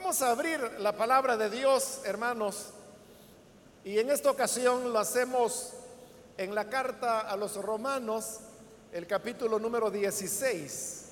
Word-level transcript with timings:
Vamos 0.00 0.22
a 0.22 0.30
abrir 0.30 0.60
la 0.78 0.92
palabra 0.92 1.36
de 1.36 1.50
Dios, 1.50 2.02
hermanos, 2.04 2.68
y 3.84 3.98
en 3.98 4.10
esta 4.10 4.30
ocasión 4.30 4.92
lo 4.92 5.00
hacemos 5.00 5.72
en 6.36 6.54
la 6.54 6.68
carta 6.68 7.22
a 7.22 7.36
los 7.36 7.56
romanos, 7.56 8.38
el 8.92 9.08
capítulo 9.08 9.58
número 9.58 9.90
16. 9.90 11.04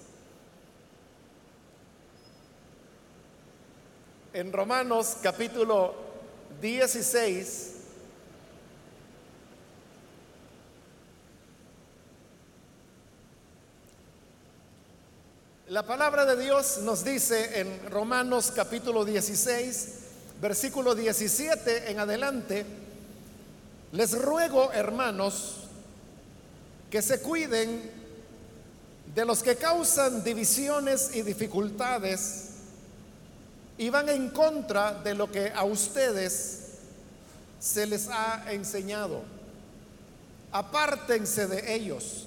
En 4.35 4.53
Romanos 4.53 5.17
capítulo 5.21 5.93
16, 6.61 7.76
La 15.77 15.83
palabra 15.83 16.25
de 16.25 16.43
Dios 16.43 16.79
nos 16.85 17.05
dice 17.05 17.61
en 17.61 17.91
Romanos 17.91 18.51
capítulo 18.51 19.05
16, 19.05 19.89
versículo 20.41 20.95
17 20.95 21.91
en 21.91 22.01
adelante, 22.01 22.65
les 23.93 24.19
ruego, 24.19 24.73
hermanos, 24.73 25.57
que 26.91 27.03
se 27.03 27.21
cuiden 27.21 27.91
de 29.15 29.27
los 29.27 29.43
que 29.43 29.57
causan 29.57 30.25
divisiones 30.25 31.11
y 31.15 31.21
dificultades 31.21 32.53
y 33.77 33.91
van 33.91 34.09
en 34.09 34.31
contra 34.31 34.95
de 34.95 35.13
lo 35.13 35.31
que 35.31 35.53
a 35.55 35.65
ustedes 35.65 36.71
se 37.61 37.85
les 37.85 38.09
ha 38.09 38.51
enseñado. 38.51 39.21
Apártense 40.53 41.47
de 41.47 41.75
ellos 41.75 42.27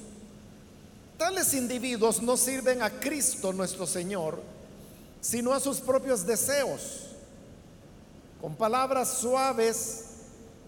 Tales 1.20 1.54
individuos 1.54 2.22
no 2.22 2.38
sirven 2.38 2.82
a 2.82 2.90
Cristo 2.90 3.52
nuestro 3.52 3.86
Señor, 3.86 4.42
sino 5.20 5.52
a 5.52 5.60
sus 5.60 5.82
propios 5.82 6.26
deseos. 6.26 7.08
Con 8.40 8.56
palabras 8.56 9.18
suaves 9.18 10.06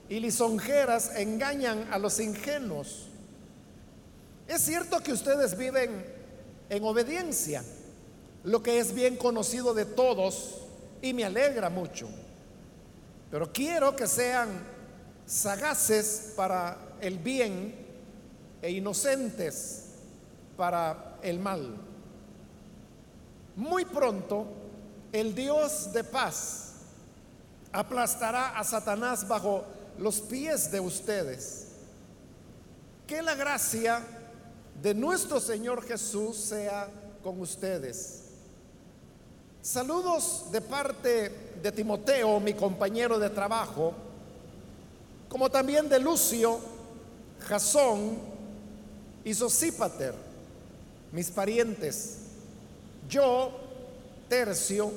y 0.09 0.19
lisonjeras 0.19 1.15
engañan 1.15 1.87
a 1.89 1.97
los 1.97 2.19
ingenuos. 2.19 3.07
Es 4.45 4.59
cierto 4.59 4.99
que 4.99 5.13
ustedes 5.13 5.57
viven 5.57 6.05
en 6.69 6.83
obediencia, 6.83 7.63
lo 8.43 8.61
que 8.61 8.79
es 8.79 8.93
bien 8.93 9.15
conocido 9.15 9.73
de 9.73 9.85
todos 9.85 10.63
y 11.01 11.13
me 11.13 11.23
alegra 11.23 11.69
mucho. 11.69 12.09
Pero 13.31 13.53
quiero 13.53 13.95
que 13.95 14.05
sean 14.05 14.49
sagaces 15.25 16.33
para 16.35 16.77
el 16.99 17.19
bien 17.19 17.73
e 18.61 18.69
inocentes 18.71 19.80
para 20.57 21.17
el 21.21 21.39
mal. 21.39 21.75
Muy 23.55 23.85
pronto, 23.85 24.45
el 25.11 25.35
Dios 25.35 25.91
de 25.93 26.03
paz 26.03 26.73
aplastará 27.71 28.57
a 28.57 28.63
Satanás 28.63 29.27
bajo 29.27 29.63
los 29.97 30.19
pies 30.21 30.71
de 30.71 30.79
ustedes. 30.79 31.67
Que 33.05 33.21
la 33.21 33.35
gracia 33.35 34.01
de 34.81 34.93
nuestro 34.93 35.39
Señor 35.39 35.83
Jesús 35.83 36.37
sea 36.37 36.87
con 37.23 37.39
ustedes. 37.41 38.23
Saludos 39.61 40.45
de 40.51 40.61
parte 40.61 41.29
de 41.61 41.71
Timoteo, 41.71 42.39
mi 42.39 42.53
compañero 42.53 43.19
de 43.19 43.29
trabajo, 43.29 43.93
como 45.29 45.51
también 45.51 45.87
de 45.87 45.99
Lucio, 45.99 46.59
Jasón 47.41 48.17
y 49.23 49.33
Sosípater 49.33 50.30
mis 51.11 51.29
parientes, 51.29 52.17
yo, 53.09 53.51
Tercio, 54.29 54.91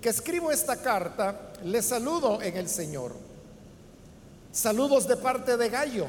que 0.00 0.08
escribo 0.08 0.50
esta 0.50 0.76
carta, 0.76 1.52
les 1.64 1.86
saludo 1.86 2.40
en 2.40 2.56
el 2.56 2.68
Señor. 2.68 3.12
Saludos 4.52 5.06
de 5.06 5.16
parte 5.16 5.56
de 5.56 5.68
Gallo, 5.68 6.06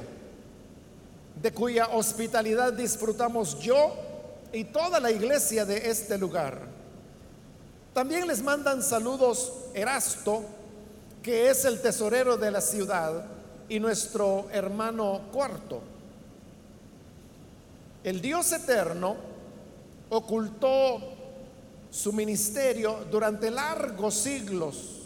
de 1.42 1.52
cuya 1.52 1.88
hospitalidad 1.90 2.74
disfrutamos 2.74 3.60
yo 3.60 3.96
y 4.54 4.66
toda 4.66 5.00
la 5.00 5.12
iglesia 5.12 5.66
de 5.66 5.90
este 5.90 6.18
lugar. 6.18 6.60
También 7.94 8.28
les 8.28 8.42
mandan 8.42 8.84
saludos 8.84 9.54
Erasto, 9.74 10.44
que 11.24 11.50
es 11.50 11.66
el 11.66 11.82
tesorero 11.82 12.38
de 12.38 12.52
la 12.52 12.62
ciudad, 12.62 13.26
y 13.72 13.80
nuestro 13.80 14.48
hermano 14.52 15.22
cuarto. 15.32 15.82
El 18.04 18.20
Dios 18.22 18.52
eterno 18.52 19.31
ocultó 20.12 21.00
su 21.90 22.12
ministerio 22.12 23.06
durante 23.10 23.50
largos 23.50 24.14
siglos, 24.14 25.00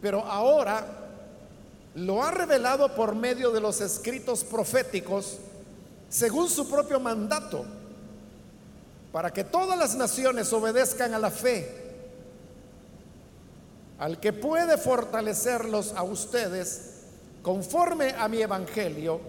pero 0.00 0.24
ahora 0.24 0.84
lo 1.94 2.22
ha 2.22 2.32
revelado 2.32 2.92
por 2.94 3.14
medio 3.14 3.52
de 3.52 3.60
los 3.60 3.80
escritos 3.80 4.42
proféticos 4.42 5.38
según 6.08 6.48
su 6.48 6.68
propio 6.68 6.98
mandato, 6.98 7.64
para 9.12 9.32
que 9.32 9.44
todas 9.44 9.78
las 9.78 9.94
naciones 9.94 10.52
obedezcan 10.52 11.14
a 11.14 11.18
la 11.20 11.30
fe, 11.30 11.82
al 13.98 14.18
que 14.18 14.32
puede 14.32 14.76
fortalecerlos 14.76 15.92
a 15.92 16.02
ustedes 16.02 16.90
conforme 17.42 18.10
a 18.18 18.26
mi 18.26 18.42
evangelio 18.42 19.20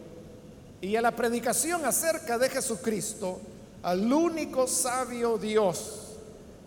y 0.81 0.95
a 0.95 1.01
la 1.01 1.15
predicación 1.15 1.85
acerca 1.85 2.39
de 2.39 2.49
Jesucristo, 2.49 3.39
al 3.85 4.11
único 4.11 4.65
sabio 4.65 5.37
Dios, 5.37 6.15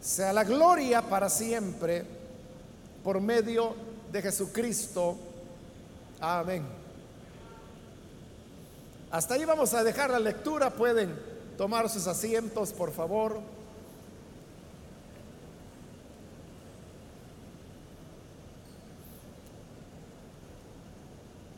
sea 0.00 0.32
la 0.32 0.44
gloria 0.44 1.02
para 1.02 1.28
siempre 1.28 2.04
por 3.02 3.20
medio 3.20 3.74
de 4.12 4.22
Jesucristo. 4.22 5.16
Amén. 6.20 6.64
Hasta 9.10 9.34
ahí 9.34 9.44
vamos 9.44 9.74
a 9.74 9.82
dejar 9.82 10.10
la 10.10 10.20
lectura. 10.20 10.70
Pueden 10.70 11.18
tomar 11.56 11.88
sus 11.90 12.06
asientos, 12.06 12.72
por 12.72 12.92
favor. 12.92 13.40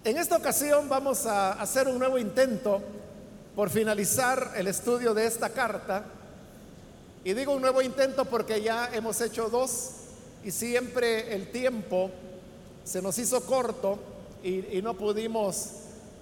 En 0.04 0.16
esta 0.16 0.38
ocasión 0.38 0.88
vamos 0.88 1.26
a 1.26 1.52
hacer 1.52 1.86
un 1.86 1.98
nuevo 1.98 2.16
intento 2.16 2.80
por 3.54 3.70
finalizar 3.70 4.52
el 4.56 4.68
estudio 4.68 5.14
de 5.14 5.26
esta 5.26 5.50
carta. 5.50 6.04
Y 7.24 7.34
digo 7.34 7.52
un 7.52 7.62
nuevo 7.62 7.82
intento 7.82 8.24
porque 8.24 8.62
ya 8.62 8.90
hemos 8.92 9.20
hecho 9.20 9.48
dos 9.48 9.90
y 10.44 10.50
siempre 10.50 11.34
el 11.34 11.50
tiempo 11.50 12.10
se 12.84 13.02
nos 13.02 13.18
hizo 13.18 13.44
corto 13.44 13.98
y, 14.42 14.80
no 14.82 14.94
pudimos 14.94 15.70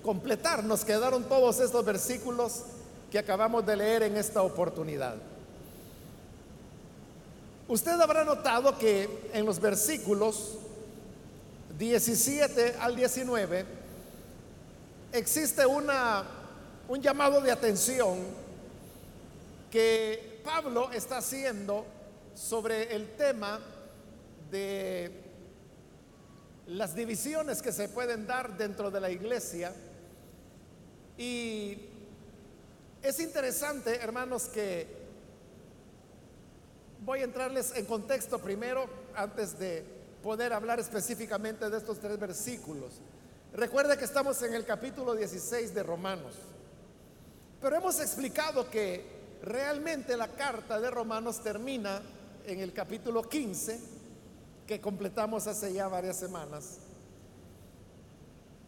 completar. 0.02 0.64
Nos 0.64 0.84
quedaron 0.84 1.24
todos 1.24 1.60
estos 1.60 1.84
versículos 1.84 2.62
que 3.10 3.18
acabamos 3.18 3.64
de 3.64 3.76
leer 3.76 4.02
en 4.02 4.16
esta 4.16 4.42
oportunidad. 4.42 5.16
Usted 7.68 8.00
habrá 8.00 8.24
notado 8.24 8.78
que 8.78 9.30
en 9.32 9.44
los 9.44 9.60
versículos 9.60 10.54
17 11.78 12.76
al 12.80 12.96
19 12.96 13.64
existe 15.12 15.64
una 15.64 16.24
un 16.88 17.02
llamado 17.02 17.40
de 17.42 17.50
atención 17.50 18.18
que 19.70 20.40
Pablo 20.42 20.90
está 20.90 21.18
haciendo 21.18 21.84
sobre 22.34 22.94
el 22.94 23.14
tema 23.16 23.60
de 24.50 25.12
las 26.68 26.94
divisiones 26.94 27.60
que 27.60 27.72
se 27.72 27.90
pueden 27.90 28.26
dar 28.26 28.56
dentro 28.56 28.90
de 28.90 29.00
la 29.00 29.10
iglesia. 29.10 29.72
Y 31.18 31.78
es 33.02 33.20
interesante, 33.20 33.96
hermanos, 33.96 34.44
que 34.44 34.86
voy 37.04 37.20
a 37.20 37.24
entrarles 37.24 37.74
en 37.76 37.84
contexto 37.84 38.38
primero 38.38 38.88
antes 39.14 39.58
de 39.58 39.84
poder 40.22 40.54
hablar 40.54 40.80
específicamente 40.80 41.68
de 41.68 41.76
estos 41.76 42.00
tres 42.00 42.18
versículos. 42.18 42.94
Recuerde 43.52 43.98
que 43.98 44.04
estamos 44.04 44.40
en 44.42 44.54
el 44.54 44.64
capítulo 44.64 45.14
16 45.14 45.74
de 45.74 45.82
Romanos. 45.82 46.34
Pero 47.60 47.76
hemos 47.76 47.98
explicado 48.00 48.70
que 48.70 49.04
realmente 49.42 50.16
la 50.16 50.28
carta 50.28 50.80
de 50.80 50.90
Romanos 50.90 51.40
termina 51.42 52.00
en 52.46 52.60
el 52.60 52.72
capítulo 52.72 53.22
15, 53.22 53.80
que 54.66 54.80
completamos 54.80 55.46
hace 55.48 55.72
ya 55.72 55.88
varias 55.88 56.16
semanas. 56.16 56.78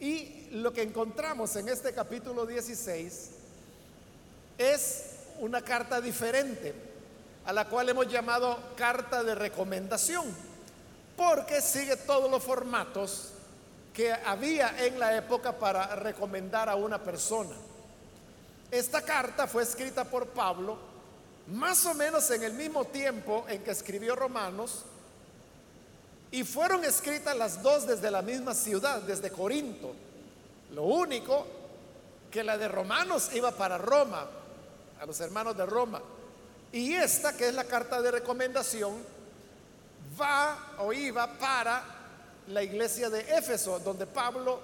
Y 0.00 0.48
lo 0.52 0.72
que 0.72 0.82
encontramos 0.82 1.54
en 1.56 1.68
este 1.68 1.92
capítulo 1.92 2.46
16 2.46 3.30
es 4.58 5.04
una 5.38 5.62
carta 5.62 6.00
diferente, 6.00 6.74
a 7.44 7.52
la 7.52 7.68
cual 7.68 7.90
hemos 7.90 8.08
llamado 8.08 8.58
carta 8.76 9.22
de 9.22 9.36
recomendación, 9.36 10.26
porque 11.16 11.60
sigue 11.60 11.96
todos 11.96 12.28
los 12.28 12.42
formatos 12.42 13.34
que 13.94 14.12
había 14.12 14.84
en 14.84 14.98
la 14.98 15.16
época 15.16 15.56
para 15.56 15.94
recomendar 15.94 16.68
a 16.68 16.74
una 16.74 17.02
persona. 17.02 17.54
Esta 18.70 19.02
carta 19.02 19.46
fue 19.46 19.62
escrita 19.62 20.04
por 20.04 20.28
Pablo 20.28 20.90
más 21.48 21.84
o 21.86 21.94
menos 21.94 22.30
en 22.30 22.44
el 22.44 22.52
mismo 22.52 22.84
tiempo 22.84 23.44
en 23.48 23.64
que 23.64 23.72
escribió 23.72 24.14
Romanos 24.14 24.84
Y 26.30 26.44
fueron 26.44 26.84
escritas 26.84 27.36
las 27.36 27.60
dos 27.60 27.86
desde 27.86 28.08
la 28.10 28.22
misma 28.22 28.54
ciudad, 28.54 29.02
desde 29.02 29.32
Corinto. 29.32 29.92
Lo 30.72 30.84
único 30.84 31.44
que 32.30 32.44
la 32.44 32.56
de 32.56 32.68
Romanos 32.68 33.30
iba 33.34 33.50
para 33.50 33.76
Roma, 33.78 34.28
a 35.00 35.06
los 35.06 35.18
hermanos 35.18 35.56
de 35.56 35.66
Roma. 35.66 36.00
Y 36.70 36.94
esta, 36.94 37.36
que 37.36 37.48
es 37.48 37.54
la 37.54 37.64
carta 37.64 38.00
de 38.00 38.12
recomendación, 38.12 38.94
va 40.20 40.76
o 40.78 40.92
iba 40.92 41.26
para 41.36 41.82
la 42.46 42.62
iglesia 42.62 43.10
de 43.10 43.22
Éfeso, 43.36 43.80
donde 43.80 44.06
Pablo 44.06 44.60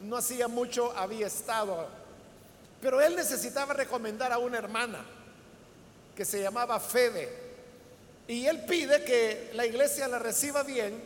no 0.00 0.16
hacía 0.16 0.48
mucho 0.48 0.90
había 0.96 1.26
estado. 1.26 1.86
Pero 2.84 3.00
él 3.00 3.16
necesitaba 3.16 3.72
recomendar 3.72 4.30
a 4.30 4.36
una 4.36 4.58
hermana 4.58 5.02
que 6.14 6.26
se 6.26 6.42
llamaba 6.42 6.78
Fede. 6.78 7.30
Y 8.28 8.44
él 8.44 8.66
pide 8.66 9.02
que 9.04 9.52
la 9.54 9.64
iglesia 9.64 10.06
la 10.06 10.18
reciba 10.18 10.62
bien 10.62 11.02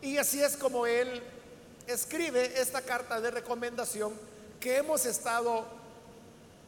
y 0.00 0.16
así 0.16 0.42
es 0.42 0.56
como 0.56 0.84
él 0.84 1.22
escribe 1.86 2.60
esta 2.60 2.82
carta 2.82 3.20
de 3.20 3.30
recomendación 3.30 4.12
que 4.58 4.78
hemos 4.78 5.06
estado 5.06 5.64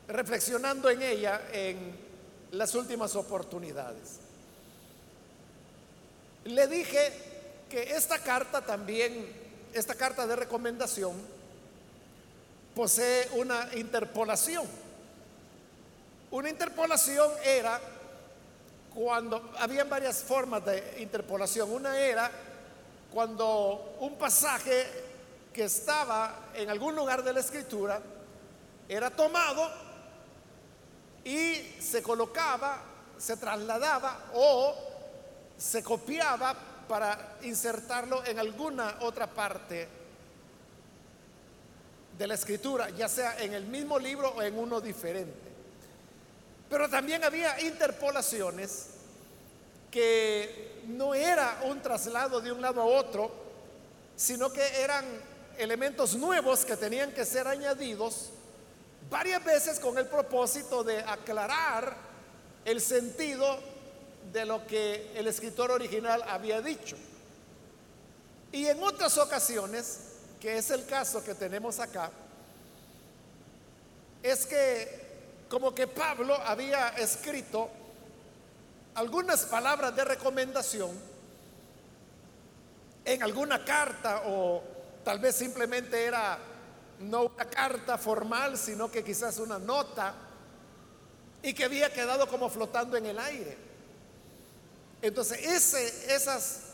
reflexionando 0.07 0.89
en 0.89 1.03
ella 1.03 1.43
en 1.53 1.93
las 2.53 2.77
últimas 2.77 3.17
oportunidades. 3.17 4.21
Le 6.45 6.69
dije 6.69 7.13
que 7.69 7.97
esta 7.97 8.21
carta 8.21 8.65
también, 8.65 9.27
esta 9.73 9.97
carta 9.97 10.29
de 10.29 10.37
recomendación, 10.37 11.44
posee 12.75 13.29
una 13.35 13.69
interpolación. 13.75 14.67
Una 16.31 16.49
interpolación 16.49 17.31
era 17.45 17.81
cuando 18.95 19.53
habían 19.59 19.89
varias 19.89 20.23
formas 20.23 20.65
de 20.65 20.97
interpolación. 20.99 21.71
Una 21.71 21.99
era 21.99 22.31
cuando 23.13 23.97
un 24.01 24.17
pasaje 24.17 24.87
que 25.53 25.65
estaba 25.65 26.51
en 26.55 26.69
algún 26.69 26.97
lugar 26.97 27.23
de 27.23 27.33
la 27.33 27.41
escritura 27.41 28.01
era 28.89 29.11
tomado 29.11 29.71
y 31.25 31.55
se 31.81 32.03
colocaba, 32.03 32.83
se 33.17 33.37
trasladaba 33.37 34.31
o 34.35 34.75
se 35.57 35.83
copiaba 35.83 36.55
para 36.89 37.37
insertarlo 37.43 38.25
en 38.25 38.39
alguna 38.39 38.97
otra 39.01 39.29
parte 39.29 40.04
de 42.19 42.27
la 42.27 42.35
escritura, 42.35 42.91
ya 42.91 43.09
sea 43.09 43.43
en 43.43 43.55
el 43.55 43.65
mismo 43.67 43.99
libro 43.99 44.31
o 44.31 44.43
en 44.43 44.59
uno 44.59 44.81
diferente. 44.81 45.35
Pero 46.69 46.89
también 46.89 47.25
había 47.25 47.61
interpolaciones 47.61 48.87
que 49.91 50.83
no 50.89 51.15
era 51.15 51.61
un 51.65 51.81
traslado 51.81 52.41
de 52.41 52.53
un 52.53 52.61
lado 52.61 52.81
a 52.81 52.85
otro, 52.85 53.31
sino 54.17 54.53
que 54.53 54.83
eran 54.83 55.05
elementos 55.59 56.15
nuevos 56.17 56.65
que 56.65 56.77
tenían 56.77 57.13
que 57.13 57.25
ser 57.25 57.47
añadidos 57.47 58.31
varias 59.11 59.45
veces 59.45 59.79
con 59.79 59.99
el 59.99 60.07
propósito 60.07 60.83
de 60.83 60.99
aclarar 61.01 61.97
el 62.65 62.81
sentido 62.81 63.59
de 64.33 64.45
lo 64.45 64.67
que 64.67 65.13
el 65.15 65.27
escritor 65.27 65.71
original 65.71 66.23
había 66.27 66.61
dicho. 66.61 66.97
Y 68.51 68.67
en 68.67 68.83
otras 68.83 69.19
ocasiones, 69.19 70.14
que 70.45 70.59
es 70.59 70.69
el 70.69 70.85
caso 70.85 71.25
que 71.25 71.35
tenemos 71.35 71.81
acá, 71.81 72.11
es 74.23 74.45
que 74.45 75.47
como 75.49 75.75
que 75.75 75.87
Pablo 75.87 76.35
había 76.35 76.89
escrito 76.99 77.71
algunas 78.95 79.47
palabras 79.47 79.97
de 79.97 80.05
recomendación 80.05 80.91
en 83.07 83.23
alguna 83.23 83.65
carta 83.65 84.25
o 84.27 84.63
tal 85.03 85.19
vez 85.19 85.35
simplemente 85.35 86.05
era 86.05 86.39
no 87.01 87.23
una 87.23 87.47
carta 87.47 87.97
formal, 87.97 88.59
sino 88.59 88.91
que 88.91 89.03
quizás 89.03 89.39
una 89.39 89.59
nota 89.59 90.13
y 91.43 91.55
que 91.55 91.65
había 91.65 91.91
quedado 91.91 92.29
como 92.29 92.51
flotando 92.51 92.99
en 92.99 93.07
el 93.07 93.19
aire. 93.19 93.57
Entonces, 95.01 95.39
ese, 95.43 96.15
esas 96.15 96.65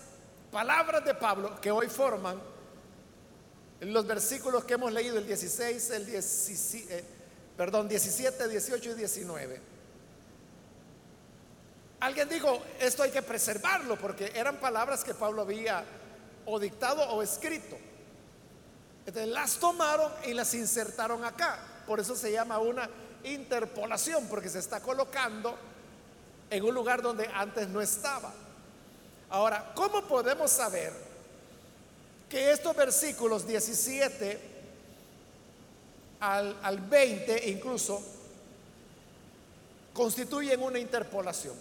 palabras 0.51 1.05
de 1.05 1.15
Pablo 1.15 1.61
que 1.61 1.71
hoy 1.71 1.87
forman 1.87 2.50
los 3.81 4.07
versículos 4.07 4.65
que 4.65 4.75
hemos 4.75 4.93
leído, 4.93 5.19
el 5.19 5.27
16, 5.27 5.91
el 5.91 6.07
17, 6.07 6.99
eh, 6.99 7.05
perdón, 7.57 7.89
17, 7.89 8.49
18 8.49 8.91
y 8.91 8.95
19. 8.95 9.61
Alguien 12.01 12.29
dijo, 12.29 12.63
esto 12.79 13.03
hay 13.03 13.11
que 13.11 13.23
preservarlo 13.23 13.99
porque 13.99 14.33
eran 14.35 14.57
palabras 14.59 15.05
que 15.05 15.15
Pablo 15.15 15.43
había 15.43 15.85
o 16.47 16.59
dictado 16.59 17.03
o 17.11 17.23
escrito. 17.23 17.77
Entonces 19.07 19.33
las 19.33 19.57
tomaron 19.57 20.13
y 20.27 20.35
las 20.35 20.53
insertaron 20.55 21.25
acá. 21.25 21.59
Por 21.87 22.01
eso 22.01 22.15
se 22.15 22.33
llama 22.33 22.59
una 22.59 22.89
interpolación, 23.25 24.27
porque 24.29 24.49
se 24.49 24.59
está 24.59 24.81
colocando 24.81 25.57
en 26.49 26.65
un 26.65 26.75
lugar 26.75 27.03
donde 27.03 27.29
antes 27.35 27.69
no 27.69 27.81
estaba. 27.81 28.33
Ahora, 29.29 29.73
¿cómo 29.75 30.03
podemos 30.03 30.51
saber 30.51 31.10
que 32.31 32.53
estos 32.53 32.75
versículos 32.75 33.47
17 33.47 34.41
al, 36.21 36.57
al 36.63 36.79
20 36.79 37.51
incluso 37.51 38.01
constituyen 39.93 40.63
una 40.63 40.79
interpolación? 40.79 41.55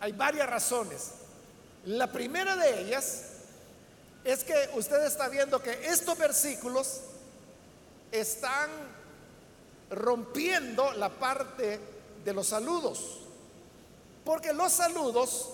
Hay 0.00 0.12
varias 0.12 0.50
razones. 0.50 1.12
La 1.86 2.10
primera 2.10 2.56
de 2.56 2.80
ellas 2.80 3.22
es 4.24 4.42
que 4.44 4.70
usted 4.74 5.04
está 5.06 5.28
viendo 5.28 5.62
que 5.62 5.86
estos 5.86 6.18
versículos 6.18 7.00
están 8.10 8.70
rompiendo 9.90 10.92
la 10.92 11.10
parte 11.10 11.78
de 12.24 12.32
los 12.32 12.48
saludos. 12.48 13.20
Porque 14.24 14.52
los 14.52 14.72
saludos 14.72 15.48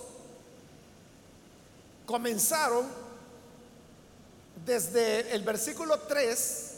comenzaron 2.06 3.07
desde 4.68 5.34
el 5.34 5.42
versículo 5.42 5.98
3 6.00 6.72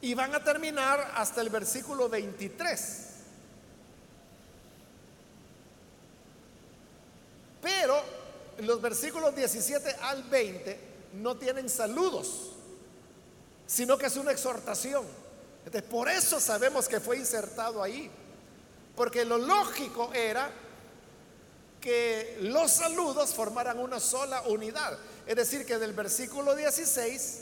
y 0.00 0.14
van 0.14 0.34
a 0.34 0.42
terminar 0.42 1.12
hasta 1.14 1.42
el 1.42 1.50
versículo 1.50 2.08
23. 2.08 3.00
Pero 7.60 8.02
los 8.60 8.80
versículos 8.80 9.36
17 9.36 9.96
al 10.00 10.22
20 10.24 10.80
no 11.14 11.36
tienen 11.36 11.68
saludos, 11.68 12.52
sino 13.66 13.98
que 13.98 14.06
es 14.06 14.16
una 14.16 14.32
exhortación. 14.32 15.04
Entonces, 15.66 15.90
por 15.90 16.08
eso 16.08 16.40
sabemos 16.40 16.88
que 16.88 16.98
fue 16.98 17.18
insertado 17.18 17.82
ahí. 17.82 18.10
Porque 18.96 19.24
lo 19.24 19.36
lógico 19.38 20.12
era 20.14 20.50
que 21.80 22.38
los 22.40 22.70
saludos 22.70 23.34
formaran 23.34 23.78
una 23.78 24.00
sola 24.00 24.42
unidad. 24.46 24.98
Es 25.26 25.36
decir, 25.36 25.64
que 25.64 25.78
del 25.78 25.92
versículo 25.92 26.54
16, 26.54 27.40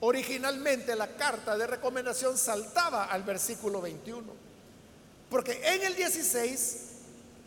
originalmente 0.00 0.94
la 0.94 1.16
carta 1.16 1.56
de 1.56 1.66
recomendación 1.66 2.36
saltaba 2.36 3.04
al 3.04 3.22
versículo 3.22 3.80
21. 3.80 4.22
Porque 5.30 5.60
en 5.64 5.82
el 5.82 5.96
16, 5.96 6.76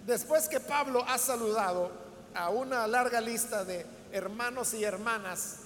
después 0.07 0.47
que 0.49 0.59
Pablo 0.59 1.03
ha 1.07 1.17
saludado 1.17 1.91
a 2.33 2.49
una 2.49 2.87
larga 2.87 3.21
lista 3.21 3.63
de 3.63 3.85
hermanos 4.11 4.73
y 4.73 4.83
hermanas 4.83 5.57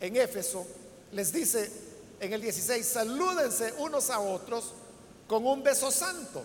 en 0.00 0.16
Éfeso, 0.16 0.66
les 1.12 1.32
dice 1.32 1.70
en 2.18 2.32
el 2.32 2.40
16, 2.40 2.84
salúdense 2.84 3.72
unos 3.78 4.10
a 4.10 4.18
otros 4.18 4.72
con 5.28 5.46
un 5.46 5.62
beso 5.62 5.90
santo. 5.92 6.44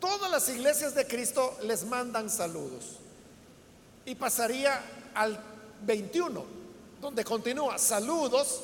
Todas 0.00 0.30
las 0.30 0.48
iglesias 0.48 0.94
de 0.94 1.06
Cristo 1.06 1.56
les 1.62 1.84
mandan 1.84 2.30
saludos. 2.30 2.98
Y 4.06 4.14
pasaría 4.14 4.80
al 5.14 5.53
21, 5.82 6.44
donde 7.00 7.24
continúa, 7.24 7.78
saludos 7.78 8.60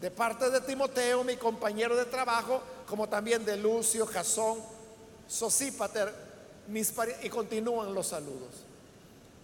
de 0.00 0.10
parte 0.10 0.50
de 0.50 0.60
Timoteo, 0.62 1.22
mi 1.24 1.36
compañero 1.36 1.96
de 1.96 2.06
trabajo, 2.06 2.62
como 2.86 3.08
también 3.08 3.44
de 3.44 3.56
Lucio, 3.56 4.06
Jasón, 4.06 4.58
Sosípater, 5.28 6.12
mis 6.68 6.92
y 7.22 7.28
continúan 7.28 7.94
los 7.94 8.08
saludos. 8.08 8.48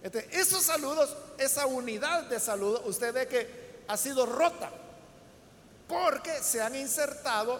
Este, 0.01 0.27
esos 0.31 0.63
saludos, 0.63 1.15
esa 1.37 1.65
unidad 1.65 2.23
de 2.23 2.39
saludos, 2.39 2.81
usted 2.85 3.13
ve 3.13 3.27
que 3.27 3.67
ha 3.87 3.97
sido 3.97 4.25
rota, 4.25 4.71
porque 5.87 6.31
se 6.41 6.61
han 6.61 6.75
insertado 6.75 7.59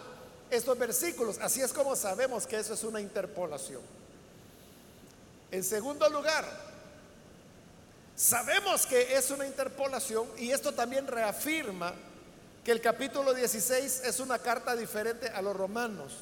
estos 0.50 0.78
versículos. 0.78 1.38
Así 1.40 1.62
es 1.62 1.74
como 1.74 1.96
sabemos 1.96 2.48
que 2.48 2.58
eso 2.58 2.74
es 2.74 2.84
una 2.84 3.00
interpolación. 3.00 3.82
En 5.52 5.64
segundo 5.64 6.10
lugar, 6.10 6.46
sabemos 8.18 8.88
que 8.88 9.16
es 9.16 9.30
una 9.30 9.46
interpolación 9.46 10.28
y 10.38 10.52
esto 10.52 10.74
también 10.74 11.06
reafirma 11.08 11.94
que 12.64 12.72
el 12.72 12.82
capítulo 12.82 13.34
16 13.34 14.02
es 14.04 14.20
una 14.20 14.40
carta 14.40 14.76
diferente 14.76 15.30
a 15.30 15.42
los 15.42 15.56
romanos. 15.56 16.14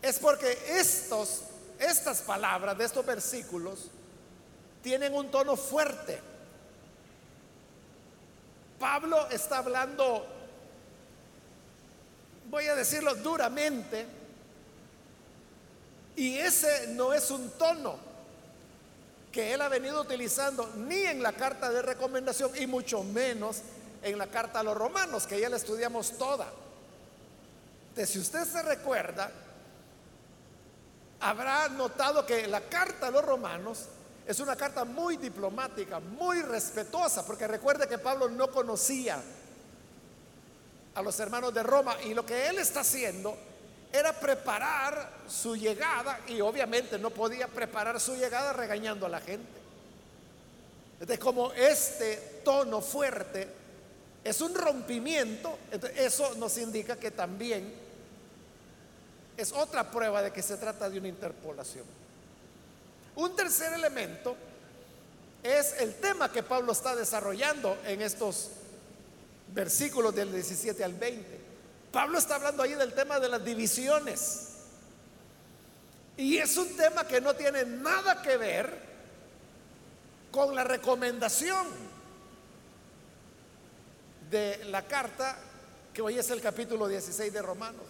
Es 0.00 0.18
porque 0.18 0.58
estos, 0.70 1.42
estas 1.78 2.22
palabras 2.22 2.76
de 2.76 2.84
estos 2.84 3.04
versículos 3.04 3.90
tienen 4.82 5.14
un 5.14 5.30
tono 5.30 5.56
fuerte. 5.56 6.18
Pablo 8.80 9.28
está 9.30 9.58
hablando, 9.58 10.26
voy 12.50 12.66
a 12.66 12.74
decirlo 12.74 13.14
duramente, 13.14 14.06
y 16.16 16.38
ese 16.38 16.88
no 16.88 17.12
es 17.12 17.30
un 17.30 17.50
tono 17.50 18.11
que 19.32 19.54
él 19.54 19.62
ha 19.62 19.68
venido 19.68 20.02
utilizando 20.02 20.70
ni 20.76 21.00
en 21.00 21.22
la 21.22 21.32
carta 21.32 21.70
de 21.70 21.80
recomendación 21.82 22.52
y 22.56 22.66
mucho 22.66 23.02
menos 23.02 23.62
en 24.02 24.18
la 24.18 24.26
carta 24.26 24.60
a 24.60 24.62
los 24.62 24.76
romanos, 24.76 25.26
que 25.26 25.40
ya 25.40 25.48
la 25.48 25.56
estudiamos 25.56 26.18
toda. 26.18 26.46
Entonces, 27.88 28.10
si 28.10 28.18
usted 28.18 28.44
se 28.44 28.62
recuerda, 28.62 29.30
habrá 31.20 31.68
notado 31.68 32.26
que 32.26 32.46
la 32.46 32.60
carta 32.60 33.08
a 33.08 33.10
los 33.10 33.24
romanos 33.24 33.86
es 34.26 34.38
una 34.38 34.54
carta 34.54 34.84
muy 34.84 35.16
diplomática, 35.16 35.98
muy 35.98 36.42
respetuosa, 36.42 37.24
porque 37.26 37.48
recuerde 37.48 37.88
que 37.88 37.98
Pablo 37.98 38.28
no 38.28 38.50
conocía 38.50 39.20
a 40.94 41.02
los 41.02 41.18
hermanos 41.20 41.54
de 41.54 41.62
Roma 41.62 41.96
y 42.04 42.12
lo 42.12 42.24
que 42.26 42.48
él 42.48 42.58
está 42.58 42.80
haciendo 42.80 43.36
era 43.92 44.18
preparar 44.18 45.10
su 45.28 45.54
llegada 45.54 46.20
y 46.26 46.40
obviamente 46.40 46.98
no 46.98 47.10
podía 47.10 47.46
preparar 47.46 48.00
su 48.00 48.16
llegada 48.16 48.52
regañando 48.52 49.06
a 49.06 49.10
la 49.10 49.20
gente. 49.20 49.60
Entonces, 50.94 51.18
como 51.18 51.52
este 51.52 52.40
tono 52.44 52.80
fuerte 52.80 53.48
es 54.24 54.40
un 54.40 54.54
rompimiento, 54.54 55.58
eso 55.96 56.34
nos 56.36 56.56
indica 56.58 56.96
que 56.96 57.10
también 57.10 57.74
es 59.36 59.52
otra 59.52 59.90
prueba 59.90 60.22
de 60.22 60.32
que 60.32 60.42
se 60.42 60.56
trata 60.56 60.88
de 60.88 60.98
una 60.98 61.08
interpolación. 61.08 61.84
Un 63.16 63.36
tercer 63.36 63.72
elemento 63.72 64.36
es 65.42 65.74
el 65.80 65.96
tema 65.96 66.30
que 66.30 66.42
Pablo 66.42 66.72
está 66.72 66.94
desarrollando 66.94 67.76
en 67.84 68.00
estos 68.00 68.50
versículos 69.52 70.14
del 70.14 70.32
17 70.32 70.82
al 70.84 70.94
20. 70.94 71.41
Pablo 71.92 72.18
está 72.18 72.36
hablando 72.36 72.62
ahí 72.62 72.74
del 72.74 72.94
tema 72.94 73.20
de 73.20 73.28
las 73.28 73.44
divisiones. 73.44 74.48
Y 76.16 76.38
es 76.38 76.56
un 76.56 76.74
tema 76.76 77.06
que 77.06 77.20
no 77.20 77.34
tiene 77.34 77.64
nada 77.64 78.22
que 78.22 78.36
ver 78.36 78.92
con 80.30 80.54
la 80.54 80.64
recomendación 80.64 81.66
de 84.30 84.64
la 84.64 84.82
carta 84.82 85.36
que 85.92 86.00
hoy 86.00 86.18
es 86.18 86.30
el 86.30 86.40
capítulo 86.40 86.88
16 86.88 87.30
de 87.32 87.42
Romanos. 87.42 87.84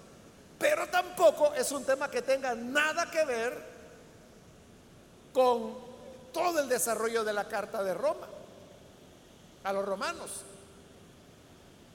Pero 0.58 0.88
tampoco 0.88 1.54
es 1.54 1.70
un 1.70 1.84
tema 1.84 2.10
que 2.10 2.22
tenga 2.22 2.54
nada 2.54 3.08
que 3.10 3.24
ver 3.24 3.72
con 5.32 5.76
todo 6.32 6.60
el 6.60 6.68
desarrollo 6.68 7.22
de 7.22 7.32
la 7.32 7.46
carta 7.46 7.82
de 7.84 7.94
Roma 7.94 8.26
a 9.62 9.72
los 9.72 9.84
romanos. 9.84 10.30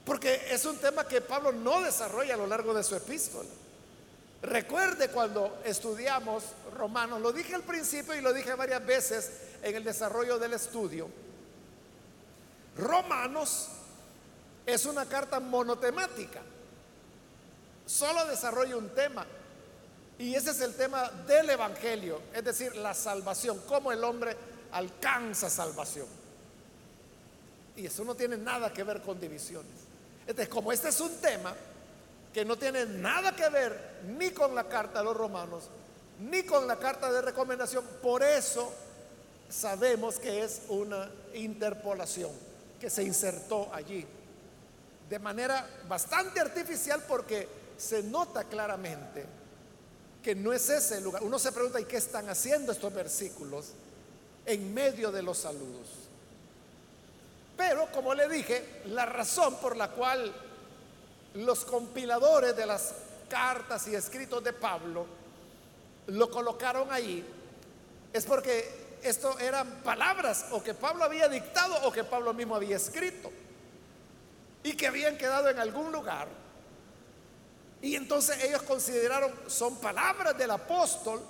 Porque 0.08 0.40
es 0.50 0.64
un 0.64 0.78
tema 0.78 1.06
que 1.06 1.20
Pablo 1.20 1.52
no 1.52 1.82
desarrolla 1.82 2.32
a 2.32 2.38
lo 2.38 2.46
largo 2.46 2.72
de 2.72 2.82
su 2.82 2.96
epístola. 2.96 3.50
Recuerde 4.40 5.10
cuando 5.10 5.60
estudiamos 5.66 6.44
Romanos, 6.74 7.20
lo 7.20 7.30
dije 7.30 7.54
al 7.54 7.62
principio 7.62 8.14
y 8.14 8.22
lo 8.22 8.32
dije 8.32 8.54
varias 8.54 8.86
veces 8.86 9.30
en 9.62 9.76
el 9.76 9.84
desarrollo 9.84 10.38
del 10.38 10.54
estudio. 10.54 11.10
Romanos 12.78 13.68
es 14.64 14.86
una 14.86 15.04
carta 15.04 15.40
monotemática. 15.40 16.40
Solo 17.84 18.24
desarrolla 18.24 18.78
un 18.78 18.88
tema. 18.94 19.26
Y 20.18 20.34
ese 20.34 20.52
es 20.52 20.60
el 20.62 20.74
tema 20.74 21.10
del 21.10 21.50
Evangelio, 21.50 22.22
es 22.32 22.44
decir, 22.44 22.74
la 22.76 22.94
salvación, 22.94 23.60
cómo 23.68 23.92
el 23.92 24.02
hombre 24.02 24.34
alcanza 24.72 25.50
salvación. 25.50 26.06
Y 27.76 27.84
eso 27.84 28.04
no 28.04 28.14
tiene 28.14 28.38
nada 28.38 28.72
que 28.72 28.82
ver 28.82 29.02
con 29.02 29.20
divisiones. 29.20 29.87
Entonces, 30.28 30.48
como 30.50 30.70
este 30.70 30.90
es 30.90 31.00
un 31.00 31.16
tema 31.22 31.54
que 32.34 32.44
no 32.44 32.58
tiene 32.58 32.84
nada 32.84 33.34
que 33.34 33.48
ver 33.48 34.02
ni 34.06 34.30
con 34.30 34.54
la 34.54 34.68
carta 34.68 34.98
de 34.98 35.06
los 35.06 35.16
romanos, 35.16 35.64
ni 36.20 36.42
con 36.42 36.66
la 36.66 36.76
carta 36.76 37.10
de 37.10 37.22
recomendación, 37.22 37.82
por 38.02 38.22
eso 38.22 38.70
sabemos 39.48 40.18
que 40.18 40.44
es 40.44 40.60
una 40.68 41.10
interpolación 41.32 42.30
que 42.78 42.90
se 42.90 43.04
insertó 43.04 43.70
allí 43.72 44.06
de 45.08 45.18
manera 45.18 45.66
bastante 45.88 46.40
artificial 46.40 47.02
porque 47.08 47.48
se 47.78 48.02
nota 48.02 48.44
claramente 48.44 49.24
que 50.22 50.34
no 50.34 50.52
es 50.52 50.68
ese 50.68 50.98
el 50.98 51.04
lugar. 51.04 51.22
Uno 51.22 51.38
se 51.38 51.52
pregunta, 51.52 51.80
¿y 51.80 51.86
qué 51.86 51.96
están 51.96 52.28
haciendo 52.28 52.72
estos 52.72 52.92
versículos 52.92 53.68
en 54.44 54.74
medio 54.74 55.10
de 55.10 55.22
los 55.22 55.38
saludos? 55.38 55.88
Pero, 57.58 57.90
como 57.92 58.14
le 58.14 58.28
dije, 58.28 58.82
la 58.86 59.04
razón 59.04 59.56
por 59.56 59.76
la 59.76 59.90
cual 59.90 60.32
los 61.34 61.64
compiladores 61.64 62.56
de 62.56 62.64
las 62.64 62.94
cartas 63.28 63.86
y 63.88 63.94
escritos 63.96 64.42
de 64.42 64.54
Pablo 64.54 65.04
lo 66.06 66.30
colocaron 66.30 66.90
ahí 66.90 67.22
es 68.12 68.24
porque 68.24 68.98
esto 69.02 69.38
eran 69.38 69.82
palabras 69.82 70.46
o 70.52 70.62
que 70.62 70.72
Pablo 70.72 71.04
había 71.04 71.28
dictado 71.28 71.74
o 71.86 71.92
que 71.92 72.04
Pablo 72.04 72.32
mismo 72.32 72.56
había 72.56 72.76
escrito 72.76 73.30
y 74.62 74.74
que 74.74 74.86
habían 74.86 75.18
quedado 75.18 75.50
en 75.50 75.58
algún 75.58 75.92
lugar 75.92 76.28
y 77.82 77.94
entonces 77.94 78.42
ellos 78.42 78.62
consideraron, 78.62 79.32
son 79.46 79.76
palabras 79.76 80.36
del 80.36 80.50
apóstol, 80.50 81.20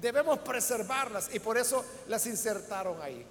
debemos 0.00 0.38
preservarlas 0.40 1.30
y 1.32 1.38
por 1.38 1.56
eso 1.56 1.84
las 2.08 2.26
insertaron 2.26 3.00
ahí. 3.00 3.24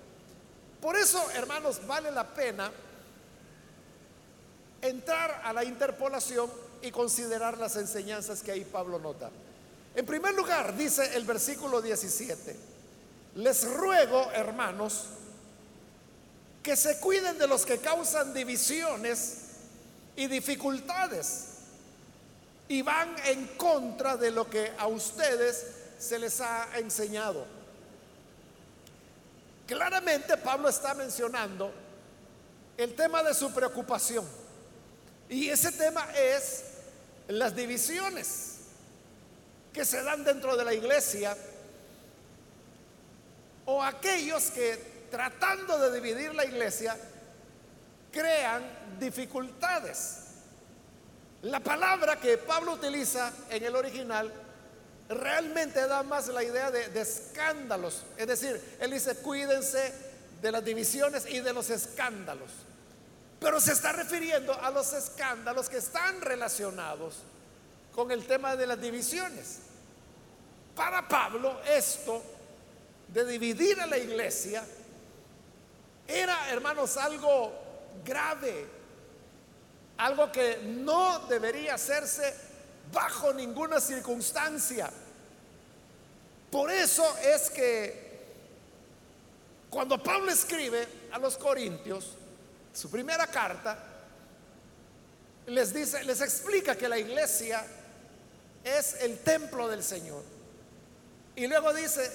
Por 0.82 0.98
eso, 0.98 1.30
hermanos, 1.32 1.86
vale 1.86 2.12
la 2.12 2.28
pena 2.28 2.72
entrar 4.82 5.42
a 5.44 5.54
la 5.54 5.64
interpolación 5.64 6.52
y 6.82 6.90
considerar 6.90 7.58
las 7.58 7.76
enseñanzas 7.76 8.42
que 8.42 8.52
ahí 8.52 8.66
Pablo 8.66 8.98
nota. 8.98 9.30
En 9.96 10.06
primer 10.06 10.34
lugar, 10.34 10.76
dice 10.76 11.16
el 11.16 11.26
versículo 11.26 11.82
17, 11.82 12.56
les 13.36 13.72
ruego, 13.74 14.32
hermanos, 14.32 15.06
que 16.64 16.76
se 16.76 17.00
cuiden 17.00 17.38
de 17.38 17.48
los 17.48 17.66
que 17.66 17.78
causan 17.78 18.34
divisiones 18.34 19.38
y 20.16 20.28
dificultades 20.28 21.48
y 22.68 22.82
van 22.82 23.16
en 23.26 23.48
contra 23.58 24.18
de 24.18 24.32
lo 24.32 24.50
que 24.50 24.72
a 24.78 24.88
ustedes 24.88 25.68
se 26.00 26.18
les 26.18 26.40
ha 26.42 26.68
enseñado. 26.78 27.61
Claramente 29.72 30.36
Pablo 30.36 30.68
está 30.68 30.94
mencionando 30.94 31.72
el 32.76 32.94
tema 32.94 33.24
de 33.24 33.34
su 33.34 33.54
preocupación. 33.54 34.28
Y 35.30 35.48
ese 35.48 35.72
tema 35.72 36.12
es 36.14 36.66
las 37.30 37.56
divisiones 37.56 38.58
que 39.72 39.86
se 39.86 40.04
dan 40.04 40.26
dentro 40.26 40.58
de 40.58 40.66
la 40.66 40.74
iglesia 40.74 41.38
o 43.64 43.82
aquellos 43.82 44.52
que 44.52 45.08
tratando 45.10 45.80
de 45.80 46.02
dividir 46.02 46.36
la 46.36 46.44
iglesia 46.44 46.98
crean 48.12 48.98
dificultades. 49.00 50.18
La 51.44 51.62
palabra 51.62 52.18
que 52.18 52.38
Pablo 52.38 52.74
utiliza 52.74 53.32
en 53.50 53.64
el 53.64 53.74
original 53.78 54.34
realmente 55.12 55.88
da 55.88 56.04
más 56.04 56.28
la 56.28 56.44
idea 56.44 56.72
de, 56.72 57.00
escándalos. 57.00 58.04
Es 58.18 58.28
decir, 58.28 58.62
él 58.80 58.92
dice, 58.92 59.16
cuídense 59.18 59.94
de 60.42 60.52
las 60.52 60.64
divisiones 60.64 61.26
y 61.28 61.40
de 61.40 61.54
los 61.54 61.70
escándalos. 61.70 62.50
Pero 63.40 63.60
se 63.60 63.74
está 63.74 63.92
refiriendo 63.92 64.54
a 64.54 64.70
los 64.72 64.94
escándalos 64.94 65.70
que 65.70 65.78
están 65.78 66.22
relacionados 66.22 67.16
con 67.94 68.12
el 68.12 68.26
tema 68.26 68.56
de 68.56 68.68
las 68.68 68.80
divisiones. 68.80 69.60
Para 70.76 71.08
Pablo 71.08 71.60
esto 71.68 72.24
de 73.08 73.26
dividir 73.26 73.80
a 73.82 73.88
la 73.88 73.98
iglesia 73.98 74.64
era, 76.08 76.50
hermanos, 76.50 76.98
algo 76.98 77.54
grave, 78.06 78.68
algo 79.98 80.32
que 80.32 80.60
no 80.64 81.20
debería 81.28 81.76
hacerse 81.76 82.34
bajo 82.92 83.34
ninguna 83.34 83.80
circunstancia. 83.80 84.92
Por 86.52 86.70
eso 86.70 87.18
es 87.20 87.50
que 87.50 88.12
cuando 89.70 90.04
Pablo 90.04 90.30
escribe 90.30 90.86
a 91.14 91.18
los 91.18 91.38
Corintios, 91.38 92.18
su 92.74 92.92
primera 92.92 93.26
carta, 93.26 93.82
les 95.48 95.74
dice, 95.74 96.04
les 96.04 96.20
explica 96.20 96.76
que 96.76 96.90
la 96.90 97.00
iglesia 97.00 97.66
es 98.64 98.96
el 99.02 99.20
templo 99.20 99.70
del 99.70 99.82
Señor. 99.82 100.24
Y 101.38 101.48
luego 101.48 101.74
dice, 101.74 102.12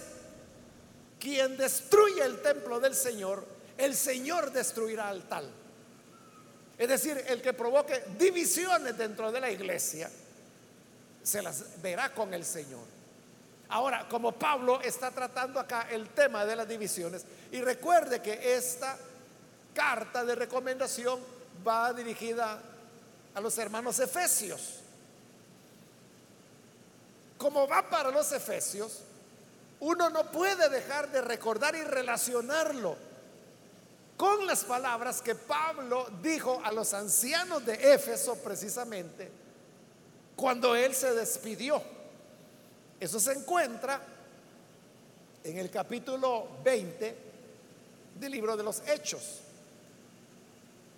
quien 1.18 1.56
destruye 1.56 2.22
el 2.22 2.42
templo 2.42 2.78
del 2.78 2.94
Señor, 2.94 3.42
el 3.78 3.96
Señor 3.96 4.52
destruirá 4.52 5.08
al 5.08 5.26
tal. 5.28 5.50
Es 6.76 6.88
decir, 6.88 7.24
el 7.26 7.40
que 7.40 7.54
provoque 7.54 8.04
divisiones 8.18 8.98
dentro 8.98 9.32
de 9.32 9.40
la 9.40 9.50
iglesia, 9.50 10.10
se 11.22 11.40
las 11.40 11.80
verá 11.80 12.12
con 12.12 12.34
el 12.34 12.44
Señor. 12.44 12.95
Ahora, 13.68 14.06
como 14.08 14.32
Pablo 14.32 14.80
está 14.80 15.10
tratando 15.10 15.58
acá 15.58 15.88
el 15.90 16.08
tema 16.10 16.44
de 16.44 16.56
las 16.56 16.68
divisiones, 16.68 17.24
y 17.50 17.60
recuerde 17.60 18.22
que 18.22 18.54
esta 18.54 18.96
carta 19.74 20.24
de 20.24 20.34
recomendación 20.34 21.20
va 21.66 21.92
dirigida 21.92 22.60
a 23.34 23.40
los 23.40 23.58
hermanos 23.58 23.98
efesios. 23.98 24.80
Como 27.36 27.68
va 27.68 27.88
para 27.88 28.10
los 28.10 28.32
efesios, 28.32 29.00
uno 29.80 30.08
no 30.10 30.30
puede 30.30 30.68
dejar 30.68 31.10
de 31.10 31.20
recordar 31.20 31.74
y 31.74 31.82
relacionarlo 31.82 32.96
con 34.16 34.46
las 34.46 34.64
palabras 34.64 35.20
que 35.20 35.34
Pablo 35.34 36.08
dijo 36.22 36.60
a 36.64 36.72
los 36.72 36.94
ancianos 36.94 37.66
de 37.66 37.94
Éfeso 37.94 38.36
precisamente 38.36 39.30
cuando 40.34 40.74
él 40.74 40.94
se 40.94 41.12
despidió. 41.14 41.82
Eso 42.98 43.20
se 43.20 43.32
encuentra 43.32 44.00
en 45.44 45.58
el 45.58 45.70
capítulo 45.70 46.48
20 46.64 47.16
del 48.18 48.32
libro 48.32 48.56
de 48.56 48.64
los 48.64 48.82
Hechos. 48.88 49.40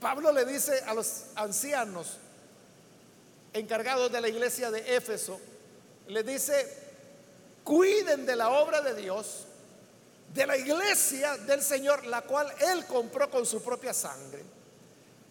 Pablo 0.00 0.30
le 0.32 0.44
dice 0.44 0.80
a 0.86 0.94
los 0.94 1.24
ancianos 1.34 2.18
encargados 3.52 4.12
de 4.12 4.20
la 4.20 4.28
iglesia 4.28 4.70
de 4.70 4.96
Éfeso, 4.96 5.40
le 6.06 6.22
dice, 6.22 6.66
cuiden 7.64 8.24
de 8.24 8.36
la 8.36 8.50
obra 8.50 8.80
de 8.80 8.94
Dios, 8.94 9.44
de 10.32 10.46
la 10.46 10.56
iglesia 10.56 11.36
del 11.38 11.62
Señor, 11.62 12.06
la 12.06 12.22
cual 12.22 12.52
Él 12.60 12.86
compró 12.86 13.28
con 13.30 13.44
su 13.44 13.60
propia 13.62 13.92
sangre, 13.92 14.44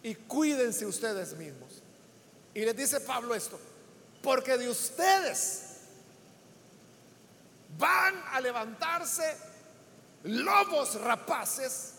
y 0.03 0.15
cuídense 0.15 0.85
ustedes 0.85 1.33
mismos. 1.37 1.81
Y 2.53 2.61
les 2.61 2.75
dice 2.75 2.99
Pablo 2.99 3.33
esto, 3.33 3.57
porque 4.21 4.57
de 4.57 4.69
ustedes 4.69 5.66
van 7.77 8.23
a 8.31 8.39
levantarse 8.39 9.37
lobos 10.23 10.99
rapaces 11.01 11.93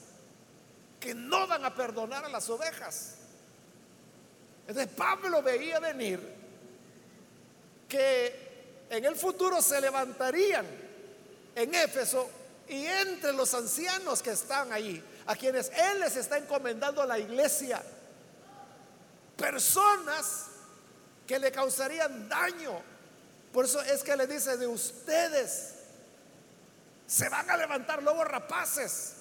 que 1.00 1.14
no 1.14 1.46
van 1.46 1.64
a 1.64 1.74
perdonar 1.74 2.24
a 2.24 2.28
las 2.28 2.48
ovejas. 2.50 3.16
Entonces 4.66 4.92
Pablo 4.94 5.42
veía 5.42 5.80
venir 5.80 6.20
que 7.88 8.86
en 8.90 9.04
el 9.04 9.16
futuro 9.16 9.62
se 9.62 9.80
levantarían 9.80 10.66
en 11.54 11.74
Éfeso 11.74 12.28
y 12.68 12.84
entre 12.84 13.32
los 13.32 13.54
ancianos 13.54 14.22
que 14.22 14.30
están 14.30 14.72
ahí, 14.72 15.02
a 15.26 15.34
quienes 15.34 15.70
él 15.70 16.00
les 16.00 16.16
está 16.16 16.36
encomendando 16.36 17.00
a 17.00 17.06
la 17.06 17.18
iglesia, 17.18 17.82
personas 19.36 20.46
que 21.26 21.38
le 21.38 21.50
causarían 21.50 22.28
daño. 22.28 22.82
Por 23.58 23.64
eso 23.64 23.80
es 23.80 24.04
que 24.04 24.16
le 24.16 24.28
dice 24.28 24.56
de 24.56 24.68
ustedes 24.68 25.74
se 27.08 27.28
van 27.28 27.50
a 27.50 27.56
levantar 27.56 28.00
lobos 28.04 28.24
rapaces 28.24 29.14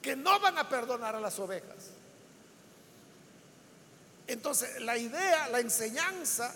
que 0.00 0.14
no 0.14 0.38
van 0.38 0.56
a 0.56 0.68
perdonar 0.68 1.16
a 1.16 1.20
las 1.20 1.36
ovejas. 1.40 1.88
Entonces, 4.28 4.80
la 4.82 4.96
idea, 4.96 5.48
la 5.48 5.58
enseñanza, 5.58 6.54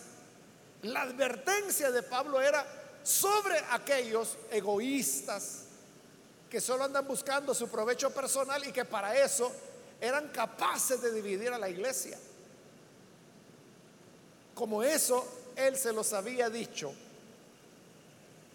la 0.83 1.03
advertencia 1.03 1.91
de 1.91 2.05
Pablo 2.05 2.41
era 2.41 2.65
sobre 3.03 3.59
aquellos 3.73 4.39
egoístas 4.53 5.63
que 6.49 6.61
solo 6.61 6.85
andan 6.85 7.09
buscando 7.09 7.57
su 7.57 7.69
provecho 7.69 8.15
personal 8.15 8.65
y 8.69 8.71
que 8.71 8.85
para 8.85 9.17
eso 9.17 9.51
eran 10.01 10.29
capaces 10.29 11.03
de 11.03 11.11
dividir 11.11 11.53
a 11.53 11.59
la 11.59 11.69
iglesia. 11.69 12.17
Como 14.55 14.81
eso 14.85 15.27
él 15.57 15.77
se 15.77 15.93
los 15.93 16.13
había 16.13 16.49
dicho 16.49 16.95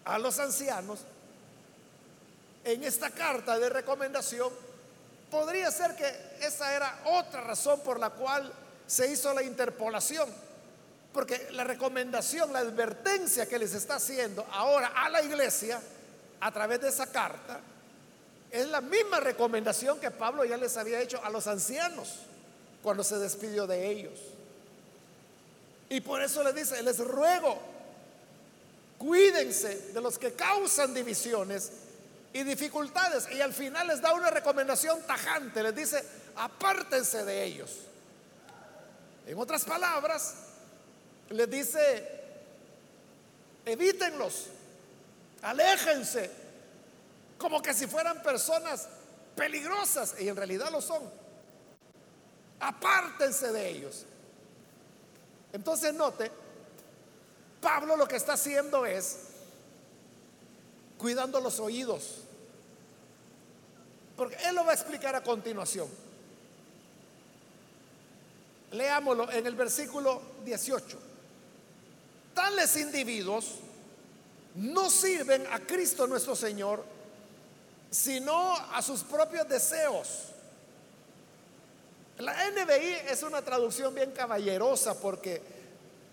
a 0.05 0.17
los 0.17 0.39
ancianos, 0.39 1.00
en 2.63 2.84
esta 2.84 3.10
carta 3.10 3.58
de 3.58 3.70
recomendación, 3.70 4.51
podría 5.29 5.72
ser 5.72 5.96
que 5.96 6.46
esa 6.46 6.75
era 6.75 7.01
otra 7.05 7.41
razón 7.41 7.79
por 7.81 8.00
la 8.00 8.10
cual 8.12 8.51
se 8.85 9.11
hizo 9.11 9.33
la 9.33 9.44
interpolación. 9.44 10.29
Porque 11.14 11.50
la 11.51 11.64
recomendación, 11.64 12.53
la 12.53 12.59
advertencia 12.59 13.46
que 13.46 13.59
les 13.59 13.74
está 13.74 13.96
haciendo 13.96 14.46
ahora 14.51 14.94
a 14.96 15.09
la 15.09 15.22
iglesia 15.22 15.81
a 16.40 16.51
través 16.51 16.81
de 16.81 16.90
esa 16.90 17.07
carta, 17.07 17.59
es 18.50 18.68
la 18.68 18.81
misma 18.81 19.20
recomendación 19.20 20.00
que 20.00 20.11
Pablo 20.11 20.44
ya 20.44 20.57
les 20.57 20.75
había 20.77 21.00
hecho 21.01 21.24
a 21.24 21.29
los 21.29 21.48
ancianos 21.48 22.20
cuando 22.83 23.03
se 23.03 23.18
despidió 23.18 23.68
de 23.68 23.90
ellos. 23.90 24.20
Y 25.90 26.01
por 26.01 26.22
eso 26.22 26.44
les 26.44 26.55
dice, 26.55 26.81
les 26.83 27.00
ruego, 27.00 27.59
cuídense 29.01 29.92
de 29.94 30.01
los 30.01 30.20
que 30.20 30.33
causan 30.33 30.94
divisiones 30.94 31.72
y 32.33 32.44
dificultades. 32.44 33.27
Y 33.31 33.42
al 33.42 33.51
final 33.51 33.87
les 33.87 34.00
da 34.00 34.14
una 34.14 34.29
recomendación 34.29 35.01
tajante, 35.07 35.64
les 35.64 35.75
dice, 35.75 36.03
apártense 36.35 37.25
de 37.25 37.44
ellos. 37.44 37.77
En 39.25 39.37
otras 39.40 39.66
palabras, 39.66 40.35
les 41.29 41.50
dice, 41.50 42.07
evítenlos, 43.66 44.48
aléjense, 45.42 46.29
como 47.37 47.59
que 47.61 47.74
si 47.74 47.87
fueran 47.87 48.22
personas 48.22 48.87
peligrosas, 49.35 50.16
y 50.20 50.27
en 50.27 50.35
realidad 50.35 50.72
lo 50.72 50.79
son. 50.79 51.01
Apártense 52.59 53.51
de 53.51 53.68
ellos. 53.68 54.05
Entonces 55.53 55.92
note, 55.94 56.31
Pablo 57.61 57.95
lo 57.95 58.07
que 58.07 58.15
está 58.15 58.33
haciendo 58.33 58.85
es 58.85 59.19
cuidando 60.97 61.39
los 61.39 61.59
oídos. 61.59 62.17
Porque 64.17 64.35
él 64.45 64.55
lo 64.55 64.65
va 64.65 64.71
a 64.71 64.75
explicar 64.75 65.15
a 65.15 65.24
continuación. 65.24 65.87
Leámoslo 68.71 69.31
en 69.31 69.45
el 69.45 69.55
versículo 69.55 70.21
18. 70.43 70.97
Tales 72.33 72.75
individuos 72.77 73.55
no 74.55 74.89
sirven 74.89 75.45
a 75.51 75.59
Cristo 75.59 76.07
nuestro 76.07 76.35
Señor, 76.35 76.83
sino 77.89 78.55
a 78.55 78.81
sus 78.81 79.03
propios 79.03 79.47
deseos. 79.47 80.25
La 82.17 82.33
NBI 82.51 83.09
es 83.09 83.24
una 83.24 83.41
traducción 83.41 83.93
bien 83.93 84.11
caballerosa 84.11 85.00
porque 85.00 85.41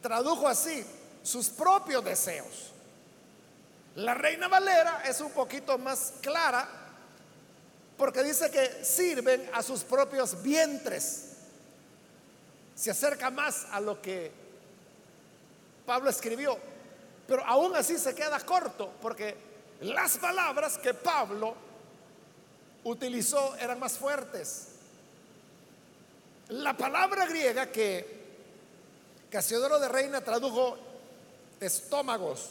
tradujo 0.01 0.49
así 0.49 0.85
sus 1.23 1.49
propios 1.49 2.05
deseos. 2.05 2.73
La 3.97 4.15
Reina 4.15 4.49
Valera 4.49 5.03
es 5.05 5.21
un 5.21 5.33
poquito 5.33 5.77
más 5.79 6.15
clara 6.21 6.69
porque 7.97 8.23
dice 8.23 8.51
que 8.51 8.85
sirven 8.85 9.51
a 9.53 9.63
sus 9.63 9.83
propios 9.83 10.41
vientres. 10.43 11.33
Se 12.75 12.93
acerca 12.93 13.31
más 13.31 13.67
a 13.73 13.81
lo 13.81 14.01
que 14.01 14.31
Pablo 15.85 16.09
escribió, 16.11 16.57
pero 17.27 17.45
aún 17.45 17.75
así 17.75 17.99
se 17.99 18.15
queda 18.15 18.39
corto 18.41 18.93
porque 19.03 19.37
las 19.81 20.17
palabras 20.19 20.79
que 20.79 20.95
Pablo 20.95 21.55
utilizó 22.85 23.57
eran 23.57 23.81
más 23.81 23.99
fuertes. 23.99 24.69
La 26.51 26.77
palabra 26.77 27.27
griega 27.27 27.67
que 27.67 28.19
Casiodoro 29.31 29.79
de 29.79 29.89
Reina 29.89 30.21
tradujo 30.23 30.79
estómagos 31.61 32.51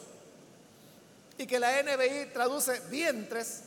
y 1.37 1.45
que 1.45 1.59
la 1.59 1.81
NBI 1.83 2.33
traduce 2.33 2.79
vientres, 2.89 3.63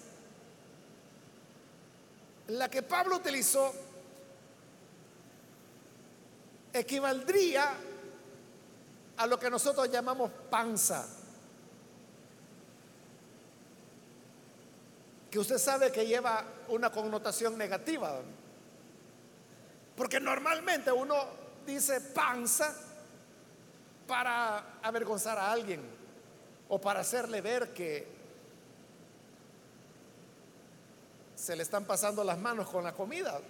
la 2.48 2.68
que 2.68 2.82
Pablo 2.82 3.16
utilizó 3.16 3.72
equivaldría 6.72 7.74
a 9.16 9.26
lo 9.26 9.38
que 9.38 9.50
nosotros 9.50 9.90
llamamos 9.90 10.30
panza. 10.50 11.06
Que 15.30 15.38
usted 15.38 15.58
sabe 15.58 15.92
que 15.92 16.06
lleva 16.06 16.44
una 16.68 16.90
connotación 16.90 17.56
negativa. 17.56 18.20
Porque 19.96 20.18
normalmente 20.18 20.90
uno 20.90 21.16
dice 21.66 22.00
panza 22.00 22.89
para 24.10 24.80
avergonzar 24.82 25.38
a 25.38 25.52
alguien 25.52 25.80
o 26.68 26.80
para 26.80 26.98
hacerle 26.98 27.40
ver 27.40 27.72
que 27.72 28.08
se 31.36 31.54
le 31.54 31.62
están 31.62 31.84
pasando 31.84 32.24
las 32.24 32.36
manos 32.36 32.68
con 32.68 32.82
la 32.82 32.92
comida. 32.92 33.40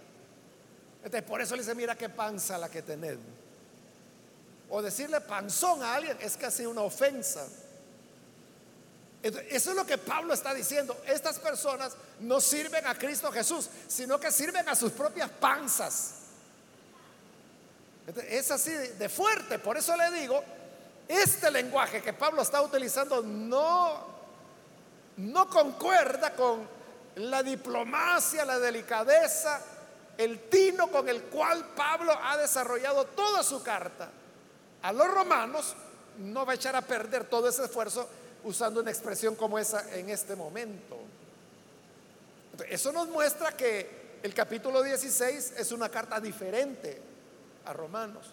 Entonces, 1.02 1.22
por 1.22 1.40
eso 1.40 1.56
le 1.56 1.62
dice, 1.62 1.74
mira 1.74 1.96
qué 1.96 2.10
panza 2.10 2.58
la 2.58 2.68
que 2.68 2.82
tenés. 2.82 3.16
O 4.68 4.82
decirle 4.82 5.22
panzón 5.22 5.82
a 5.82 5.94
alguien 5.94 6.18
es 6.20 6.36
casi 6.36 6.66
una 6.66 6.82
ofensa. 6.82 7.46
eso 9.22 9.70
es 9.70 9.76
lo 9.76 9.86
que 9.86 9.96
Pablo 9.96 10.34
está 10.34 10.52
diciendo. 10.52 10.94
Estas 11.06 11.38
personas 11.38 11.96
no 12.20 12.38
sirven 12.38 12.86
a 12.86 12.94
Cristo 12.98 13.32
Jesús, 13.32 13.70
sino 13.88 14.20
que 14.20 14.30
sirven 14.30 14.68
a 14.68 14.74
sus 14.74 14.92
propias 14.92 15.30
panzas. 15.30 16.19
Es 18.28 18.50
así 18.50 18.72
de 18.72 19.08
fuerte. 19.08 19.58
Por 19.58 19.76
eso 19.76 19.96
le 19.96 20.10
digo 20.10 20.42
este 21.10 21.50
lenguaje 21.50 22.00
que 22.00 22.12
Pablo 22.12 22.42
está 22.42 22.62
utilizando 22.62 23.20
no, 23.20 24.06
no 25.16 25.50
concuerda 25.50 26.34
con 26.34 26.68
la 27.16 27.42
diplomacia, 27.42 28.44
la 28.44 28.60
delicadeza, 28.60 29.60
el 30.16 30.48
tino 30.48 30.88
con 30.88 31.08
el 31.08 31.24
cual 31.24 31.64
Pablo 31.74 32.16
ha 32.22 32.36
desarrollado 32.36 33.06
toda 33.06 33.42
su 33.42 33.60
carta 33.60 34.08
a 34.82 34.92
los 34.92 35.08
romanos, 35.08 35.74
no 36.18 36.46
va 36.46 36.52
a 36.52 36.54
echar 36.54 36.76
a 36.76 36.82
perder 36.82 37.24
todo 37.24 37.48
ese 37.48 37.64
esfuerzo 37.64 38.08
usando 38.44 38.80
una 38.80 38.92
expresión 38.92 39.34
como 39.34 39.58
esa 39.58 39.92
en 39.96 40.10
este 40.10 40.36
momento. 40.36 40.96
Eso 42.68 42.92
nos 42.92 43.08
muestra 43.08 43.50
que 43.52 44.18
el 44.22 44.32
capítulo 44.32 44.80
16 44.82 45.54
es 45.56 45.72
una 45.72 45.88
carta 45.88 46.20
diferente 46.20 47.09
a 47.64 47.72
Romanos. 47.72 48.26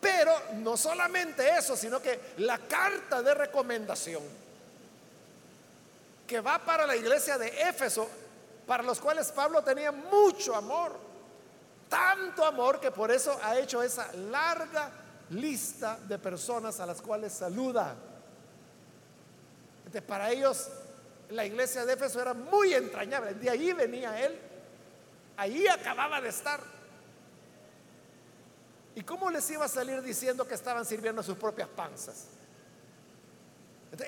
Pero 0.00 0.32
no 0.54 0.76
solamente 0.76 1.48
eso, 1.56 1.76
sino 1.76 2.00
que 2.00 2.34
la 2.38 2.58
carta 2.58 3.22
de 3.22 3.34
recomendación 3.34 4.22
que 6.26 6.40
va 6.40 6.58
para 6.58 6.86
la 6.86 6.96
iglesia 6.96 7.38
de 7.38 7.68
Éfeso, 7.68 8.08
para 8.66 8.82
los 8.82 9.00
cuales 9.00 9.30
Pablo 9.32 9.62
tenía 9.62 9.92
mucho 9.92 10.54
amor, 10.54 10.96
tanto 11.88 12.44
amor 12.44 12.80
que 12.80 12.90
por 12.90 13.10
eso 13.10 13.38
ha 13.42 13.58
hecho 13.58 13.82
esa 13.82 14.12
larga 14.12 14.90
lista 15.30 15.98
de 16.06 16.18
personas 16.18 16.80
a 16.80 16.86
las 16.86 17.00
cuales 17.00 17.32
saluda. 17.32 17.94
para 20.06 20.30
ellos 20.30 20.68
la 21.30 21.44
iglesia 21.44 21.84
de 21.84 21.94
Éfeso 21.94 22.20
era 22.20 22.34
muy 22.34 22.74
entrañable. 22.74 23.34
De 23.34 23.50
ahí 23.50 23.72
venía 23.72 24.24
él. 24.24 24.38
Ahí 25.36 25.66
acababa 25.66 26.20
de 26.20 26.28
estar. 26.28 26.60
¿Y 28.96 29.02
cómo 29.02 29.30
les 29.30 29.48
iba 29.50 29.66
a 29.66 29.68
salir 29.68 30.00
diciendo 30.00 30.48
que 30.48 30.54
estaban 30.54 30.86
sirviendo 30.86 31.20
a 31.20 31.24
sus 31.24 31.36
propias 31.36 31.68
panzas? 31.68 32.28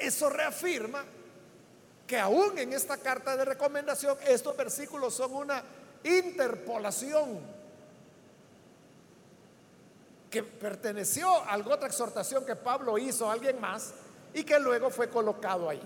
Eso 0.00 0.30
reafirma 0.30 1.04
que 2.06 2.18
aún 2.18 2.58
en 2.58 2.72
esta 2.72 2.96
carta 2.96 3.36
de 3.36 3.44
recomendación 3.44 4.16
estos 4.26 4.56
versículos 4.56 5.12
son 5.12 5.34
una 5.34 5.62
interpolación 6.02 7.38
que 10.30 10.42
perteneció 10.42 11.28
a 11.36 11.52
alguna 11.52 11.76
otra 11.76 11.88
exhortación 11.88 12.46
que 12.46 12.56
Pablo 12.56 12.96
hizo 12.96 13.28
a 13.28 13.34
alguien 13.34 13.60
más 13.60 13.92
y 14.32 14.42
que 14.42 14.58
luego 14.58 14.88
fue 14.88 15.10
colocado 15.10 15.68
ahí. 15.68 15.82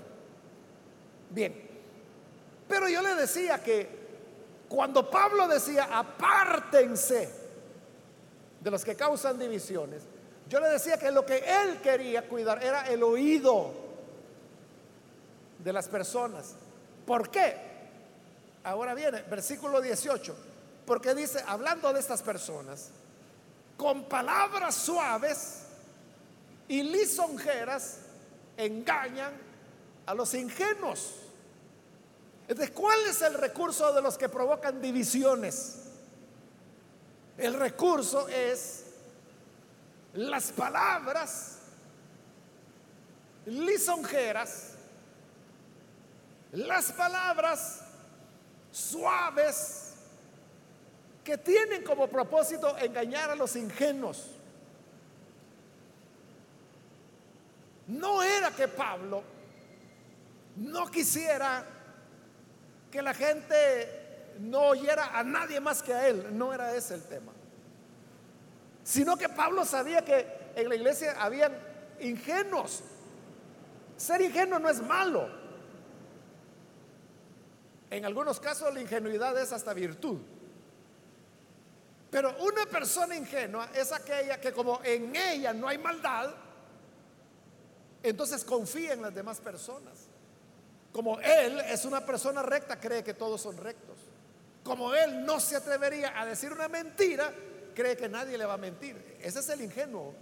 Bien, 1.28 1.60
pero 2.68 2.88
yo 2.88 3.02
le 3.02 3.16
decía 3.16 3.60
que 3.64 4.00
cuando 4.68 5.10
Pablo 5.10 5.48
decía 5.48 5.88
apártense 5.90 7.41
de 8.62 8.70
los 8.70 8.84
que 8.84 8.94
causan 8.94 9.38
divisiones, 9.38 10.02
yo 10.48 10.60
le 10.60 10.68
decía 10.68 10.98
que 10.98 11.10
lo 11.10 11.24
que 11.24 11.38
él 11.38 11.80
quería 11.82 12.28
cuidar 12.28 12.62
era 12.62 12.86
el 12.88 13.02
oído 13.02 13.72
de 15.58 15.72
las 15.72 15.88
personas. 15.88 16.54
¿Por 17.06 17.30
qué? 17.30 17.56
Ahora 18.64 18.94
viene, 18.94 19.22
versículo 19.22 19.80
18, 19.80 20.36
porque 20.86 21.14
dice, 21.14 21.42
hablando 21.46 21.92
de 21.92 22.00
estas 22.00 22.22
personas, 22.22 22.90
con 23.76 24.04
palabras 24.04 24.74
suaves 24.74 25.62
y 26.68 26.82
lisonjeras 26.82 27.98
engañan 28.56 29.32
a 30.06 30.14
los 30.14 30.34
ingenuos. 30.34 31.14
Entonces, 32.46 32.74
¿cuál 32.74 33.00
es 33.06 33.22
el 33.22 33.34
recurso 33.34 33.92
de 33.92 34.02
los 34.02 34.18
que 34.18 34.28
provocan 34.28 34.80
divisiones? 34.80 35.78
El 37.38 37.54
recurso 37.54 38.28
es 38.28 38.84
las 40.14 40.52
palabras 40.52 41.58
lisonjeras 43.46 44.72
las 46.52 46.92
palabras 46.92 47.80
suaves 48.70 49.94
que 51.24 51.38
tienen 51.38 51.82
como 51.82 52.08
propósito 52.08 52.76
engañar 52.78 53.30
a 53.30 53.34
los 53.34 53.56
ingenuos. 53.56 54.32
No 57.86 58.22
era 58.22 58.50
que 58.50 58.68
Pablo 58.68 59.22
no 60.56 60.90
quisiera 60.90 61.64
que 62.90 63.00
la 63.00 63.14
gente 63.14 64.01
no 64.40 64.68
oyera 64.68 65.18
a 65.18 65.24
nadie 65.24 65.60
más 65.60 65.82
que 65.82 65.94
a 65.94 66.08
él, 66.08 66.36
no 66.36 66.52
era 66.52 66.74
ese 66.74 66.94
el 66.94 67.02
tema. 67.04 67.32
Sino 68.84 69.16
que 69.16 69.28
Pablo 69.28 69.64
sabía 69.64 70.04
que 70.04 70.52
en 70.56 70.68
la 70.68 70.74
iglesia 70.74 71.14
habían 71.18 71.52
ingenuos. 72.00 72.82
Ser 73.96 74.20
ingenuo 74.20 74.58
no 74.58 74.68
es 74.68 74.82
malo. 74.82 75.28
En 77.90 78.04
algunos 78.04 78.40
casos 78.40 78.72
la 78.72 78.80
ingenuidad 78.80 79.38
es 79.40 79.52
hasta 79.52 79.72
virtud. 79.72 80.18
Pero 82.10 82.36
una 82.40 82.66
persona 82.66 83.16
ingenua 83.16 83.70
es 83.74 83.92
aquella 83.92 84.40
que 84.40 84.52
como 84.52 84.80
en 84.84 85.14
ella 85.16 85.52
no 85.52 85.68
hay 85.68 85.78
maldad, 85.78 86.34
entonces 88.02 88.44
confía 88.44 88.92
en 88.92 89.02
las 89.02 89.14
demás 89.14 89.40
personas. 89.40 90.08
Como 90.92 91.18
él 91.20 91.60
es 91.60 91.84
una 91.86 92.04
persona 92.04 92.42
recta, 92.42 92.78
cree 92.78 93.02
que 93.02 93.14
todos 93.14 93.40
son 93.40 93.56
rectos. 93.56 93.96
Como 94.64 94.94
él 94.94 95.24
no 95.24 95.40
se 95.40 95.56
atrevería 95.56 96.20
a 96.20 96.26
decir 96.26 96.52
una 96.52 96.68
mentira, 96.68 97.32
cree 97.74 97.96
que 97.96 98.08
nadie 98.08 98.38
le 98.38 98.44
va 98.44 98.54
a 98.54 98.58
mentir. 98.58 99.16
Ese 99.20 99.40
es 99.40 99.48
el 99.48 99.62
ingenuo 99.62 100.14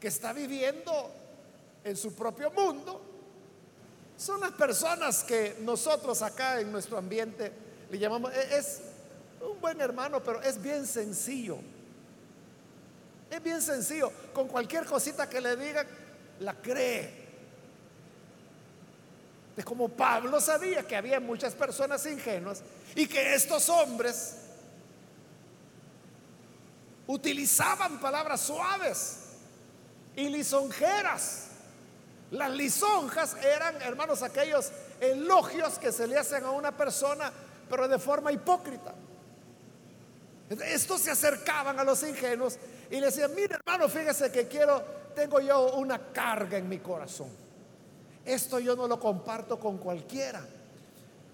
que 0.00 0.08
está 0.08 0.32
viviendo 0.32 1.10
en 1.82 1.96
su 1.96 2.14
propio 2.14 2.50
mundo 2.50 3.14
son 4.16 4.40
las 4.40 4.52
personas 4.52 5.24
que 5.24 5.56
nosotros 5.60 6.22
acá 6.22 6.60
en 6.60 6.70
nuestro 6.70 6.96
ambiente 6.96 7.52
le 7.90 7.98
llamamos, 7.98 8.32
e-, 8.32 8.56
es 8.56 8.80
un 9.40 9.60
buen 9.60 9.80
hermano, 9.80 10.22
pero 10.22 10.40
es 10.40 10.60
bien 10.60 10.86
sencillo. 10.86 11.58
Es 13.30 13.42
bien 13.42 13.60
sencillo. 13.60 14.12
Con 14.32 14.48
cualquier 14.48 14.84
cosita 14.84 15.28
que 15.28 15.40
le 15.40 15.56
digan, 15.56 15.86
la 16.40 16.54
cree. 16.54 17.23
Es 19.56 19.64
como 19.64 19.88
Pablo 19.88 20.40
sabía 20.40 20.86
que 20.86 20.96
había 20.96 21.20
muchas 21.20 21.54
personas 21.54 22.04
ingenuas 22.06 22.62
y 22.94 23.06
que 23.06 23.34
estos 23.34 23.68
hombres 23.68 24.36
utilizaban 27.06 28.00
palabras 28.00 28.40
suaves 28.40 29.18
y 30.16 30.28
lisonjeras 30.28 31.44
las 32.34 32.50
lisonjas 32.50 33.36
eran, 33.36 33.80
hermanos, 33.82 34.22
aquellos 34.22 34.72
elogios 35.00 35.78
que 35.78 35.92
se 35.92 36.08
le 36.08 36.18
hacen 36.18 36.44
a 36.44 36.50
una 36.50 36.76
persona, 36.76 37.32
pero 37.70 37.86
de 37.86 37.98
forma 37.98 38.32
hipócrita. 38.32 38.92
Estos 40.50 41.00
se 41.00 41.12
acercaban 41.12 41.78
a 41.78 41.84
los 41.84 42.02
ingenuos 42.02 42.58
y 42.90 42.96
le 42.96 43.06
decían, 43.06 43.32
mire 43.36 43.54
hermano, 43.54 43.88
fíjese 43.88 44.32
que 44.32 44.48
quiero, 44.48 44.84
tengo 45.14 45.40
yo 45.40 45.76
una 45.76 46.12
carga 46.12 46.58
en 46.58 46.68
mi 46.68 46.78
corazón. 46.78 47.43
Esto 48.24 48.58
yo 48.58 48.74
no 48.74 48.88
lo 48.88 48.98
comparto 48.98 49.58
con 49.58 49.78
cualquiera, 49.78 50.44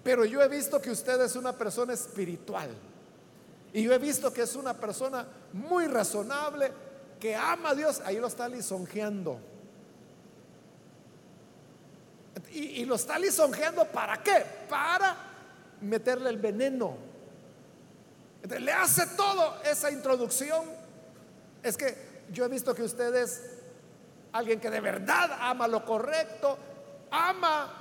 pero 0.03 0.25
yo 0.25 0.41
he 0.41 0.47
visto 0.47 0.81
que 0.81 0.91
usted 0.91 1.21
es 1.21 1.35
una 1.35 1.53
persona 1.53 1.93
espiritual. 1.93 2.69
Y 3.73 3.83
yo 3.83 3.93
he 3.93 3.97
visto 3.97 4.33
que 4.33 4.41
es 4.41 4.55
una 4.55 4.73
persona 4.73 5.25
muy 5.53 5.87
razonable, 5.87 6.71
que 7.19 7.35
ama 7.35 7.69
a 7.69 7.75
Dios, 7.75 8.01
ahí 8.03 8.17
lo 8.17 8.27
está 8.27 8.49
lisonjeando. 8.49 9.39
Y, 12.53 12.83
lo 12.83 12.95
está 12.95 13.17
lisonjeando 13.17 13.85
para 13.85 14.21
qué? 14.21 14.43
Para 14.69 15.15
meterle 15.79 16.29
el 16.29 16.37
veneno. 16.37 16.97
le 18.59 18.73
hace 18.73 19.05
todo 19.15 19.61
esa 19.63 19.89
introducción. 19.89 20.65
Es 21.63 21.77
que 21.77 22.25
yo 22.31 22.43
he 22.43 22.49
visto 22.49 22.73
que 22.75 22.83
usted 22.83 23.15
es 23.15 23.41
alguien 24.33 24.59
que 24.59 24.69
de 24.69 24.81
verdad 24.81 25.31
ama 25.39 25.67
lo 25.67 25.85
correcto, 25.85 26.57
ama 27.11 27.71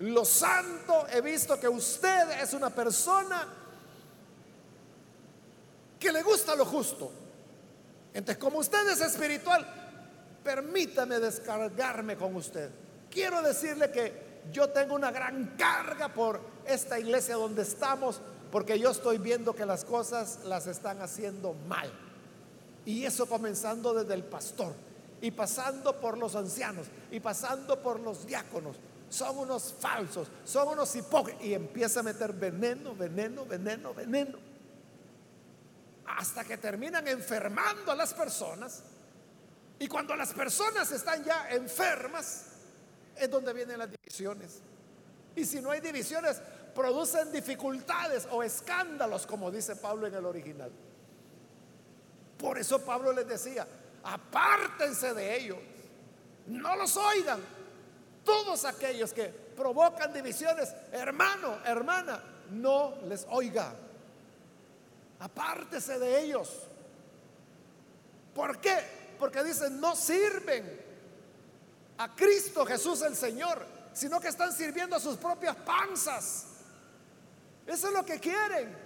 lo 0.00 0.24
santo. 0.24 1.06
He 1.08 1.20
visto 1.20 1.58
que 1.58 1.68
usted 1.68 2.42
es 2.42 2.52
una 2.52 2.70
persona 2.70 3.46
que 5.98 6.12
le 6.12 6.22
gusta 6.22 6.54
lo 6.54 6.64
justo. 6.64 7.10
Entonces, 8.12 8.42
como 8.42 8.58
usted 8.58 8.88
es 8.88 9.00
espiritual, 9.00 9.66
permítame 10.42 11.20
descargarme 11.20 12.16
con 12.16 12.34
usted. 12.34 12.70
Quiero 13.10 13.40
decirle 13.42 13.90
que 13.90 14.30
yo 14.52 14.70
tengo 14.70 14.94
una 14.94 15.10
gran 15.10 15.54
carga 15.56 16.12
por 16.12 16.40
esta 16.66 16.98
iglesia 16.98 17.36
donde 17.36 17.62
estamos, 17.62 18.20
porque 18.50 18.78
yo 18.78 18.90
estoy 18.90 19.18
viendo 19.18 19.54
que 19.54 19.66
las 19.66 19.84
cosas 19.84 20.40
las 20.44 20.66
están 20.66 21.02
haciendo 21.02 21.54
mal. 21.68 21.90
Y 22.84 23.04
eso 23.04 23.26
comenzando 23.26 23.94
desde 23.94 24.14
el 24.14 24.24
pastor 24.24 24.72
y 25.20 25.30
pasando 25.30 26.00
por 26.00 26.16
los 26.16 26.34
ancianos 26.34 26.86
y 27.10 27.20
pasando 27.20 27.80
por 27.80 28.00
los 28.00 28.26
diáconos. 28.26 28.76
Son 29.08 29.36
unos 29.38 29.74
falsos, 29.78 30.28
son 30.44 30.68
unos 30.68 30.94
hipócritas. 30.94 31.42
Y 31.42 31.54
empieza 31.54 32.00
a 32.00 32.02
meter 32.02 32.32
veneno, 32.32 32.94
veneno, 32.94 33.44
veneno, 33.44 33.92
veneno. 33.92 34.38
Hasta 36.06 36.44
que 36.44 36.58
terminan 36.58 37.06
enfermando 37.08 37.92
a 37.92 37.94
las 37.94 38.14
personas. 38.14 38.82
Y 39.78 39.88
cuando 39.88 40.14
las 40.14 40.32
personas 40.32 40.90
están 40.92 41.24
ya 41.24 41.50
enfermas, 41.50 42.44
es 43.16 43.30
donde 43.30 43.52
vienen 43.52 43.78
las 43.78 43.90
divisiones. 43.90 44.60
Y 45.34 45.44
si 45.44 45.60
no 45.60 45.70
hay 45.70 45.80
divisiones, 45.80 46.40
producen 46.74 47.32
dificultades 47.32 48.28
o 48.30 48.42
escándalos, 48.42 49.26
como 49.26 49.50
dice 49.50 49.76
Pablo 49.76 50.06
en 50.06 50.14
el 50.14 50.24
original. 50.24 50.70
Por 52.38 52.58
eso 52.58 52.80
Pablo 52.84 53.12
les 53.12 53.26
decía, 53.26 53.66
apártense 54.02 55.14
de 55.14 55.36
ellos, 55.36 55.58
no 56.46 56.76
los 56.76 56.96
oigan. 56.96 57.40
Todos 58.24 58.64
aquellos 58.64 59.12
que 59.12 59.28
provocan 59.28 60.12
divisiones, 60.12 60.74
hermano, 60.92 61.58
hermana, 61.64 62.22
no 62.50 62.96
les 63.06 63.26
oiga. 63.30 63.74
Apártese 65.18 65.98
de 65.98 66.20
ellos. 66.22 66.66
¿Por 68.34 68.58
qué? 68.60 68.76
Porque 69.18 69.42
dicen, 69.44 69.80
no 69.80 69.94
sirven 69.94 70.80
a 71.98 72.14
Cristo 72.14 72.64
Jesús 72.64 73.02
el 73.02 73.14
Señor, 73.14 73.66
sino 73.92 74.20
que 74.20 74.28
están 74.28 74.52
sirviendo 74.52 74.96
a 74.96 75.00
sus 75.00 75.16
propias 75.16 75.56
panzas. 75.56 76.46
Eso 77.66 77.88
es 77.88 77.92
lo 77.92 78.04
que 78.04 78.18
quieren. 78.18 78.76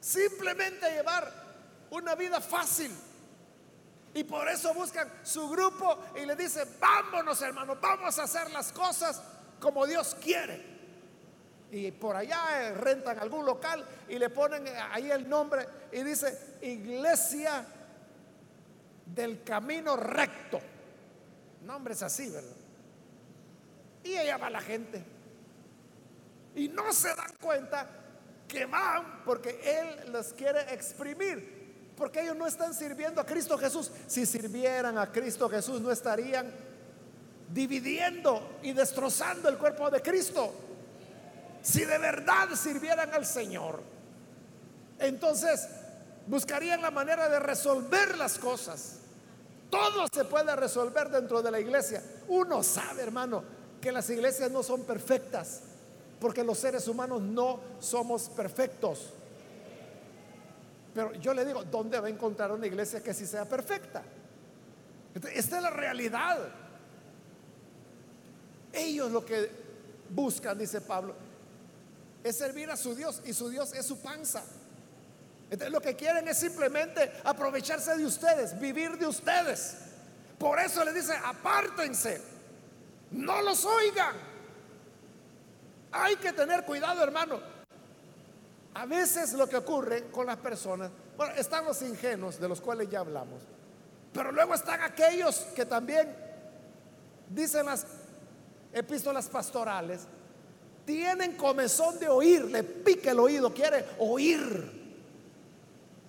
Simplemente 0.00 0.90
llevar 0.90 1.47
una 1.90 2.14
vida 2.14 2.40
fácil. 2.40 2.90
Y 4.14 4.24
por 4.24 4.48
eso 4.48 4.72
buscan 4.74 5.10
su 5.22 5.48
grupo 5.48 5.98
y 6.20 6.24
le 6.26 6.34
dicen, 6.34 6.68
vámonos 6.80 7.40
hermano, 7.42 7.76
vamos 7.80 8.18
a 8.18 8.24
hacer 8.24 8.50
las 8.50 8.72
cosas 8.72 9.22
como 9.60 9.86
Dios 9.86 10.16
quiere. 10.20 10.78
Y 11.70 11.90
por 11.92 12.16
allá 12.16 12.62
eh, 12.62 12.74
rentan 12.74 13.18
algún 13.18 13.44
local 13.44 13.86
y 14.08 14.18
le 14.18 14.30
ponen 14.30 14.66
ahí 14.90 15.10
el 15.10 15.28
nombre 15.28 15.66
y 15.92 16.02
dice, 16.02 16.56
iglesia 16.62 17.64
del 19.04 19.42
camino 19.42 19.96
recto. 19.96 20.60
Nombres 21.64 22.02
así, 22.02 22.30
¿verdad? 22.30 22.56
Y 24.02 24.16
allá 24.16 24.38
va 24.38 24.48
la 24.48 24.60
gente. 24.60 25.04
Y 26.54 26.68
no 26.68 26.92
se 26.92 27.14
dan 27.14 27.34
cuenta 27.40 27.86
que 28.48 28.64
van 28.64 29.22
porque 29.24 29.60
Él 29.62 30.10
los 30.12 30.32
quiere 30.32 30.72
exprimir. 30.72 31.57
Porque 31.98 32.22
ellos 32.22 32.36
no 32.36 32.46
están 32.46 32.72
sirviendo 32.72 33.20
a 33.20 33.26
Cristo 33.26 33.58
Jesús. 33.58 33.90
Si 34.06 34.24
sirvieran 34.24 34.96
a 34.96 35.10
Cristo 35.10 35.48
Jesús, 35.48 35.80
no 35.80 35.90
estarían 35.90 36.48
dividiendo 37.52 38.58
y 38.62 38.72
destrozando 38.72 39.48
el 39.48 39.58
cuerpo 39.58 39.90
de 39.90 40.00
Cristo. 40.00 40.54
Si 41.60 41.84
de 41.84 41.98
verdad 41.98 42.50
sirvieran 42.54 43.12
al 43.12 43.26
Señor, 43.26 43.82
entonces 45.00 45.68
buscarían 46.28 46.80
la 46.80 46.92
manera 46.92 47.28
de 47.28 47.40
resolver 47.40 48.16
las 48.16 48.38
cosas. 48.38 48.98
Todo 49.68 50.06
se 50.12 50.24
puede 50.24 50.54
resolver 50.54 51.10
dentro 51.10 51.42
de 51.42 51.50
la 51.50 51.58
iglesia. 51.58 52.00
Uno 52.28 52.62
sabe, 52.62 53.02
hermano, 53.02 53.42
que 53.80 53.90
las 53.90 54.08
iglesias 54.08 54.52
no 54.52 54.62
son 54.62 54.84
perfectas, 54.84 55.62
porque 56.20 56.44
los 56.44 56.58
seres 56.58 56.86
humanos 56.86 57.20
no 57.22 57.60
somos 57.80 58.28
perfectos. 58.28 59.14
Pero 60.98 61.12
yo 61.12 61.32
le 61.32 61.44
digo, 61.44 61.62
¿dónde 61.62 62.00
va 62.00 62.08
a 62.08 62.10
encontrar 62.10 62.50
una 62.50 62.66
iglesia 62.66 63.00
que 63.00 63.14
sí 63.14 63.24
sea 63.24 63.44
perfecta? 63.44 64.02
Esta 65.32 65.56
es 65.58 65.62
la 65.62 65.70
realidad. 65.70 66.40
Ellos 68.72 69.12
lo 69.12 69.24
que 69.24 69.48
buscan, 70.10 70.58
dice 70.58 70.80
Pablo, 70.80 71.14
es 72.24 72.36
servir 72.36 72.68
a 72.68 72.76
su 72.76 72.96
Dios 72.96 73.22
y 73.24 73.32
su 73.32 73.48
Dios 73.48 73.72
es 73.74 73.86
su 73.86 74.00
panza. 74.00 74.42
Entonces, 75.44 75.70
lo 75.70 75.80
que 75.80 75.94
quieren 75.94 76.26
es 76.26 76.36
simplemente 76.36 77.12
aprovecharse 77.22 77.96
de 77.96 78.04
ustedes, 78.04 78.58
vivir 78.58 78.98
de 78.98 79.06
ustedes. 79.06 79.76
Por 80.36 80.58
eso 80.58 80.84
le 80.84 80.92
dice, 80.92 81.14
apártense, 81.24 82.20
no 83.12 83.40
los 83.42 83.64
oigan. 83.64 84.16
Hay 85.92 86.16
que 86.16 86.32
tener 86.32 86.64
cuidado, 86.64 87.04
hermano. 87.04 87.57
A 88.78 88.86
veces 88.86 89.32
lo 89.32 89.48
que 89.48 89.56
ocurre 89.56 90.04
con 90.04 90.24
las 90.24 90.36
personas, 90.36 90.92
bueno, 91.16 91.34
están 91.34 91.64
los 91.64 91.82
ingenuos 91.82 92.38
de 92.38 92.48
los 92.48 92.60
cuales 92.60 92.88
ya 92.88 93.00
hablamos, 93.00 93.42
pero 94.12 94.30
luego 94.30 94.54
están 94.54 94.80
aquellos 94.82 95.48
que 95.56 95.66
también 95.66 96.14
dicen 97.28 97.66
las 97.66 97.84
epístolas 98.72 99.26
pastorales, 99.26 100.06
tienen 100.84 101.36
comezón 101.36 101.98
de 101.98 102.08
oír, 102.08 102.44
le 102.44 102.62
pica 102.62 103.10
el 103.10 103.18
oído, 103.18 103.52
quiere 103.52 103.84
oír. 103.98 104.94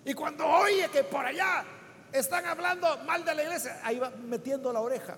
Y 0.05 0.13
cuando 0.13 0.45
oye 0.45 0.89
que 0.89 1.03
por 1.03 1.25
allá 1.25 1.65
están 2.11 2.45
hablando 2.45 2.99
mal 2.99 3.25
de 3.25 3.33
la 3.33 3.43
iglesia, 3.45 3.81
ahí 3.83 3.97
va 3.97 4.11
metiendo 4.11 4.71
la 4.71 4.81
oreja. 4.81 5.17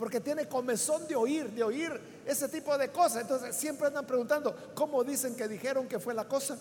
Porque 0.00 0.18
tiene 0.18 0.48
comezón 0.48 1.06
de 1.06 1.14
oír, 1.14 1.50
de 1.50 1.62
oír 1.62 2.22
ese 2.26 2.48
tipo 2.48 2.76
de 2.76 2.90
cosas. 2.90 3.22
Entonces 3.22 3.54
siempre 3.54 3.86
andan 3.86 4.06
preguntando, 4.06 4.72
¿cómo 4.74 5.04
dicen 5.04 5.36
que 5.36 5.46
dijeron 5.46 5.86
que 5.86 5.98
fue 5.98 6.14
la 6.14 6.26
cosa? 6.26 6.58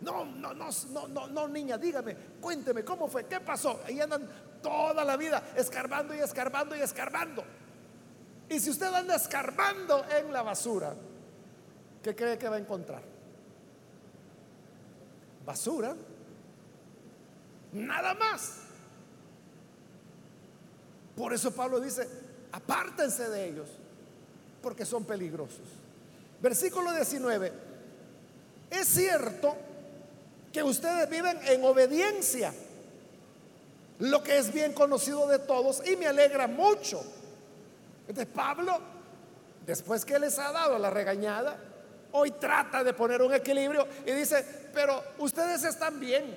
No, 0.00 0.24
no, 0.24 0.52
no, 0.52 0.68
no, 0.90 1.08
no, 1.08 1.26
no, 1.28 1.48
niña, 1.48 1.78
dígame, 1.78 2.16
cuénteme, 2.40 2.84
¿cómo 2.84 3.06
fue? 3.06 3.26
¿Qué 3.26 3.38
pasó? 3.38 3.80
Ahí 3.86 4.00
andan 4.00 4.28
toda 4.60 5.04
la 5.04 5.16
vida 5.16 5.52
escarbando 5.56 6.14
y 6.14 6.18
escarbando 6.18 6.74
y 6.74 6.80
escarbando. 6.80 7.44
Y 8.48 8.58
si 8.58 8.70
usted 8.70 8.92
anda 8.92 9.14
escarbando 9.14 10.04
en 10.18 10.32
la 10.32 10.42
basura, 10.42 10.94
¿qué 12.02 12.16
cree 12.16 12.36
que 12.36 12.48
va 12.48 12.56
a 12.56 12.58
encontrar? 12.58 13.02
basura. 15.50 15.96
Nada 17.72 18.14
más. 18.14 18.69
Por 21.20 21.34
eso 21.34 21.50
Pablo 21.50 21.80
dice, 21.80 22.08
apártense 22.50 23.28
de 23.28 23.46
ellos, 23.46 23.68
porque 24.62 24.86
son 24.86 25.04
peligrosos. 25.04 25.60
Versículo 26.40 26.94
19. 26.94 27.52
Es 28.70 28.88
cierto 28.88 29.54
que 30.50 30.62
ustedes 30.62 31.10
viven 31.10 31.38
en 31.44 31.62
obediencia, 31.62 32.54
lo 33.98 34.22
que 34.22 34.38
es 34.38 34.50
bien 34.50 34.72
conocido 34.72 35.28
de 35.28 35.40
todos 35.40 35.86
y 35.86 35.94
me 35.96 36.06
alegra 36.06 36.46
mucho. 36.46 37.02
Entonces 38.08 38.32
Pablo, 38.34 38.78
después 39.66 40.06
que 40.06 40.18
les 40.18 40.38
ha 40.38 40.50
dado 40.52 40.78
la 40.78 40.88
regañada, 40.88 41.54
hoy 42.12 42.30
trata 42.30 42.82
de 42.82 42.94
poner 42.94 43.20
un 43.20 43.34
equilibrio 43.34 43.86
y 44.06 44.12
dice, 44.12 44.42
pero 44.72 45.04
ustedes 45.18 45.64
están 45.64 46.00
bien. 46.00 46.34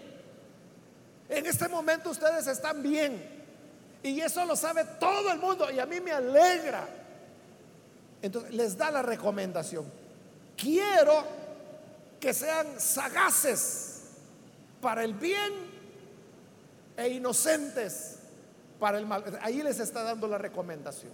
En 1.29 1.45
este 1.45 1.69
momento 1.69 2.09
ustedes 2.09 2.47
están 2.47 2.83
bien. 2.83 3.42
Y 4.03 4.19
eso 4.19 4.45
lo 4.45 4.55
sabe 4.55 4.83
todo 4.99 5.31
el 5.31 5.39
mundo 5.39 5.71
y 5.71 5.79
a 5.79 5.85
mí 5.85 6.01
me 6.01 6.11
alegra. 6.11 6.85
Entonces 8.21 8.53
les 8.53 8.77
da 8.77 8.91
la 8.91 9.01
recomendación. 9.01 9.85
Quiero 10.57 11.23
que 12.19 12.33
sean 12.33 12.79
sagaces 12.79 14.01
para 14.81 15.03
el 15.03 15.13
bien 15.13 15.53
e 16.97 17.09
inocentes 17.09 18.19
para 18.79 18.97
el 18.97 19.05
mal. 19.05 19.23
Ahí 19.41 19.63
les 19.63 19.79
está 19.79 20.03
dando 20.03 20.27
la 20.27 20.37
recomendación. 20.37 21.13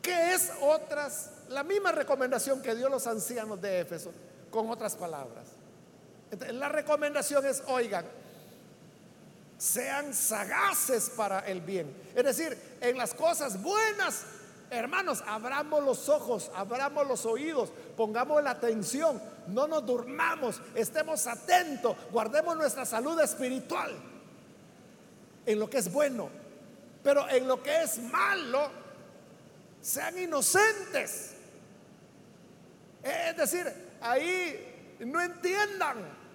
¿Qué 0.00 0.34
es 0.34 0.52
otras? 0.60 1.30
La 1.48 1.64
misma 1.64 1.90
recomendación 1.90 2.62
que 2.62 2.76
dio 2.76 2.88
los 2.88 3.08
ancianos 3.08 3.60
de 3.60 3.80
Éfeso 3.80 4.12
con 4.50 4.70
otras 4.70 4.94
palabras. 4.94 5.48
la 6.52 6.68
recomendación 6.68 7.44
es, 7.44 7.62
oigan, 7.66 8.04
sean 9.58 10.12
sagaces 10.14 11.10
para 11.10 11.40
el 11.40 11.60
bien. 11.60 11.94
Es 12.14 12.24
decir, 12.24 12.56
en 12.80 12.98
las 12.98 13.14
cosas 13.14 13.62
buenas, 13.62 14.24
hermanos, 14.70 15.22
abramos 15.26 15.82
los 15.82 16.08
ojos, 16.08 16.50
abramos 16.54 17.06
los 17.06 17.24
oídos, 17.24 17.72
pongamos 17.96 18.42
la 18.42 18.50
atención, 18.50 19.20
no 19.48 19.66
nos 19.66 19.86
durmamos, 19.86 20.60
estemos 20.74 21.26
atentos, 21.26 21.96
guardemos 22.10 22.56
nuestra 22.56 22.84
salud 22.84 23.18
espiritual 23.20 23.96
en 25.46 25.58
lo 25.58 25.70
que 25.70 25.78
es 25.78 25.90
bueno. 25.90 26.28
Pero 27.02 27.28
en 27.30 27.46
lo 27.46 27.62
que 27.62 27.82
es 27.82 27.98
malo, 27.98 28.68
sean 29.80 30.18
inocentes. 30.18 31.34
Es 33.02 33.36
decir, 33.36 33.72
ahí 34.00 34.96
no 35.00 35.20
entiendan. 35.20 36.26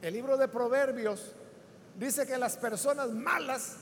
El 0.00 0.14
libro 0.14 0.36
de 0.36 0.46
Proverbios 0.46 1.32
dice 1.98 2.26
que 2.26 2.36
las 2.38 2.56
personas 2.56 3.10
malas 3.10 3.76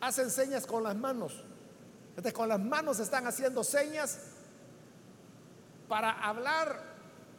hacen 0.00 0.30
señas 0.30 0.66
con 0.66 0.82
las 0.82 0.96
manos. 0.96 1.44
Entonces 2.10 2.32
con 2.32 2.48
las 2.48 2.60
manos 2.60 2.98
están 3.00 3.26
haciendo 3.26 3.62
señas 3.62 4.18
para 5.88 6.10
hablar 6.12 6.80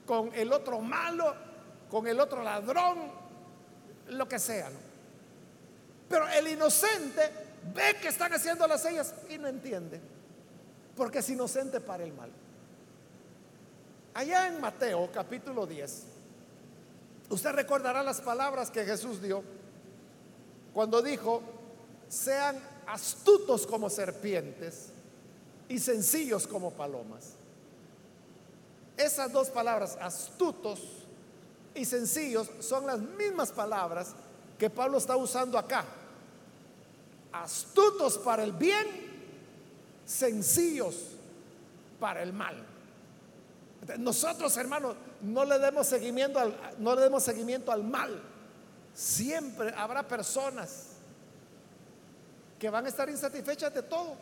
con 0.06 0.34
el 0.34 0.52
otro 0.52 0.80
malo, 0.80 1.36
con 1.90 2.08
el 2.08 2.20
otro 2.20 2.44
ladrón, 2.44 3.12
lo 4.08 4.28
que 4.28 4.40
sea. 4.40 4.70
Pero 6.08 6.28
el 6.30 6.48
inocente 6.48 7.22
ve 7.74 7.98
que 8.02 8.08
están 8.08 8.34
haciendo 8.34 8.68
las 8.68 8.82
señas 8.82 9.14
y 9.30 9.38
no 9.38 9.48
entiende, 9.48 10.02
porque 10.96 11.20
es 11.20 11.30
inocente 11.30 11.80
para 11.80 12.04
el 12.04 12.14
mal. 12.14 12.32
Allá 14.14 14.48
en 14.48 14.60
Mateo 14.60 15.10
capítulo 15.14 15.68
10, 15.68 16.04
usted 17.30 17.52
recordará 17.52 18.04
las 18.04 18.22
palabras 18.22 18.72
que 18.72 18.86
Jesús 18.86 19.22
dio 19.22 19.44
cuando 20.74 21.02
dijo, 21.02 21.42
sean 22.08 22.60
astutos 22.88 23.68
como 23.68 23.90
serpientes 23.90 24.90
y 25.68 25.80
sencillos 25.80 26.48
como 26.48 26.72
palomas. 26.72 27.34
Esas 28.98 29.32
dos 29.32 29.50
palabras, 29.50 29.98
astutos 30.02 30.82
y 31.74 31.86
sencillos, 31.86 32.50
son 32.60 32.86
las 32.86 33.00
mismas 33.00 33.52
palabras 33.52 34.14
que 34.58 34.70
Pablo 34.70 34.98
está 34.98 35.16
usando 35.16 35.58
acá. 35.58 35.86
Astutos 37.32 38.18
para 38.18 38.44
el 38.44 38.52
bien, 38.52 38.88
sencillos 40.06 40.96
para 42.00 42.22
el 42.24 42.34
mal. 42.34 42.66
Nosotros, 44.00 44.56
hermanos, 44.58 44.96
no 45.22 45.46
le 45.46 45.60
demos 45.60 45.88
seguimiento 45.88 46.40
al, 46.40 46.56
no 46.78 46.96
le 46.96 47.02
demos 47.02 47.24
seguimiento 47.24 47.72
al 47.72 47.84
mal. 47.84 48.22
Siempre 48.94 49.74
habrá 49.76 50.08
personas 50.08 50.88
que 52.58 52.70
van 52.70 52.86
a 52.86 52.90
estar 52.90 53.10
insatisfechas 53.10 53.74
de 53.74 53.84
todo. 53.84 54.16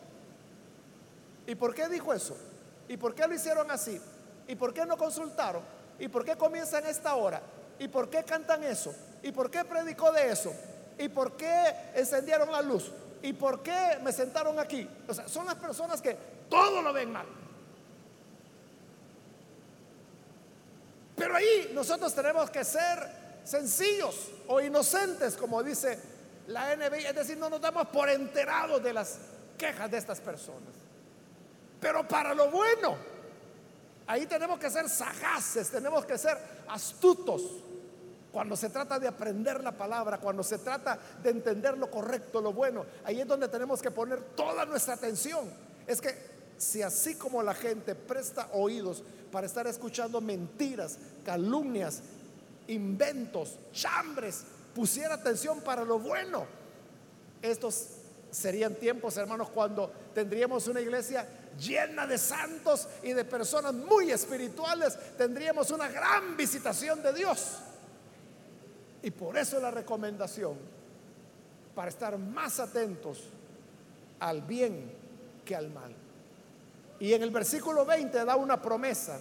¿Y 1.46 1.54
por 1.54 1.74
qué 1.74 1.88
dijo 1.88 2.12
eso? 2.12 2.36
¿Y 2.88 2.96
por 2.96 3.14
qué 3.14 3.26
lo 3.26 3.34
hicieron 3.34 3.70
así? 3.70 4.00
¿Y 4.46 4.54
por 4.54 4.72
qué 4.72 4.86
no 4.86 4.96
consultaron? 4.96 5.62
¿Y 5.98 6.08
por 6.08 6.24
qué 6.24 6.36
comienzan 6.36 6.86
esta 6.86 7.14
hora? 7.14 7.42
¿Y 7.78 7.88
por 7.88 8.08
qué 8.08 8.24
cantan 8.24 8.62
eso? 8.64 8.94
¿Y 9.22 9.32
por 9.32 9.50
qué 9.50 9.64
predicó 9.64 10.12
de 10.12 10.30
eso? 10.30 10.52
¿Y 10.98 11.08
por 11.08 11.36
qué 11.36 11.74
encendieron 11.94 12.50
la 12.50 12.62
luz? 12.62 12.90
¿Y 13.22 13.32
por 13.32 13.62
qué 13.62 13.98
me 14.02 14.12
sentaron 14.12 14.58
aquí? 14.58 14.88
O 15.08 15.14
sea, 15.14 15.28
son 15.28 15.46
las 15.46 15.56
personas 15.56 16.00
que 16.00 16.16
todo 16.48 16.82
lo 16.82 16.92
ven 16.92 17.12
mal. 17.12 17.26
Pero 21.28 21.36
ahí 21.36 21.72
nosotros 21.74 22.14
tenemos 22.14 22.48
que 22.48 22.64
ser 22.64 23.06
sencillos 23.44 24.30
o 24.46 24.62
inocentes, 24.62 25.36
como 25.36 25.62
dice 25.62 25.98
la 26.46 26.74
NBI, 26.74 27.04
es 27.04 27.14
decir, 27.14 27.36
no 27.36 27.50
nos 27.50 27.60
damos 27.60 27.88
por 27.88 28.08
enterados 28.08 28.82
de 28.82 28.94
las 28.94 29.18
quejas 29.58 29.90
de 29.90 29.98
estas 29.98 30.22
personas. 30.22 30.72
Pero 31.78 32.08
para 32.08 32.32
lo 32.32 32.50
bueno, 32.50 32.96
ahí 34.06 34.24
tenemos 34.24 34.58
que 34.58 34.70
ser 34.70 34.88
sagaces, 34.88 35.68
tenemos 35.68 36.06
que 36.06 36.16
ser 36.16 36.38
astutos. 36.66 37.42
Cuando 38.32 38.56
se 38.56 38.70
trata 38.70 38.98
de 38.98 39.08
aprender 39.08 39.62
la 39.62 39.72
palabra, 39.72 40.16
cuando 40.16 40.42
se 40.42 40.56
trata 40.56 40.98
de 41.22 41.28
entender 41.28 41.76
lo 41.76 41.90
correcto, 41.90 42.40
lo 42.40 42.54
bueno, 42.54 42.86
ahí 43.04 43.20
es 43.20 43.26
donde 43.26 43.48
tenemos 43.48 43.82
que 43.82 43.90
poner 43.90 44.18
toda 44.34 44.64
nuestra 44.64 44.94
atención. 44.94 45.52
Es 45.86 46.00
que 46.00 46.37
si 46.58 46.82
así 46.82 47.14
como 47.14 47.42
la 47.42 47.54
gente 47.54 47.94
presta 47.94 48.48
oídos 48.52 49.02
para 49.32 49.46
estar 49.46 49.66
escuchando 49.66 50.20
mentiras, 50.20 50.98
calumnias, 51.24 52.02
inventos, 52.66 53.56
chambres, 53.72 54.42
pusiera 54.74 55.14
atención 55.14 55.60
para 55.60 55.84
lo 55.84 55.98
bueno, 55.98 56.46
estos 57.40 57.86
serían 58.30 58.74
tiempos, 58.74 59.16
hermanos, 59.16 59.48
cuando 59.50 59.90
tendríamos 60.14 60.66
una 60.66 60.80
iglesia 60.80 61.26
llena 61.58 62.06
de 62.06 62.18
santos 62.18 62.88
y 63.02 63.12
de 63.12 63.24
personas 63.24 63.72
muy 63.72 64.10
espirituales, 64.10 64.98
tendríamos 65.16 65.70
una 65.70 65.88
gran 65.88 66.36
visitación 66.36 67.02
de 67.02 67.12
Dios. 67.12 67.58
Y 69.02 69.10
por 69.10 69.36
eso 69.38 69.60
la 69.60 69.70
recomendación 69.70 70.56
para 71.74 71.88
estar 71.88 72.18
más 72.18 72.58
atentos 72.58 73.22
al 74.20 74.42
bien 74.42 74.92
que 75.44 75.54
al 75.54 75.70
mal. 75.70 75.94
Y 77.00 77.12
en 77.12 77.22
el 77.22 77.30
versículo 77.30 77.84
20 77.84 78.24
da 78.24 78.36
una 78.36 78.60
promesa. 78.60 79.18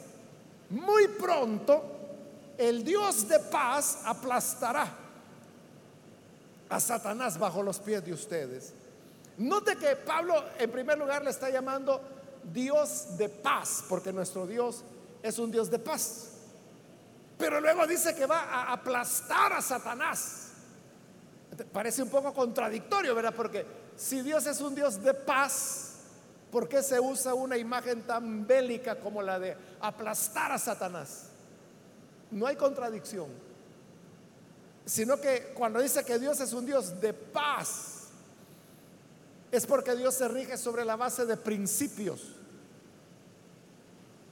Muy 0.70 1.08
pronto 1.10 1.98
el 2.58 2.84
Dios 2.84 3.28
de 3.28 3.40
paz 3.40 4.00
aplastará 4.04 4.88
a 6.70 6.80
Satanás 6.80 7.38
bajo 7.38 7.62
los 7.62 7.80
pies 7.80 8.04
de 8.04 8.13
ustedes. 8.13 8.74
Note 9.38 9.76
que 9.78 9.96
Pablo 9.96 10.44
en 10.58 10.72
primer 10.72 10.98
lugar 10.98 11.24
le 11.24 11.30
está 11.30 11.50
llamando 11.50 12.02
Dios 12.52 13.18
de 13.18 13.30
paz, 13.30 13.84
porque 13.88 14.12
nuestro 14.12 14.48
Dios 14.48 14.84
es 15.22 15.38
un 15.38 15.52
Dios 15.52 15.70
de 15.70 15.80
paz. 15.80 16.32
Pero 17.38 17.62
luego 17.62 17.86
dice 17.86 18.16
que 18.16 18.26
va 18.26 18.40
a 18.40 18.74
aplastar 18.74 19.54
a 19.54 19.62
Satanás. 19.62 20.48
Parece 21.72 22.02
un 22.02 22.10
poco 22.10 22.34
contradictorio, 22.34 23.13
¿verdad? 23.13 23.34
Porque 23.36 23.66
si 23.96 24.22
Dios 24.22 24.46
es 24.48 24.60
un 24.60 24.74
Dios 24.74 25.02
de 25.04 25.13
paz, 25.13 25.87
¿Por 26.52 26.70
qué 26.70 26.82
se 26.82 27.00
usa 27.00 27.34
una 27.34 27.58
imagen 27.58 28.04
tan 28.04 28.48
bélica 28.48 29.00
como 29.00 29.22
la 29.22 29.38
de 29.38 29.58
aplastar 29.82 30.52
a 30.52 30.58
Satanás? 30.58 31.26
No 32.32 32.48
hay 32.48 32.56
contradicción, 32.56 33.28
sino 34.86 35.20
que 35.20 35.54
cuando 35.54 35.82
dice 35.82 36.06
que 36.06 36.18
Dios 36.18 36.40
es 36.40 36.54
un 36.54 36.66
Dios 36.66 37.00
de 37.02 37.14
paz, 37.14 38.08
es 39.52 39.66
porque 39.66 39.96
Dios 39.96 40.14
se 40.14 40.28
rige 40.28 40.58
sobre 40.58 40.86
la 40.86 40.96
base 40.96 41.26
de 41.26 41.38
principios. 41.38 42.34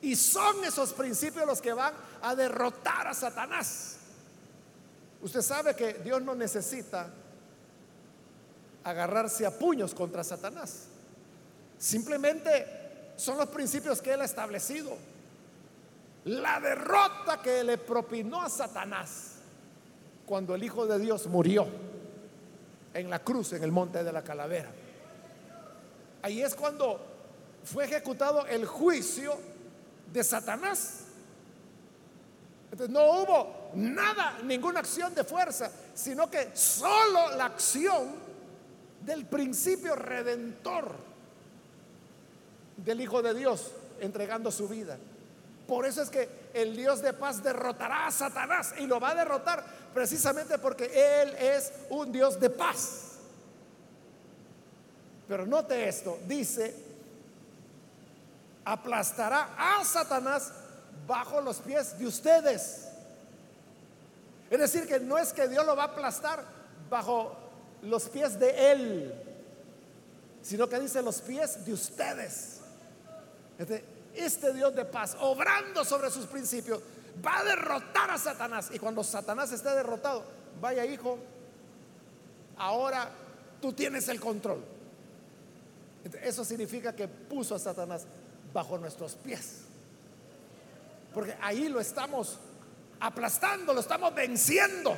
Y 0.02 0.16
son 0.16 0.64
esos 0.64 0.94
principios 0.94 1.46
los 1.46 1.62
que 1.62 1.74
van 1.74 1.94
a 2.22 2.36
derrotar 2.36 3.08
a 3.08 3.14
Satanás. 3.14 3.98
Usted 5.22 5.42
sabe 5.42 5.76
que 5.76 5.96
Dios 5.96 6.22
no 6.22 6.36
necesita 6.36 7.10
agarrarse 8.84 9.46
a 9.46 9.58
puños 9.58 9.96
contra 9.96 10.24
Satanás. 10.24 10.88
Simplemente 11.78 13.14
son 13.16 13.38
los 13.38 13.50
principios 13.50 14.02
que 14.02 14.14
él 14.14 14.22
ha 14.22 14.26
establecido. 14.26 14.98
La 16.26 16.60
derrota 16.60 17.42
que 17.42 17.64
le 17.64 17.78
propinó 17.78 18.42
a 18.42 18.50
Satanás 18.50 19.34
cuando 20.26 20.56
el 20.56 20.64
Hijo 20.64 20.88
de 20.88 20.98
Dios 21.00 21.28
murió 21.28 21.68
en 22.94 23.10
la 23.10 23.20
cruz, 23.20 23.54
en 23.54 23.64
el 23.64 23.72
monte 23.72 24.04
de 24.04 24.12
la 24.12 24.24
calavera. 24.24 24.72
Ahí 26.22 26.42
es 26.42 26.56
cuando 26.56 27.00
fue 27.64 27.86
ejecutado 27.86 28.46
el 28.48 28.66
juicio 28.66 29.38
de 30.12 30.24
Satanás. 30.24 31.02
Entonces 32.72 32.94
no 32.94 33.04
hubo 33.04 33.72
nada, 33.76 34.40
ninguna 34.44 34.80
acción 34.80 35.14
de 35.14 35.24
fuerza, 35.24 35.72
sino 35.94 36.30
que 36.30 36.56
solo 36.56 37.36
la 37.36 37.46
acción 37.46 38.16
del 39.06 39.26
principio 39.26 39.96
redentor 39.96 40.96
del 42.78 43.02
Hijo 43.02 43.22
de 43.22 43.34
Dios 43.34 43.72
entregando 44.00 44.52
su 44.52 44.68
vida. 44.68 44.98
Por 45.68 45.86
eso 45.86 46.02
es 46.02 46.10
que 46.10 46.30
el 46.54 46.76
Dios 46.76 47.02
de 47.02 47.14
paz 47.14 47.42
derrotará 47.44 48.08
a 48.08 48.12
Satanás 48.12 48.74
y 48.78 48.86
lo 48.86 49.00
va 49.00 49.12
a 49.12 49.16
derrotar 49.16 49.64
precisamente 49.94 50.60
porque 50.60 50.86
Él 51.22 51.36
es 51.36 51.72
un 51.90 52.12
Dios 52.12 52.40
de 52.40 52.50
paz. 52.50 53.14
Pero 55.28 55.46
note 55.46 55.88
esto, 55.88 56.20
dice, 56.28 56.76
aplastará 58.64 59.56
a 59.58 59.84
Satanás 59.84 60.52
bajo 61.08 61.42
los 61.42 61.58
pies 61.58 61.98
de 61.98 62.06
ustedes. 62.06 62.88
Es 64.50 64.60
decir, 64.60 64.88
que 64.88 65.00
no 65.00 65.18
es 65.18 65.34
que 65.34 65.48
Dios 65.48 65.66
lo 65.66 65.76
va 65.76 65.84
a 65.84 65.88
aplastar 65.88 66.44
bajo 66.90 67.36
los 67.82 68.08
pies 68.10 68.40
de 68.40 68.72
Él, 68.72 69.14
sino 70.44 70.70
que 70.70 70.80
dice 70.80 71.02
los 71.02 71.22
pies 71.22 71.66
de 71.66 71.74
ustedes. 71.74 72.55
Este, 73.58 74.54
Dios 74.54 74.76
de 74.76 74.86
paz, 74.86 75.18
obrando 75.20 75.84
sobre 75.84 76.10
sus 76.10 76.26
principios, 76.26 76.82
va 77.26 77.40
a 77.40 77.44
derrotar 77.44 78.12
a 78.12 78.18
Satanás. 78.18 78.70
Y 78.74 78.80
cuando 78.80 79.04
Satanás 79.04 79.52
esté 79.52 79.70
derrotado, 79.70 80.24
vaya 80.60 80.86
hijo, 80.86 81.18
ahora 82.58 83.10
tú 83.62 83.74
tienes 83.74 84.08
el 84.10 84.20
control. 84.20 84.64
Eso 86.22 86.46
significa 86.46 86.96
que 86.96 87.08
puso 87.08 87.56
a 87.56 87.60
Satanás 87.60 88.06
bajo 88.54 88.78
nuestros 88.78 89.16
pies. 89.16 89.62
Porque 91.14 91.36
ahí 91.42 91.70
lo 91.70 91.80
estamos 91.80 92.38
aplastando, 93.00 93.74
lo 93.74 93.80
estamos 93.80 94.14
venciendo, 94.14 94.96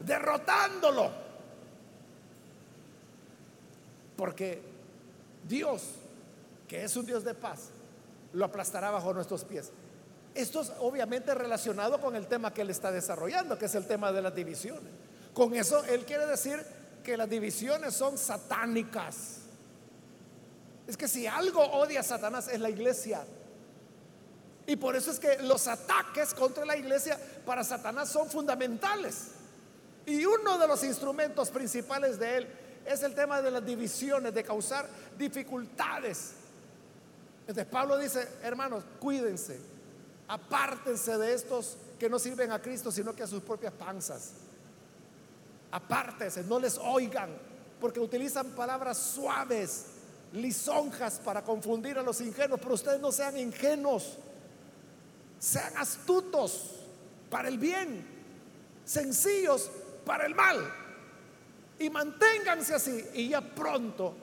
derrotándolo. 0.00 1.10
Porque 4.16 4.62
Dios 5.48 5.82
que 6.72 6.82
es 6.82 6.96
un 6.96 7.04
Dios 7.04 7.22
de 7.22 7.34
paz, 7.34 7.68
lo 8.32 8.46
aplastará 8.46 8.90
bajo 8.90 9.12
nuestros 9.12 9.44
pies. 9.44 9.70
Esto 10.34 10.62
es 10.62 10.72
obviamente 10.80 11.34
relacionado 11.34 12.00
con 12.00 12.16
el 12.16 12.26
tema 12.26 12.54
que 12.54 12.62
él 12.62 12.70
está 12.70 12.90
desarrollando, 12.90 13.58
que 13.58 13.66
es 13.66 13.74
el 13.74 13.86
tema 13.86 14.10
de 14.10 14.22
las 14.22 14.34
divisiones. 14.34 14.90
Con 15.34 15.54
eso 15.54 15.84
él 15.84 16.06
quiere 16.06 16.24
decir 16.24 16.64
que 17.04 17.18
las 17.18 17.28
divisiones 17.28 17.92
son 17.92 18.16
satánicas. 18.16 19.40
Es 20.86 20.96
que 20.96 21.08
si 21.08 21.26
algo 21.26 21.60
odia 21.60 22.00
a 22.00 22.04
Satanás 22.04 22.48
es 22.48 22.58
la 22.58 22.70
iglesia. 22.70 23.22
Y 24.66 24.76
por 24.76 24.96
eso 24.96 25.10
es 25.10 25.20
que 25.20 25.42
los 25.42 25.68
ataques 25.68 26.32
contra 26.32 26.64
la 26.64 26.78
iglesia 26.78 27.18
para 27.44 27.64
Satanás 27.64 28.08
son 28.08 28.30
fundamentales. 28.30 29.32
Y 30.06 30.24
uno 30.24 30.56
de 30.56 30.66
los 30.66 30.82
instrumentos 30.84 31.50
principales 31.50 32.18
de 32.18 32.36
él 32.38 32.48
es 32.86 33.02
el 33.02 33.14
tema 33.14 33.42
de 33.42 33.50
las 33.50 33.62
divisiones, 33.62 34.32
de 34.32 34.42
causar 34.42 34.88
dificultades 35.18 36.36
entonces 37.42 37.66
Pablo 37.66 37.98
dice, 37.98 38.28
hermanos, 38.42 38.84
cuídense, 39.00 39.60
apártense 40.28 41.18
de 41.18 41.34
estos 41.34 41.76
que 41.98 42.08
no 42.08 42.18
sirven 42.18 42.52
a 42.52 42.62
Cristo, 42.62 42.92
sino 42.92 43.14
que 43.14 43.24
a 43.24 43.26
sus 43.26 43.42
propias 43.42 43.72
panzas. 43.72 44.32
Apártense, 45.70 46.44
no 46.44 46.58
les 46.60 46.78
oigan, 46.78 47.30
porque 47.80 47.98
utilizan 47.98 48.50
palabras 48.50 48.96
suaves, 48.96 49.86
lisonjas 50.32 51.20
para 51.24 51.42
confundir 51.42 51.98
a 51.98 52.02
los 52.02 52.20
ingenuos, 52.20 52.60
pero 52.60 52.74
ustedes 52.74 53.00
no 53.00 53.10
sean 53.10 53.36
ingenuos, 53.36 54.18
sean 55.38 55.76
astutos 55.76 56.76
para 57.28 57.48
el 57.48 57.58
bien, 57.58 58.06
sencillos 58.84 59.68
para 60.06 60.26
el 60.26 60.34
mal, 60.34 60.72
y 61.78 61.90
manténganse 61.90 62.74
así, 62.74 63.04
y 63.14 63.30
ya 63.30 63.40
pronto 63.40 64.14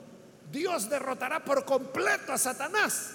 Dios 0.50 0.88
derrotará 0.88 1.44
por 1.44 1.64
completo 1.64 2.32
a 2.32 2.38
Satanás, 2.38 3.12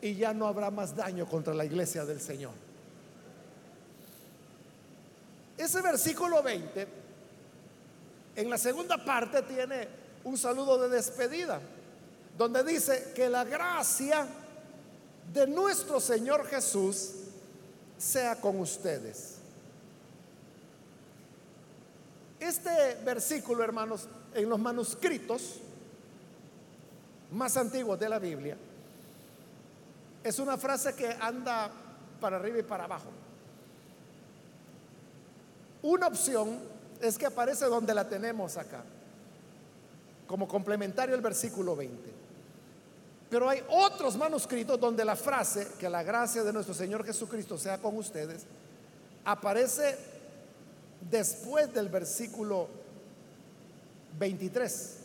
y 0.00 0.14
ya 0.14 0.34
no 0.34 0.46
habrá 0.46 0.70
más 0.70 0.94
daño 0.94 1.26
contra 1.26 1.54
la 1.54 1.64
iglesia 1.64 2.04
del 2.04 2.20
Señor. 2.20 2.52
Ese 5.56 5.80
versículo 5.80 6.42
20, 6.42 6.88
en 8.36 8.50
la 8.50 8.58
segunda 8.58 9.02
parte, 9.02 9.42
tiene 9.42 9.88
un 10.24 10.36
saludo 10.36 10.78
de 10.78 10.88
despedida, 10.88 11.60
donde 12.36 12.64
dice 12.64 13.12
que 13.14 13.28
la 13.30 13.44
gracia 13.44 14.26
de 15.32 15.46
nuestro 15.46 16.00
Señor 16.00 16.46
Jesús 16.46 17.12
sea 17.96 18.40
con 18.40 18.60
ustedes. 18.60 19.36
Este 22.40 22.98
versículo, 23.04 23.64
hermanos, 23.64 24.06
en 24.34 24.48
los 24.48 24.58
manuscritos 24.58 25.60
más 27.32 27.56
antiguos 27.56 27.98
de 27.98 28.08
la 28.08 28.18
Biblia, 28.18 28.56
es 30.22 30.38
una 30.38 30.56
frase 30.56 30.94
que 30.94 31.08
anda 31.20 31.70
para 32.20 32.36
arriba 32.36 32.58
y 32.58 32.62
para 32.62 32.84
abajo. 32.84 33.10
Una 35.82 36.06
opción 36.06 36.58
es 37.00 37.18
que 37.18 37.26
aparece 37.26 37.66
donde 37.66 37.92
la 37.92 38.08
tenemos 38.08 38.56
acá, 38.56 38.82
como 40.26 40.48
complementario 40.48 41.14
al 41.14 41.20
versículo 41.20 41.76
20. 41.76 42.14
Pero 43.28 43.48
hay 43.50 43.62
otros 43.68 44.16
manuscritos 44.16 44.80
donde 44.80 45.04
la 45.04 45.16
frase, 45.16 45.68
que 45.78 45.90
la 45.90 46.02
gracia 46.02 46.42
de 46.42 46.52
nuestro 46.52 46.74
Señor 46.74 47.04
Jesucristo 47.04 47.58
sea 47.58 47.78
con 47.78 47.96
ustedes, 47.98 48.46
aparece 49.24 49.98
después 51.10 51.72
del 51.74 51.88
versículo 51.88 52.68
23. 54.18 55.03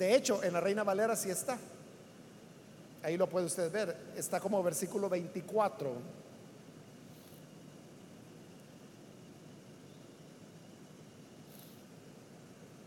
De 0.00 0.14
hecho, 0.14 0.42
en 0.42 0.54
la 0.54 0.60
Reina 0.60 0.82
Valera 0.82 1.14
sí 1.14 1.28
está. 1.28 1.58
Ahí 3.02 3.18
lo 3.18 3.28
puede 3.28 3.44
usted 3.44 3.70
ver. 3.70 3.94
Está 4.16 4.40
como 4.40 4.62
versículo 4.62 5.10
24. 5.10 5.92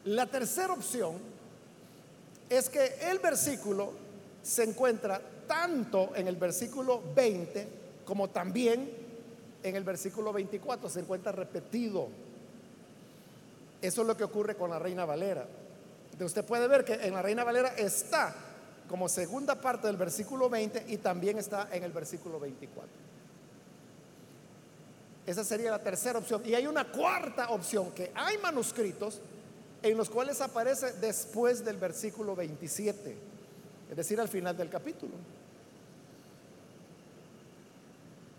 La 0.05 0.26
tercera 0.26 0.74
opción 0.74 1.18
es 2.49 2.68
que 2.68 2.95
el 3.03 3.20
versículo 3.20 3.91
se 4.41 4.64
encuentra 4.64 5.22
tanto 5.47 6.16
en 6.16 6.28
el 6.28 6.36
versículo 6.38 7.03
20 7.16 7.68
como 8.05 8.32
también 8.32 8.89
en 9.61 9.76
el 9.76 9.84
versículo 9.84 10.34
24. 10.34 10.89
Se 10.89 11.01
encuentra 11.01 11.32
repetido. 11.32 12.07
Eso 13.84 14.01
es 14.01 14.07
lo 14.07 14.18
que 14.18 14.24
ocurre 14.24 14.55
con 14.55 14.72
la 14.72 14.80
Reina 14.80 15.05
Valera. 15.05 15.45
Usted 16.22 16.45
puede 16.45 16.68
ver 16.68 16.86
que 16.86 16.93
en 16.93 17.14
la 17.14 17.22
Reina 17.22 17.43
Valera 17.43 17.70
está 17.76 18.36
como 18.88 19.09
segunda 19.09 19.55
parte 19.59 19.88
del 19.88 19.97
versículo 19.97 20.49
20 20.49 20.86
y 20.88 20.97
también 20.97 21.39
está 21.39 21.70
en 21.72 21.84
el 21.84 21.91
versículo 21.91 22.39
24. 22.39 22.89
Esa 25.26 25.43
sería 25.43 25.72
la 25.72 25.80
tercera 25.80 26.20
opción. 26.20 26.41
Y 26.45 26.53
hay 26.53 26.68
una 26.68 26.91
cuarta 26.91 27.49
opción, 27.49 27.91
que 27.91 28.11
hay 28.14 28.38
manuscritos 28.38 29.22
en 29.82 29.97
los 29.97 30.09
cuales 30.09 30.41
aparece 30.41 30.93
después 30.93 31.64
del 31.64 31.78
versículo 31.78 32.36
27, 32.36 33.18
es 33.89 33.97
decir, 33.97 34.20
al 34.20 34.28
final 34.30 34.55
del 34.55 34.70
capítulo. 34.70 35.14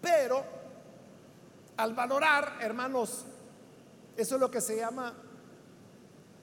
Pero 0.00 0.44
al 1.76 1.94
valorar, 1.94 2.58
hermanos, 2.60 3.24
eso 4.16 4.34
es 4.36 4.40
lo 4.40 4.50
que 4.50 4.60
se 4.60 4.76
llama 4.76 5.12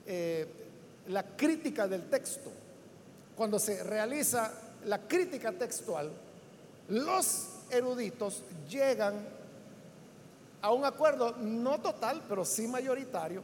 eh, 0.06 0.61
la 1.08 1.22
crítica 1.22 1.86
del 1.88 2.08
texto. 2.08 2.50
Cuando 3.36 3.58
se 3.58 3.82
realiza 3.82 4.52
la 4.86 4.98
crítica 4.98 5.52
textual, 5.52 6.10
los 6.88 7.48
eruditos 7.70 8.42
llegan 8.68 9.14
a 10.60 10.70
un 10.70 10.84
acuerdo, 10.84 11.34
no 11.38 11.80
total, 11.80 12.22
pero 12.28 12.44
sí 12.44 12.68
mayoritario, 12.68 13.42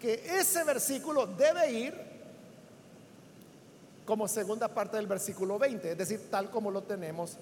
que 0.00 0.14
ese 0.38 0.64
versículo 0.64 1.26
debe 1.26 1.70
ir 1.70 1.94
como 4.06 4.26
segunda 4.26 4.68
parte 4.68 4.96
del 4.96 5.06
versículo 5.06 5.58
20, 5.58 5.92
es 5.92 5.98
decir, 5.98 6.30
tal 6.30 6.50
como 6.50 6.70
lo 6.70 6.82
tenemos 6.82 7.36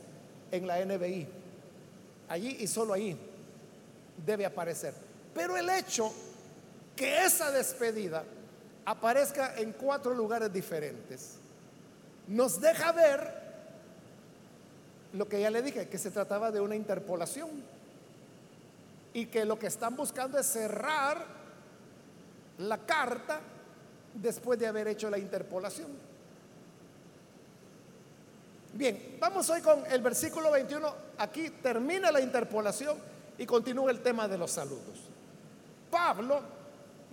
en 0.51 0.67
la 0.67 0.85
NBI. 0.85 1.27
Allí 2.29 2.57
y 2.61 2.67
solo 2.67 2.93
ahí 2.93 3.17
debe 4.27 4.45
aparecer. 4.45 4.93
Pero 5.33 5.57
el 5.57 5.71
hecho 5.71 6.13
que 6.97 7.25
esa 7.25 7.51
despedida 7.51 8.25
aparezca 8.89 9.55
en 9.57 9.73
cuatro 9.73 10.15
lugares 10.15 10.51
diferentes 10.51 11.35
nos 12.27 12.59
deja 12.59 12.91
ver 12.93 13.39
lo 15.13 15.29
que 15.29 15.43
ya 15.43 15.51
le 15.51 15.61
dije, 15.61 15.89
que 15.89 15.99
se 15.99 16.11
trataba 16.11 16.51
de 16.51 16.63
una 16.63 16.75
interpolación 16.75 17.51
y 19.13 19.27
que 19.27 19.45
lo 19.45 19.59
que 19.59 19.67
están 19.67 19.95
buscando 19.95 20.39
es 20.39 20.47
cerrar 20.47 21.23
la 22.57 22.79
carta 22.79 23.41
después 24.15 24.59
de 24.59 24.67
haber 24.67 24.89
hecho 24.89 25.11
la 25.11 25.19
interpolación. 25.19 25.89
Bien, 28.73 29.17
vamos 29.21 29.51
hoy 29.51 29.61
con 29.61 29.85
el 29.85 30.01
versículo 30.01 30.51
21. 30.51 30.95
Aquí 31.19 31.51
termina 31.63 32.11
la 32.11 32.23
interpolación 32.23 32.97
y 33.37 33.45
continúa 33.45 33.91
el 33.91 34.01
tema 34.01 34.27
de 34.29 34.39
los 34.39 34.51
saludos. 34.51 34.99
Pablo 35.91 36.41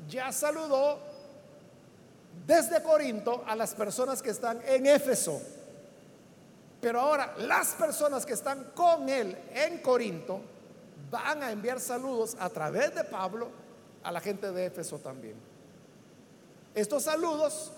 ya 0.08 0.32
saludó 0.32 1.15
desde 2.46 2.82
Corinto 2.82 3.44
a 3.48 3.56
las 3.56 3.74
personas 3.74 4.22
que 4.22 4.32
están 4.32 4.62
en 4.66 4.86
Éfeso. 4.86 5.42
Pero 6.82 7.00
ahora 7.00 7.34
las 7.38 7.70
personas 7.74 8.26
que 8.26 8.34
están 8.34 8.72
con 8.76 9.10
él 9.10 9.36
en 9.54 9.80
Corinto 9.80 10.42
van 11.10 11.42
a 11.44 11.52
enviar 11.52 11.80
saludos 11.80 12.36
a 12.40 12.50
través 12.50 12.94
de 12.94 13.04
Pablo 13.04 13.50
a 14.04 14.12
la 14.12 14.20
gente 14.20 14.52
de 14.52 14.68
Éfeso 14.68 15.00
también. 15.00 15.36
Estos 16.76 17.04
saludos 17.04 17.72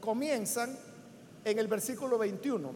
comienzan 0.00 0.76
en 1.44 1.58
el 1.58 1.68
versículo 1.68 2.18
21, 2.18 2.72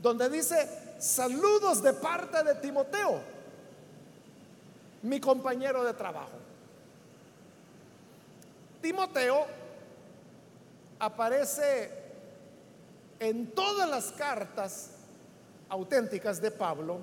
donde 0.00 0.28
dice, 0.28 0.96
saludos 0.98 1.82
de 1.82 1.92
parte 1.92 2.42
de 2.42 2.54
Timoteo, 2.56 3.20
mi 5.02 5.20
compañero 5.20 5.84
de 5.84 5.94
trabajo. 5.94 6.38
Timoteo 8.80 9.46
aparece 11.00 11.90
en 13.18 13.50
todas 13.52 13.88
las 13.88 14.12
cartas 14.12 14.90
auténticas 15.68 16.40
de 16.40 16.50
Pablo, 16.52 17.00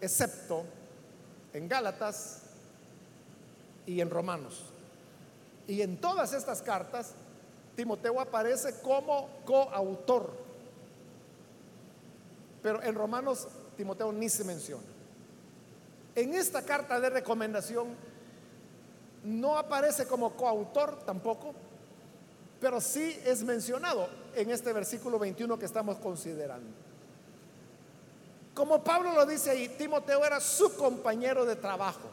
excepto 0.00 0.64
en 1.52 1.68
Gálatas, 1.68 2.42
y 3.86 4.00
en 4.00 4.10
Romanos. 4.10 4.64
Y 5.66 5.82
en 5.82 6.00
todas 6.00 6.32
estas 6.32 6.62
cartas, 6.62 7.14
Timoteo 7.76 8.20
aparece 8.20 8.80
como 8.80 9.28
coautor. 9.44 10.32
Pero 12.62 12.82
en 12.82 12.94
Romanos, 12.94 13.48
Timoteo 13.76 14.12
ni 14.12 14.28
se 14.28 14.44
menciona. 14.44 14.84
En 16.14 16.34
esta 16.34 16.62
carta 16.62 17.00
de 17.00 17.10
recomendación 17.10 17.88
no 19.24 19.56
aparece 19.56 20.06
como 20.06 20.36
coautor 20.36 20.98
tampoco, 21.04 21.54
pero 22.62 22.80
sí 22.80 23.20
es 23.24 23.42
mencionado 23.42 24.08
en 24.36 24.48
este 24.52 24.72
versículo 24.72 25.18
21 25.18 25.58
que 25.58 25.64
estamos 25.64 25.98
considerando. 25.98 26.70
Como 28.54 28.84
Pablo 28.84 29.12
lo 29.12 29.26
dice 29.26 29.50
ahí, 29.50 29.68
Timoteo 29.70 30.24
era 30.24 30.38
su 30.38 30.76
compañero 30.76 31.44
de 31.44 31.56
trabajo. 31.56 32.08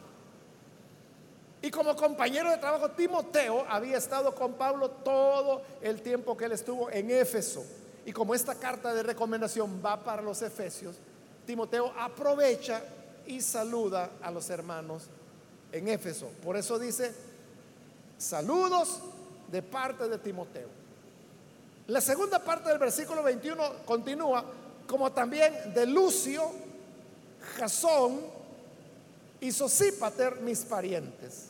Y 1.62 1.70
como 1.70 1.94
compañero 1.94 2.50
de 2.50 2.56
trabajo, 2.56 2.90
Timoteo 2.90 3.64
había 3.68 3.98
estado 3.98 4.34
con 4.34 4.54
Pablo 4.54 4.90
todo 4.90 5.62
el 5.82 6.02
tiempo 6.02 6.36
que 6.36 6.46
él 6.46 6.52
estuvo 6.52 6.90
en 6.90 7.12
Éfeso. 7.12 7.64
Y 8.04 8.12
como 8.12 8.34
esta 8.34 8.56
carta 8.56 8.92
de 8.92 9.04
recomendación 9.04 9.80
va 9.84 10.02
para 10.02 10.20
los 10.20 10.42
Efesios, 10.42 10.96
Timoteo 11.46 11.92
aprovecha 11.96 12.82
y 13.24 13.40
saluda 13.40 14.10
a 14.20 14.32
los 14.32 14.50
hermanos 14.50 15.04
en 15.70 15.86
Éfeso. 15.86 16.26
Por 16.42 16.56
eso 16.56 16.76
dice, 16.76 17.14
saludos 18.18 19.00
de 19.50 19.62
parte 19.62 20.08
de 20.08 20.18
Timoteo. 20.18 20.68
La 21.88 22.00
segunda 22.00 22.38
parte 22.38 22.68
del 22.68 22.78
versículo 22.78 23.22
21 23.22 23.84
continúa 23.84 24.44
como 24.86 25.10
también 25.12 25.74
de 25.74 25.86
Lucio, 25.86 26.50
Jasón 27.56 28.20
y 29.40 29.50
Sosípater, 29.52 30.40
mis 30.40 30.60
parientes. 30.60 31.46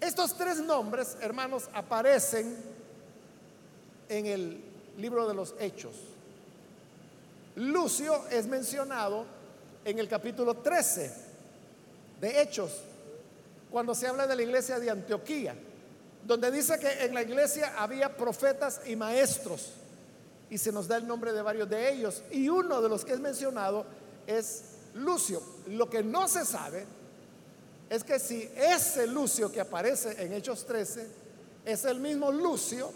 Estos 0.00 0.36
tres 0.36 0.58
nombres, 0.58 1.16
hermanos, 1.20 1.68
aparecen 1.72 2.56
en 4.08 4.26
el 4.26 4.60
libro 4.98 5.26
de 5.26 5.34
los 5.34 5.54
Hechos. 5.58 5.94
Lucio 7.56 8.26
es 8.30 8.46
mencionado 8.46 9.24
en 9.84 9.98
el 9.98 10.08
capítulo 10.08 10.54
13 10.54 11.12
de 12.20 12.42
Hechos, 12.42 12.82
cuando 13.70 13.94
se 13.94 14.06
habla 14.06 14.26
de 14.26 14.36
la 14.36 14.42
iglesia 14.42 14.78
de 14.78 14.90
Antioquía, 14.90 15.54
donde 16.26 16.50
dice 16.50 16.78
que 16.78 17.04
en 17.04 17.14
la 17.14 17.22
iglesia 17.22 17.74
había 17.78 18.16
profetas 18.16 18.80
y 18.86 18.96
maestros, 18.96 19.72
y 20.50 20.58
se 20.58 20.72
nos 20.72 20.88
da 20.88 20.96
el 20.96 21.06
nombre 21.06 21.32
de 21.32 21.42
varios 21.42 21.68
de 21.68 21.92
ellos, 21.92 22.22
y 22.30 22.48
uno 22.48 22.82
de 22.82 22.88
los 22.88 23.04
que 23.04 23.12
es 23.12 23.20
mencionado 23.20 23.86
es 24.26 24.62
Lucio. 24.94 25.40
Lo 25.68 25.88
que 25.88 26.02
no 26.02 26.26
se 26.26 26.44
sabe 26.44 26.84
es 27.88 28.02
que 28.02 28.18
si 28.18 28.50
ese 28.56 29.06
Lucio 29.06 29.52
que 29.52 29.60
aparece 29.60 30.22
en 30.22 30.32
Hechos 30.32 30.66
13 30.66 31.06
es 31.64 31.84
el 31.84 32.00
mismo 32.00 32.32
Lucio 32.32 32.90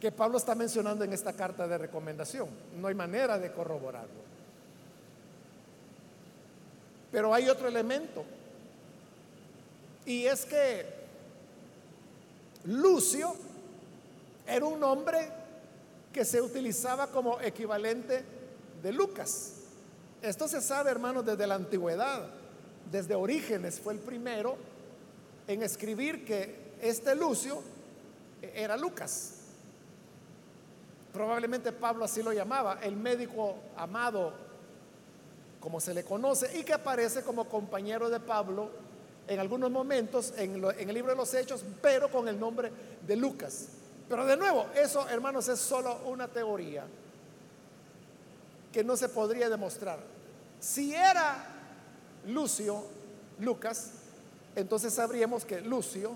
que 0.00 0.10
Pablo 0.10 0.38
está 0.38 0.54
mencionando 0.54 1.04
en 1.04 1.12
esta 1.12 1.32
carta 1.34 1.68
de 1.68 1.78
recomendación. 1.78 2.48
No 2.80 2.88
hay 2.88 2.94
manera 2.94 3.38
de 3.38 3.52
corroborarlo. 3.52 4.20
Pero 7.12 7.34
hay 7.34 7.48
otro 7.48 7.68
elemento. 7.68 8.24
Y 10.06 10.24
es 10.24 10.46
que 10.46 10.99
Lucio 12.64 13.34
era 14.46 14.66
un 14.66 14.78
nombre 14.78 15.30
que 16.12 16.24
se 16.24 16.40
utilizaba 16.40 17.06
como 17.06 17.40
equivalente 17.40 18.24
de 18.82 18.92
Lucas. 18.92 19.54
Esto 20.20 20.48
se 20.48 20.60
sabe, 20.60 20.90
hermanos, 20.90 21.24
desde 21.24 21.46
la 21.46 21.54
antigüedad. 21.54 22.28
Desde 22.90 23.14
Orígenes 23.14 23.80
fue 23.80 23.94
el 23.94 24.00
primero 24.00 24.56
en 25.46 25.62
escribir 25.62 26.24
que 26.24 26.74
este 26.80 27.14
Lucio 27.14 27.62
era 28.42 28.76
Lucas. 28.76 29.34
Probablemente 31.12 31.72
Pablo 31.72 32.04
así 32.04 32.22
lo 32.22 32.32
llamaba, 32.32 32.78
el 32.82 32.96
médico 32.96 33.56
amado, 33.76 34.32
como 35.60 35.80
se 35.80 35.94
le 35.94 36.04
conoce, 36.04 36.58
y 36.58 36.64
que 36.64 36.72
aparece 36.72 37.22
como 37.22 37.48
compañero 37.48 38.08
de 38.10 38.20
Pablo 38.20 38.70
en 39.26 39.38
algunos 39.38 39.70
momentos 39.70 40.34
en, 40.36 40.62
el 40.64 40.94
libro 40.94 41.12
de 41.12 41.16
los 41.16 41.32
Hechos, 41.34 41.64
pero 41.80 42.10
con 42.10 42.28
el 42.28 42.38
nombre 42.38 42.70
de 43.06 43.16
Lucas. 43.16 43.68
Pero 44.08 44.26
de 44.26 44.36
nuevo, 44.36 44.66
eso, 44.74 45.08
hermanos, 45.08 45.48
es 45.48 45.60
solo 45.60 46.00
una 46.06 46.26
teoría 46.26 46.84
que 48.72 48.82
no 48.82 48.96
se 48.96 49.08
podría 49.08 49.48
demostrar. 49.48 49.98
Si 50.58 50.94
era 50.94 51.46
Lucio, 52.26 52.84
Lucas, 53.38 53.92
entonces 54.56 54.92
sabríamos 54.92 55.44
que 55.44 55.60
Lucio 55.60 56.12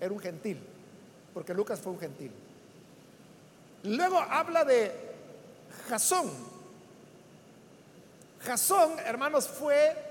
era 0.00 0.12
un 0.12 0.20
gentil, 0.20 0.60
porque 1.34 1.52
Lucas 1.54 1.80
fue 1.80 1.92
un 1.92 1.98
gentil. 1.98 2.32
Luego 3.82 4.18
habla 4.18 4.64
de 4.64 4.92
Jasón. 5.88 6.30
Jasón, 8.40 8.92
hermanos, 9.04 9.48
fue 9.48 10.07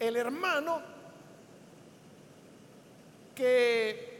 el 0.00 0.16
hermano 0.16 0.80
que 3.34 4.10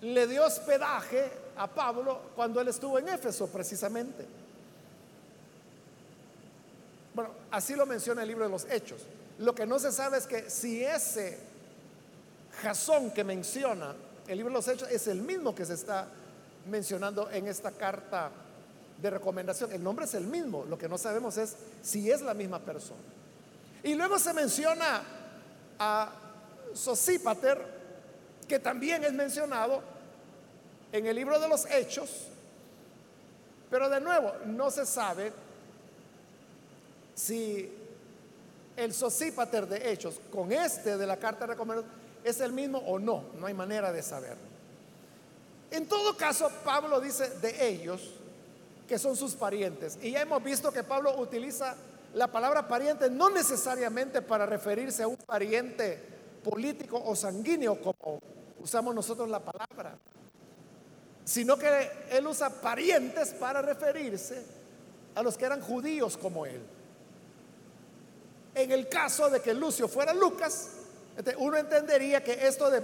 le 0.00 0.26
dio 0.26 0.44
hospedaje 0.44 1.30
a 1.56 1.66
Pablo 1.66 2.20
cuando 2.34 2.60
él 2.60 2.68
estuvo 2.68 2.98
en 2.98 3.08
Éfeso, 3.08 3.46
precisamente. 3.48 4.26
Bueno, 7.14 7.30
así 7.50 7.74
lo 7.74 7.84
menciona 7.84 8.22
el 8.22 8.28
libro 8.28 8.44
de 8.44 8.50
los 8.50 8.64
Hechos. 8.64 9.02
Lo 9.38 9.54
que 9.54 9.66
no 9.66 9.78
se 9.78 9.92
sabe 9.92 10.18
es 10.18 10.26
que 10.26 10.48
si 10.48 10.82
ese 10.82 11.38
Jasón 12.62 13.10
que 13.10 13.24
menciona 13.24 13.94
el 14.26 14.36
libro 14.38 14.52
de 14.52 14.58
los 14.58 14.68
Hechos 14.68 14.90
es 14.90 15.06
el 15.06 15.20
mismo 15.20 15.54
que 15.54 15.66
se 15.66 15.74
está 15.74 16.08
mencionando 16.70 17.30
en 17.30 17.46
esta 17.46 17.72
carta 17.72 18.30
de 19.00 19.10
recomendación. 19.10 19.72
El 19.72 19.82
nombre 19.82 20.06
es 20.06 20.14
el 20.14 20.24
mismo, 20.24 20.64
lo 20.64 20.78
que 20.78 20.88
no 20.88 20.96
sabemos 20.96 21.36
es 21.36 21.56
si 21.82 22.10
es 22.10 22.22
la 22.22 22.34
misma 22.34 22.58
persona. 22.60 23.19
Y 23.82 23.94
luego 23.94 24.18
se 24.18 24.32
menciona 24.32 25.02
a 25.78 26.12
Sosípater, 26.74 27.58
que 28.46 28.58
también 28.58 29.04
es 29.04 29.12
mencionado 29.12 29.82
en 30.92 31.06
el 31.06 31.16
libro 31.16 31.38
de 31.38 31.48
los 31.48 31.66
Hechos, 31.66 32.26
pero 33.70 33.88
de 33.88 34.00
nuevo 34.00 34.32
no 34.46 34.70
se 34.70 34.84
sabe 34.84 35.32
si 37.14 37.72
el 38.76 38.92
Sosípater 38.92 39.66
de 39.66 39.90
Hechos 39.90 40.20
con 40.32 40.52
este 40.52 40.96
de 40.96 41.06
la 41.06 41.16
carta 41.16 41.46
de 41.46 41.52
recomendación 41.52 42.00
es 42.24 42.40
el 42.40 42.52
mismo 42.52 42.78
o 42.78 42.98
no, 42.98 43.24
no 43.38 43.46
hay 43.46 43.54
manera 43.54 43.92
de 43.92 44.02
saberlo. 44.02 44.50
En 45.70 45.86
todo 45.86 46.16
caso, 46.16 46.50
Pablo 46.64 47.00
dice 47.00 47.30
de 47.38 47.68
ellos 47.68 48.02
que 48.88 48.98
son 48.98 49.16
sus 49.16 49.34
parientes. 49.34 49.98
Y 50.02 50.10
ya 50.10 50.22
hemos 50.22 50.42
visto 50.42 50.72
que 50.72 50.82
Pablo 50.82 51.16
utiliza 51.18 51.76
la 52.14 52.26
palabra 52.26 52.66
pariente 52.66 53.08
no 53.08 53.30
necesariamente 53.30 54.22
para 54.22 54.46
referirse 54.46 55.02
a 55.02 55.08
un 55.08 55.16
pariente 55.16 55.98
político 56.42 57.00
o 57.04 57.14
sanguíneo 57.14 57.80
como 57.80 58.20
usamos 58.60 58.94
nosotros 58.94 59.28
la 59.28 59.40
palabra, 59.40 59.96
sino 61.24 61.56
que 61.56 61.90
él 62.10 62.26
usa 62.26 62.50
parientes 62.50 63.30
para 63.34 63.62
referirse 63.62 64.42
a 65.14 65.22
los 65.22 65.36
que 65.36 65.44
eran 65.44 65.60
judíos 65.60 66.16
como 66.16 66.46
él. 66.46 66.60
En 68.54 68.72
el 68.72 68.88
caso 68.88 69.30
de 69.30 69.40
que 69.40 69.54
Lucio 69.54 69.86
fuera 69.86 70.12
Lucas, 70.12 70.70
uno 71.38 71.56
entendería 71.56 72.22
que 72.22 72.46
esto 72.46 72.70
de 72.70 72.82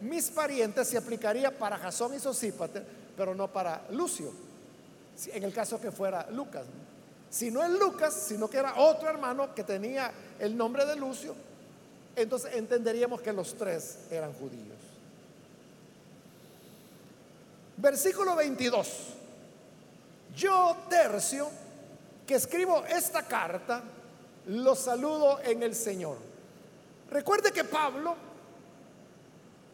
mis 0.00 0.30
parientes 0.30 0.88
se 0.88 0.96
aplicaría 0.96 1.56
para 1.56 1.76
Jasón 1.76 2.14
y 2.14 2.18
Sosípater, 2.18 2.84
pero 3.16 3.34
no 3.34 3.52
para 3.52 3.84
Lucio, 3.90 4.32
en 5.26 5.44
el 5.44 5.52
caso 5.52 5.80
que 5.80 5.90
fuera 5.90 6.26
Lucas. 6.30 6.64
Si 7.34 7.50
no 7.50 7.64
es 7.64 7.70
Lucas, 7.70 8.14
sino 8.14 8.48
que 8.48 8.58
era 8.58 8.76
otro 8.76 9.08
hermano 9.10 9.52
que 9.56 9.64
tenía 9.64 10.12
el 10.38 10.56
nombre 10.56 10.86
de 10.86 10.94
Lucio, 10.94 11.34
entonces 12.14 12.54
entenderíamos 12.54 13.20
que 13.20 13.32
los 13.32 13.56
tres 13.56 14.06
eran 14.08 14.32
judíos. 14.34 14.78
Versículo 17.76 18.36
22. 18.36 18.88
Yo, 20.36 20.76
tercio, 20.88 21.50
que 22.24 22.36
escribo 22.36 22.84
esta 22.86 23.24
carta, 23.24 23.82
lo 24.46 24.76
saludo 24.76 25.40
en 25.40 25.64
el 25.64 25.74
Señor. 25.74 26.18
Recuerde 27.10 27.50
que 27.50 27.64
Pablo 27.64 28.14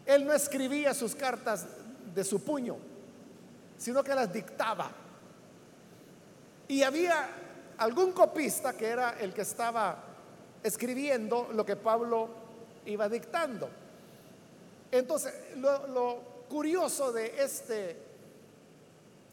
él 0.07 0.25
no 0.25 0.33
escribía 0.33 0.95
sus 0.95 1.15
cartas 1.15 1.67
de 2.15 2.25
su 2.25 2.43
puño, 2.43 2.79
sino 3.77 4.03
que 4.03 4.15
las 4.15 4.33
dictaba. 4.33 4.91
Y 6.67 6.83
había 6.83 7.49
algún 7.81 8.13
copista 8.13 8.75
que 8.75 8.87
era 8.87 9.17
el 9.19 9.33
que 9.33 9.43
estaba 9.43 9.97
escribiendo 10.63 11.49
lo 11.53 11.65
que 11.65 11.77
Pablo 11.77 12.29
iba 12.85 13.09
dictando. 13.09 13.69
Entonces, 14.93 15.35
lo, 15.57 16.31
curioso 16.49 17.13
de, 17.13 17.43
este, 17.43 17.97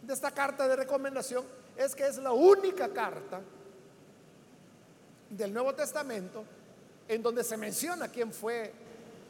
de 0.03 0.13
esta 0.13 0.29
carta 0.29 0.67
de 0.67 0.75
recomendación 0.75 1.43
es 1.75 1.95
que 1.95 2.05
es 2.05 2.17
la 2.17 2.31
única 2.31 2.89
carta 2.89 3.41
del 5.31 5.51
Nuevo 5.51 5.73
Testamento 5.73 6.43
en 7.07 7.23
donde 7.23 7.43
se 7.43 7.57
menciona 7.57 8.07
quién 8.07 8.31
fue 8.31 8.71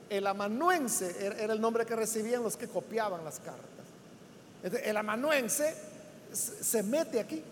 el 0.10 0.28
amanuense 0.28 1.16
era 1.42 1.54
el 1.54 1.62
nombre 1.62 1.86
que 1.86 1.96
recibían 1.96 2.44
los 2.44 2.58
que 2.58 2.68
copiaban 2.68 3.24
las 3.24 3.40
cartas. 3.40 4.84
El 4.84 4.98
amanuense 4.98 5.76
se 6.32 6.84
mete 6.84 7.20
aquí. 7.20 7.44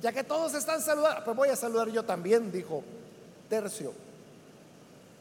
Ya 0.00 0.12
que 0.12 0.24
todos 0.24 0.54
están 0.54 0.80
saludando, 0.82 1.24
pues 1.24 1.36
voy 1.36 1.48
a 1.48 1.56
saludar 1.56 1.88
yo 1.88 2.04
también, 2.04 2.52
dijo 2.52 2.82
Tercio. 3.48 3.92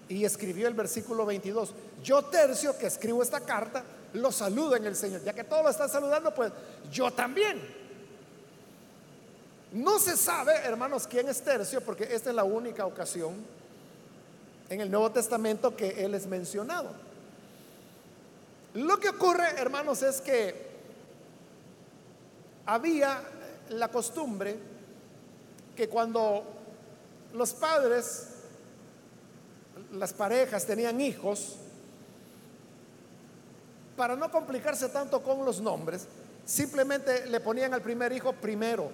Y 0.10 0.26
escribió 0.26 0.68
el 0.68 0.74
versículo 0.74 1.26
22. 1.26 1.74
Yo 2.04 2.26
Tercio, 2.26 2.78
que 2.78 2.88
escribo 2.88 3.24
esta 3.24 3.40
carta, 3.40 3.84
lo 4.14 4.32
saludo 4.32 4.76
en 4.76 4.86
el 4.86 4.96
Señor. 4.96 5.24
Ya 5.24 5.34
que 5.34 5.44
todos 5.44 5.64
lo 5.64 5.70
están 5.70 5.90
saludando, 5.90 6.34
pues 6.34 6.52
yo 6.92 7.12
también. 7.12 7.62
No 9.72 10.00
se 10.00 10.16
sabe, 10.16 10.54
hermanos, 10.64 11.08
quién 11.08 11.28
es 11.28 11.42
Tercio, 11.42 11.82
porque 11.82 12.04
esta 12.04 12.30
es 12.30 12.36
la 12.36 12.44
única 12.44 12.86
ocasión 12.86 13.34
en 14.70 14.82
el 14.82 14.90
Nuevo 14.90 15.12
Testamento 15.12 15.76
que 15.76 16.06
Él 16.06 16.14
es 16.14 16.28
mencionado. 16.28 16.90
Lo 18.74 19.00
que 19.00 19.10
ocurre, 19.10 19.48
hermanos, 19.58 20.02
es 20.02 20.22
que 20.22 20.66
había 22.66 23.22
la 23.70 23.90
costumbre 23.90 24.58
que 25.76 25.90
cuando 25.90 26.44
los 27.34 27.54
padres, 27.54 28.28
las 29.92 30.14
parejas 30.14 30.66
tenían 30.66 31.02
hijos, 31.02 31.58
para 33.98 34.16
no 34.16 34.30
complicarse 34.30 34.90
tanto 34.90 35.22
con 35.22 35.46
los 35.46 35.62
nombres, 35.62 36.08
simplemente 36.46 37.28
le 37.28 37.40
ponían 37.40 37.74
al 37.74 37.82
primer 37.82 38.12
hijo 38.12 38.34
primero, 38.34 38.92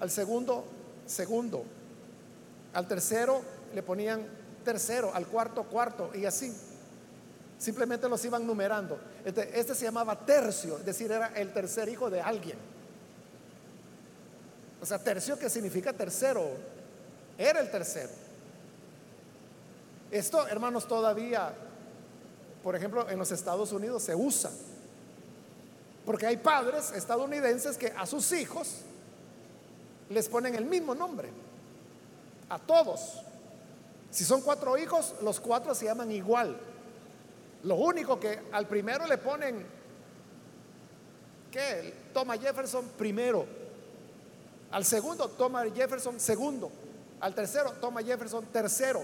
al 0.00 0.10
segundo 0.10 0.64
segundo, 1.06 1.64
al 2.74 2.86
tercero 2.88 3.40
le 3.74 3.82
ponían 3.82 4.26
tercero, 4.64 5.12
al 5.14 5.26
cuarto, 5.26 5.64
cuarto 5.64 6.10
y 6.14 6.24
así. 6.24 6.52
Simplemente 7.58 8.08
los 8.08 8.24
iban 8.24 8.44
numerando. 8.46 8.98
Este, 9.24 9.58
este, 9.58 9.74
se 9.74 9.84
llamaba 9.84 10.18
tercio, 10.18 10.78
es 10.78 10.84
decir, 10.84 11.12
era 11.12 11.28
el 11.36 11.52
tercer 11.52 11.88
hijo 11.88 12.10
de 12.10 12.20
alguien. 12.20 12.58
O 14.82 14.86
sea, 14.86 14.98
tercio 14.98 15.38
que 15.38 15.48
significa 15.48 15.92
tercero. 15.92 16.44
Era 17.38 17.60
el 17.60 17.70
tercero. 17.70 18.10
Esto, 20.10 20.46
hermanos, 20.48 20.88
todavía, 20.88 21.54
por 22.64 22.74
ejemplo, 22.74 23.08
en 23.08 23.16
los 23.16 23.30
Estados 23.30 23.70
Unidos 23.70 24.02
se 24.02 24.16
usa. 24.16 24.50
Porque 26.04 26.26
hay 26.26 26.36
padres 26.36 26.90
estadounidenses 26.90 27.78
que 27.78 27.94
a 27.96 28.04
sus 28.06 28.32
hijos 28.32 28.78
les 30.10 30.28
ponen 30.28 30.56
el 30.56 30.64
mismo 30.64 30.96
nombre. 30.96 31.28
A 32.48 32.58
todos. 32.58 33.22
Si 34.10 34.24
son 34.24 34.42
cuatro 34.42 34.76
hijos, 34.76 35.14
los 35.22 35.38
cuatro 35.38 35.76
se 35.76 35.84
llaman 35.84 36.10
igual. 36.10 36.58
Lo 37.62 37.76
único 37.76 38.18
que 38.18 38.40
al 38.50 38.66
primero 38.66 39.06
le 39.06 39.16
ponen, 39.16 39.64
¿qué? 41.52 41.94
Toma 42.12 42.36
Jefferson 42.36 42.84
primero. 42.98 43.61
Al 44.72 44.84
segundo, 44.86 45.28
toma 45.28 45.64
Jefferson 45.70 46.18
segundo. 46.18 46.70
Al 47.20 47.34
tercero, 47.34 47.72
toma 47.80 48.02
Jefferson 48.02 48.44
tercero. 48.46 49.02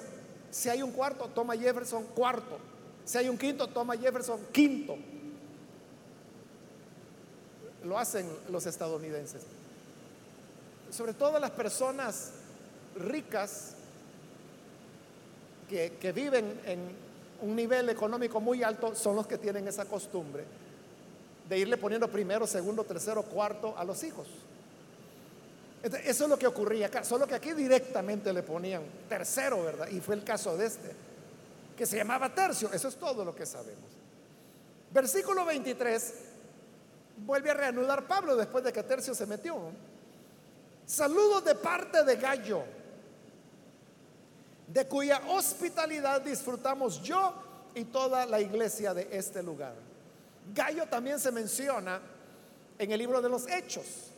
Si 0.51 0.69
hay 0.69 0.83
un 0.83 0.91
cuarto, 0.93 1.27
toma 1.29 1.55
Jefferson 1.55 2.05
cuarto. 2.15 2.59
Si 3.05 3.19
hay 3.19 3.29
un 3.29 3.37
quinto, 3.37 3.69
toma 3.69 3.97
Jefferson 3.97 4.41
quinto. 4.51 4.97
Lo 7.85 7.99
hacen 7.99 8.27
los 8.51 8.67
estadounidenses. 8.67 9.43
Sobre 10.91 11.13
todo 11.13 11.39
las 11.39 11.51
personas 11.51 12.33
ricas 12.97 13.75
que, 15.69 16.13
viven 16.13 16.61
en 16.65 16.81
un 17.43 17.55
nivel 17.55 17.91
económico 17.91 18.41
muy 18.41 18.63
alto 18.63 18.95
son 18.95 19.17
los 19.17 19.27
que 19.27 19.37
tienen 19.37 19.69
esa 19.69 19.85
costumbre 19.85 20.45
de 21.47 21.59
irle 21.59 21.77
poniendo 21.77 22.09
primero, 22.09 22.47
segundo, 22.47 22.85
tercero, 22.85 23.23
cuarto 23.23 23.77
a 23.77 23.85
los 23.85 24.03
hijos. 24.03 24.27
Eso 25.83 26.25
es 26.25 26.31
lo 26.31 26.39
que 26.39 26.47
ocurría 26.47 26.87
acá, 26.87 27.05
solo 27.05 27.27
que 27.27 27.35
aquí 27.35 27.53
directamente 27.53 28.33
le 28.33 28.43
ponían 28.43 28.83
tercero, 29.09 29.63
¿verdad? 29.63 29.89
Y 29.89 30.01
fue 30.01 30.17
el 30.17 30.25
caso 30.25 30.57
de 30.57 30.67
este, 30.67 30.91
que 31.77 31.87
se 31.87 31.97
llamaba 31.97 32.35
tercio, 32.35 32.73
eso 32.73 32.89
es 32.89 32.97
todo 32.97 33.25
lo 33.25 33.35
que 33.35 33.47
sabemos. 33.47 33.91
Versículo 34.91 35.45
23, 35.45 36.15
vuelve 37.19 37.51
a 37.51 37.55
reanudar 37.55 38.07
Pablo 38.07 38.35
después 38.35 38.65
de 38.65 38.73
que 38.73 38.83
tercio 38.83 39.15
se 39.15 39.27
metió. 39.27 39.57
Saludos 40.85 41.45
de 41.45 41.55
parte 41.55 42.03
de 42.03 42.17
Gallo 42.17 42.65
de 44.69 44.87
cuya 44.87 45.23
hospitalidad 45.29 46.21
disfrutamos 46.21 47.03
yo 47.03 47.35
y 47.75 47.85
toda 47.85 48.27
la 48.27 48.41
iglesia 48.41 48.93
de 48.93 49.09
este 49.11 49.43
lugar. 49.43 49.75
Gallo 50.55 50.87
también 50.87 51.19
se 51.19 51.33
menciona 51.33 52.01
en 52.79 52.93
el 52.93 52.99
libro 52.99 53.21
de 53.21 53.29
los 53.29 53.49
Hechos. 53.49 54.11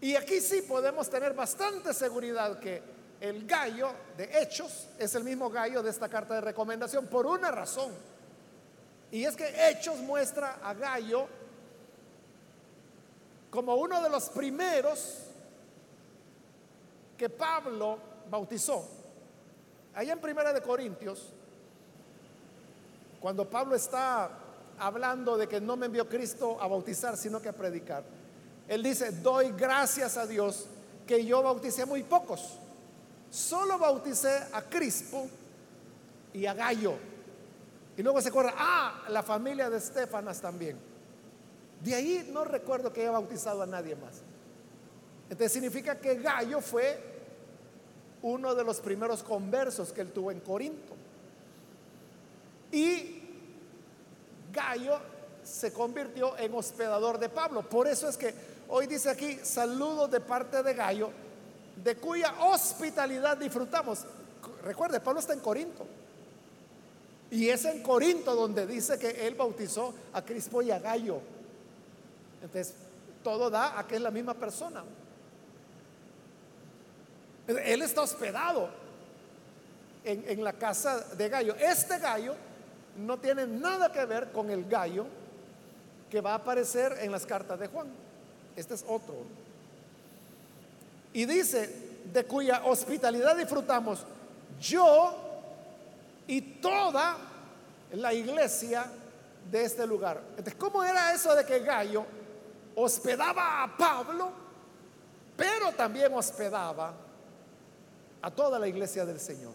Y 0.00 0.14
aquí 0.14 0.40
sí 0.40 0.62
podemos 0.62 1.08
tener 1.08 1.34
bastante 1.34 1.94
seguridad 1.94 2.58
que 2.58 2.82
el 3.20 3.46
gallo 3.46 3.90
de 4.16 4.42
Hechos 4.42 4.88
es 4.98 5.14
el 5.14 5.24
mismo 5.24 5.48
gallo 5.48 5.82
de 5.82 5.90
esta 5.90 6.08
carta 6.08 6.34
de 6.34 6.42
recomendación 6.42 7.06
por 7.06 7.26
una 7.26 7.50
razón. 7.50 7.92
Y 9.10 9.24
es 9.24 9.36
que 9.36 9.68
Hechos 9.68 9.98
muestra 9.98 10.58
a 10.62 10.74
Gallo 10.74 11.26
como 13.50 13.76
uno 13.76 14.02
de 14.02 14.10
los 14.10 14.28
primeros 14.30 15.22
que 17.16 17.30
Pablo 17.30 17.98
bautizó. 18.28 18.86
Allá 19.94 20.12
en 20.12 20.20
Primera 20.20 20.52
de 20.52 20.60
Corintios, 20.60 21.32
cuando 23.20 23.48
Pablo 23.48 23.74
está 23.74 24.30
hablando 24.78 25.38
de 25.38 25.48
que 25.48 25.60
no 25.60 25.76
me 25.76 25.86
envió 25.86 26.06
Cristo 26.06 26.58
a 26.60 26.66
bautizar, 26.66 27.16
sino 27.16 27.40
que 27.40 27.48
a 27.48 27.54
predicar, 27.54 28.04
él 28.68 28.82
dice, 28.82 29.12
doy 29.12 29.52
gracias 29.56 30.16
a 30.16 30.26
Dios 30.26 30.66
que 31.06 31.24
yo 31.24 31.42
bauticé 31.42 31.86
muy 31.86 32.02
pocos. 32.02 32.58
Solo 33.30 33.78
bauticé 33.78 34.44
a 34.52 34.62
Crispo 34.62 35.28
y 36.32 36.46
a 36.46 36.54
Gallo. 36.54 36.94
Y 37.96 38.02
luego 38.02 38.20
se 38.20 38.28
acuerda, 38.28 38.54
ah, 38.56 39.04
la 39.08 39.22
familia 39.22 39.70
de 39.70 39.78
Estefanas 39.78 40.40
también. 40.40 40.76
De 41.82 41.94
ahí 41.94 42.28
no 42.32 42.44
recuerdo 42.44 42.92
que 42.92 43.02
haya 43.02 43.12
bautizado 43.12 43.62
a 43.62 43.66
nadie 43.66 43.94
más. 43.94 44.22
Entonces 45.30 45.52
significa 45.52 45.98
que 45.98 46.16
Gallo 46.16 46.60
fue 46.60 47.16
uno 48.22 48.54
de 48.54 48.64
los 48.64 48.80
primeros 48.80 49.22
conversos 49.22 49.92
que 49.92 50.00
él 50.00 50.12
tuvo 50.12 50.30
en 50.30 50.40
Corinto. 50.40 50.94
Y 52.72 53.22
Gallo 54.52 54.98
se 55.42 55.72
convirtió 55.72 56.36
en 56.38 56.54
hospedador 56.54 57.18
de 57.18 57.28
Pablo. 57.28 57.62
Por 57.68 57.86
eso 57.86 58.08
es 58.08 58.16
que 58.16 58.34
hoy 58.68 58.86
dice 58.86 59.10
aquí, 59.10 59.38
saludos 59.42 60.10
de 60.10 60.20
parte 60.20 60.62
de 60.62 60.74
Gallo, 60.74 61.10
de 61.82 61.96
cuya 61.96 62.34
hospitalidad 62.40 63.36
disfrutamos. 63.36 64.04
Recuerde, 64.62 65.00
Pablo 65.00 65.20
está 65.20 65.32
en 65.32 65.40
Corinto. 65.40 65.86
Y 67.30 67.48
es 67.48 67.64
en 67.64 67.82
Corinto 67.82 68.34
donde 68.34 68.66
dice 68.66 68.98
que 68.98 69.26
él 69.26 69.34
bautizó 69.34 69.92
a 70.12 70.22
Crispo 70.22 70.62
y 70.62 70.70
a 70.70 70.78
Gallo. 70.78 71.20
Entonces, 72.42 72.74
todo 73.22 73.50
da 73.50 73.78
a 73.78 73.86
que 73.86 73.96
es 73.96 74.00
la 74.00 74.10
misma 74.10 74.34
persona. 74.34 74.84
Él 77.48 77.82
está 77.82 78.02
hospedado 78.02 78.70
en, 80.04 80.42
la 80.42 80.52
casa 80.52 81.00
de 81.16 81.28
Gallo. 81.28 81.54
Este 81.56 81.98
gallo 81.98 82.34
no 82.96 83.18
tiene 83.18 83.46
nada 83.46 83.90
que 83.90 84.04
ver 84.04 84.30
con 84.30 84.50
el 84.50 84.68
gallo 84.68 85.06
que 86.10 86.20
va 86.20 86.32
a 86.32 86.36
aparecer 86.36 86.98
en 87.00 87.10
las 87.10 87.26
cartas 87.26 87.58
de 87.58 87.66
Juan. 87.66 87.88
Este 88.56 88.74
es 88.74 88.84
otro. 88.88 89.14
Y 91.12 91.24
dice, 91.24 92.00
de 92.12 92.24
cuya 92.24 92.62
hospitalidad 92.64 93.36
disfrutamos 93.36 94.04
yo 94.60 95.14
y 96.26 96.40
toda 96.40 97.16
la 97.92 98.12
iglesia 98.12 98.86
de 99.50 99.64
este 99.64 99.86
lugar. 99.86 100.20
Entonces, 100.30 100.54
¿cómo 100.54 100.82
era 100.82 101.12
eso 101.12 101.34
de 101.34 101.44
que 101.44 101.60
Gallo 101.60 102.04
hospedaba 102.76 103.62
a 103.62 103.76
Pablo, 103.76 104.30
pero 105.36 105.72
también 105.72 106.12
hospedaba 106.12 106.94
a 108.22 108.30
toda 108.30 108.58
la 108.58 108.68
iglesia 108.68 109.04
del 109.04 109.18
Señor. 109.18 109.52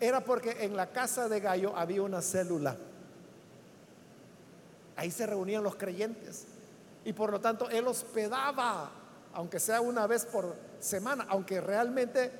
Era 0.00 0.24
porque 0.24 0.64
en 0.64 0.76
la 0.76 0.90
casa 0.90 1.28
de 1.28 1.40
Gallo 1.40 1.76
había 1.76 2.02
una 2.02 2.20
célula. 2.20 2.76
Ahí 4.96 5.10
se 5.10 5.26
reunían 5.26 5.62
los 5.62 5.76
creyentes. 5.76 6.46
Y 7.04 7.12
por 7.12 7.30
lo 7.30 7.40
tanto 7.40 7.68
él 7.68 7.86
hospedaba, 7.86 8.90
aunque 9.34 9.60
sea 9.60 9.80
una 9.80 10.06
vez 10.06 10.24
por 10.24 10.56
semana, 10.80 11.26
aunque 11.28 11.60
realmente 11.60 12.30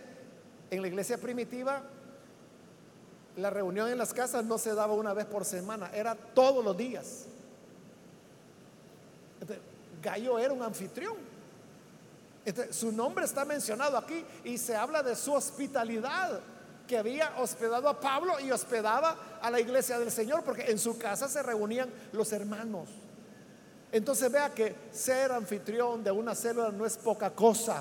en 0.70 0.82
la 0.82 0.88
iglesia 0.88 1.18
primitiva 1.18 1.82
la 3.36 3.50
reunión 3.50 3.88
en 3.88 3.98
las 3.98 4.14
casas 4.14 4.44
no 4.44 4.58
se 4.58 4.74
daba 4.74 4.94
una 4.94 5.12
vez 5.12 5.26
por 5.26 5.44
semana, 5.44 5.90
era 5.92 6.14
todos 6.14 6.64
los 6.64 6.76
días. 6.76 7.26
Gallo 10.02 10.38
era 10.38 10.52
un 10.52 10.62
anfitrión. 10.62 11.16
Este, 12.44 12.72
su 12.72 12.92
nombre 12.92 13.24
está 13.24 13.44
mencionado 13.44 13.96
aquí 13.96 14.24
y 14.44 14.58
se 14.58 14.76
habla 14.76 15.02
de 15.02 15.16
su 15.16 15.32
hospitalidad 15.32 16.40
que 16.86 16.98
había 16.98 17.32
hospedado 17.38 17.88
a 17.88 17.98
Pablo 17.98 18.38
y 18.38 18.50
hospedaba 18.50 19.16
a 19.40 19.50
la 19.50 19.58
iglesia 19.58 19.98
del 19.98 20.10
Señor, 20.10 20.44
porque 20.44 20.70
en 20.70 20.78
su 20.78 20.98
casa 20.98 21.28
se 21.28 21.42
reunían 21.42 21.90
los 22.12 22.32
hermanos. 22.32 22.88
Entonces 23.94 24.28
vea 24.32 24.52
que 24.52 24.74
ser 24.90 25.30
anfitrión 25.30 26.02
de 26.02 26.10
una 26.10 26.34
célula 26.34 26.72
no 26.72 26.84
es 26.84 26.96
poca 26.96 27.30
cosa. 27.30 27.80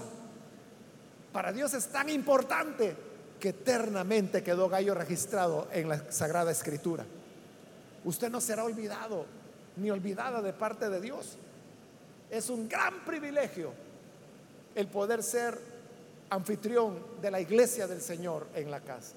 Para 1.32 1.51
Dios 1.51 1.74
es 1.74 1.88
tan 1.88 2.07
importante 2.07 2.95
que 3.39 3.49
eternamente 3.49 4.43
quedó 4.43 4.70
Gallo 4.70 4.93
registrado 4.93 5.68
en 5.72 5.89
la 5.89 6.11
Sagrada 6.11 6.51
Escritura. 6.51 7.03
Usted 8.05 8.30
no 8.30 8.41
será 8.41 8.64
olvidado 8.64 9.26
ni 9.78 9.89
olvidada 9.89 10.43
de 10.43 10.53
parte 10.53 10.88
de 10.88 11.01
Dios. 11.01 11.36
Es 12.30 12.47
un 12.51 12.70
gran 12.70 13.03
privilegio 13.05 13.74
el 14.76 14.86
poder 14.89 15.24
ser 15.24 15.57
anfitrión 16.30 16.95
de 17.24 17.32
la 17.32 17.41
iglesia 17.41 17.88
del 17.88 18.01
Señor 18.01 18.45
en 18.53 18.70
la 18.70 18.82
casa. 18.82 19.16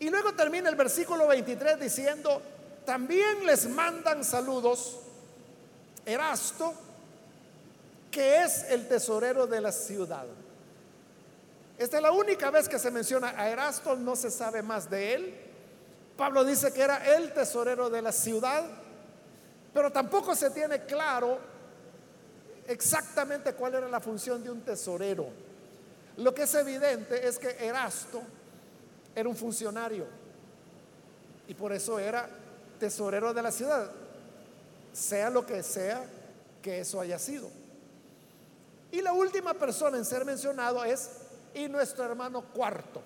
Y 0.00 0.08
luego 0.08 0.32
termina 0.32 0.70
el 0.70 0.74
versículo 0.74 1.28
23 1.28 1.78
diciendo, 1.78 2.40
también 2.86 3.44
les 3.44 3.68
mandan 3.68 4.24
saludos 4.24 5.00
Erasto, 6.06 6.72
que 8.10 8.42
es 8.42 8.64
el 8.70 8.88
tesorero 8.88 9.46
de 9.46 9.60
la 9.60 9.72
ciudad. 9.72 10.24
Esta 11.76 11.96
es 11.96 12.02
la 12.02 12.12
única 12.12 12.50
vez 12.50 12.68
que 12.68 12.78
se 12.78 12.90
menciona 12.90 13.34
a 13.36 13.50
Erasto, 13.50 13.96
no 13.96 14.16
se 14.16 14.30
sabe 14.30 14.62
más 14.62 14.88
de 14.88 15.14
él. 15.14 15.34
Pablo 16.16 16.44
dice 16.44 16.72
que 16.72 16.80
era 16.80 17.14
el 17.16 17.34
tesorero 17.34 17.90
de 17.90 18.00
la 18.00 18.12
ciudad, 18.12 18.64
pero 19.74 19.92
tampoco 19.92 20.34
se 20.34 20.50
tiene 20.50 20.86
claro 20.86 21.38
exactamente 22.66 23.52
cuál 23.52 23.74
era 23.74 23.88
la 23.88 24.00
función 24.00 24.42
de 24.42 24.50
un 24.50 24.62
tesorero. 24.62 25.26
Lo 26.18 26.32
que 26.32 26.44
es 26.44 26.54
evidente 26.54 27.26
es 27.26 27.38
que 27.38 27.50
Erasto 27.60 28.22
era 29.14 29.28
un 29.28 29.36
funcionario. 29.36 30.06
Y 31.48 31.54
por 31.54 31.72
eso 31.72 31.98
era 31.98 32.28
tesorero 32.78 33.34
de 33.34 33.42
la 33.42 33.50
ciudad, 33.50 33.90
sea 34.92 35.30
lo 35.30 35.44
que 35.44 35.62
sea 35.62 36.04
que 36.62 36.80
eso 36.80 37.00
haya 37.00 37.18
sido. 37.18 37.48
Y 38.90 39.02
la 39.02 39.12
última 39.12 39.54
persona 39.54 39.98
en 39.98 40.04
ser 40.04 40.24
mencionado 40.24 40.84
es 40.84 41.10
y 41.54 41.68
nuestro 41.68 42.04
hermano 42.04 42.42
cuarto. 42.42 43.02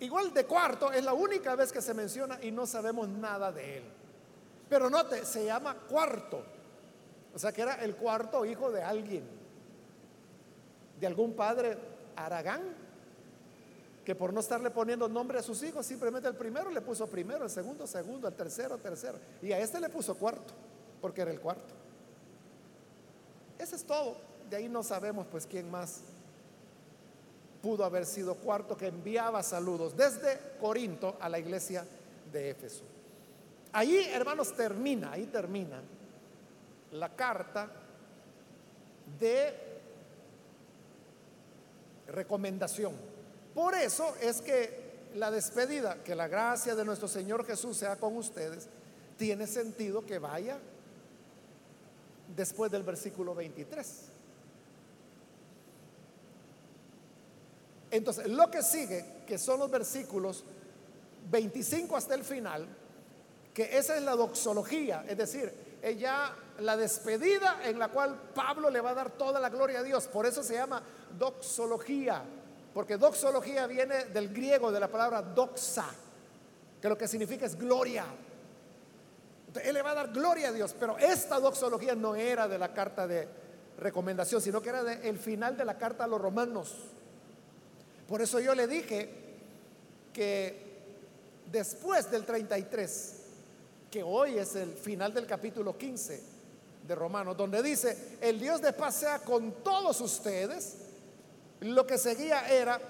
Igual 0.00 0.34
de 0.34 0.44
cuarto 0.44 0.90
es 0.90 1.04
la 1.04 1.12
única 1.12 1.54
vez 1.54 1.72
que 1.72 1.80
se 1.80 1.94
menciona 1.94 2.38
y 2.42 2.50
no 2.50 2.66
sabemos 2.66 3.08
nada 3.08 3.52
de 3.52 3.78
él. 3.78 3.84
Pero 4.68 4.90
note, 4.90 5.24
se 5.24 5.44
llama 5.44 5.74
cuarto. 5.74 6.42
O 7.34 7.38
sea 7.38 7.52
que 7.52 7.62
era 7.62 7.74
el 7.76 7.94
cuarto 7.94 8.44
hijo 8.44 8.70
de 8.70 8.82
alguien. 8.82 9.24
De 10.98 11.06
algún 11.06 11.34
padre 11.34 11.78
Aragán. 12.16 12.81
Que 14.04 14.14
por 14.14 14.32
no 14.32 14.40
estarle 14.40 14.70
poniendo 14.70 15.08
nombre 15.08 15.38
a 15.38 15.42
sus 15.42 15.62
hijos, 15.62 15.86
simplemente 15.86 16.28
el 16.28 16.34
primero 16.34 16.70
le 16.70 16.80
puso 16.80 17.06
primero, 17.06 17.44
el 17.44 17.50
segundo, 17.50 17.86
segundo, 17.86 18.26
el 18.26 18.34
tercero, 18.34 18.78
tercero. 18.78 19.18
Y 19.40 19.52
a 19.52 19.58
este 19.58 19.80
le 19.80 19.88
puso 19.88 20.16
cuarto, 20.16 20.52
porque 21.00 21.22
era 21.22 21.30
el 21.30 21.40
cuarto. 21.40 21.74
Ese 23.58 23.76
es 23.76 23.84
todo. 23.84 24.16
De 24.50 24.56
ahí 24.56 24.68
no 24.68 24.82
sabemos 24.82 25.26
pues 25.30 25.46
quién 25.46 25.70
más 25.70 26.00
pudo 27.62 27.84
haber 27.84 28.04
sido 28.04 28.34
cuarto 28.34 28.76
que 28.76 28.88
enviaba 28.88 29.42
saludos 29.42 29.96
desde 29.96 30.56
Corinto 30.60 31.16
a 31.20 31.28
la 31.28 31.38
iglesia 31.38 31.86
de 32.32 32.50
Éfeso. 32.50 32.82
Ahí, 33.72 33.96
hermanos, 34.12 34.54
termina, 34.54 35.12
ahí 35.12 35.26
termina 35.26 35.80
la 36.90 37.08
carta 37.14 37.70
de 39.18 39.54
recomendación. 42.08 43.11
Por 43.54 43.74
eso 43.74 44.14
es 44.20 44.40
que 44.40 44.82
la 45.14 45.30
despedida, 45.30 46.02
que 46.02 46.14
la 46.14 46.28
gracia 46.28 46.74
de 46.74 46.84
nuestro 46.84 47.08
Señor 47.08 47.44
Jesús 47.44 47.76
sea 47.76 47.96
con 47.96 48.16
ustedes, 48.16 48.68
tiene 49.16 49.46
sentido 49.46 50.04
que 50.04 50.18
vaya 50.18 50.58
después 52.34 52.70
del 52.70 52.82
versículo 52.82 53.34
23. 53.34 54.12
Entonces, 57.90 58.26
lo 58.26 58.50
que 58.50 58.62
sigue, 58.62 59.22
que 59.26 59.36
son 59.36 59.60
los 59.60 59.70
versículos 59.70 60.44
25 61.30 61.94
hasta 61.94 62.14
el 62.14 62.24
final, 62.24 62.66
que 63.52 63.76
esa 63.76 63.96
es 63.96 64.02
la 64.02 64.16
doxología, 64.16 65.04
es 65.06 65.18
decir, 65.18 65.52
ella 65.82 66.34
la 66.60 66.76
despedida 66.76 67.60
en 67.64 67.78
la 67.78 67.88
cual 67.88 68.18
Pablo 68.34 68.70
le 68.70 68.80
va 68.80 68.90
a 68.90 68.94
dar 68.94 69.10
toda 69.10 69.40
la 69.40 69.50
gloria 69.50 69.80
a 69.80 69.82
Dios. 69.82 70.06
Por 70.06 70.26
eso 70.26 70.42
se 70.42 70.54
llama 70.54 70.82
doxología, 71.18 72.22
porque 72.72 72.96
doxología 72.96 73.66
viene 73.66 74.06
del 74.06 74.32
griego 74.32 74.72
de 74.72 74.80
la 74.80 74.88
palabra 74.88 75.22
doxa, 75.22 75.86
que 76.80 76.88
lo 76.88 76.96
que 76.96 77.06
significa 77.06 77.46
es 77.46 77.56
gloria. 77.56 78.04
él 79.62 79.74
le 79.74 79.82
va 79.82 79.90
a 79.90 79.94
dar 79.94 80.12
gloria 80.12 80.48
a 80.48 80.52
Dios, 80.52 80.74
pero 80.78 80.96
esta 80.98 81.38
doxología 81.38 81.94
no 81.94 82.14
era 82.14 82.48
de 82.48 82.58
la 82.58 82.72
carta 82.72 83.06
de 83.06 83.28
recomendación, 83.78 84.40
sino 84.40 84.62
que 84.62 84.70
era 84.70 84.82
del 84.82 85.18
final 85.18 85.56
de 85.56 85.64
la 85.64 85.76
carta 85.76 86.04
a 86.04 86.06
los 86.06 86.20
romanos. 86.20 86.74
Por 88.08 88.22
eso 88.22 88.40
yo 88.40 88.54
le 88.54 88.66
dije 88.66 89.08
que 90.12 90.72
después 91.50 92.10
del 92.10 92.24
33, 92.24 93.16
que 93.90 94.02
hoy 94.02 94.38
es 94.38 94.54
el 94.56 94.72
final 94.72 95.12
del 95.12 95.26
capítulo 95.26 95.76
15 95.76 96.22
de 96.86 96.94
Romanos, 96.94 97.36
donde 97.36 97.62
dice, 97.62 98.16
el 98.20 98.40
Dios 98.40 98.60
de 98.60 98.72
paz 98.72 98.96
sea 98.96 99.18
con 99.20 99.62
todos 99.62 100.00
ustedes, 100.00 100.81
lo 101.62 101.86
que 101.86 101.98
seguía 101.98 102.48
era, 102.48 102.80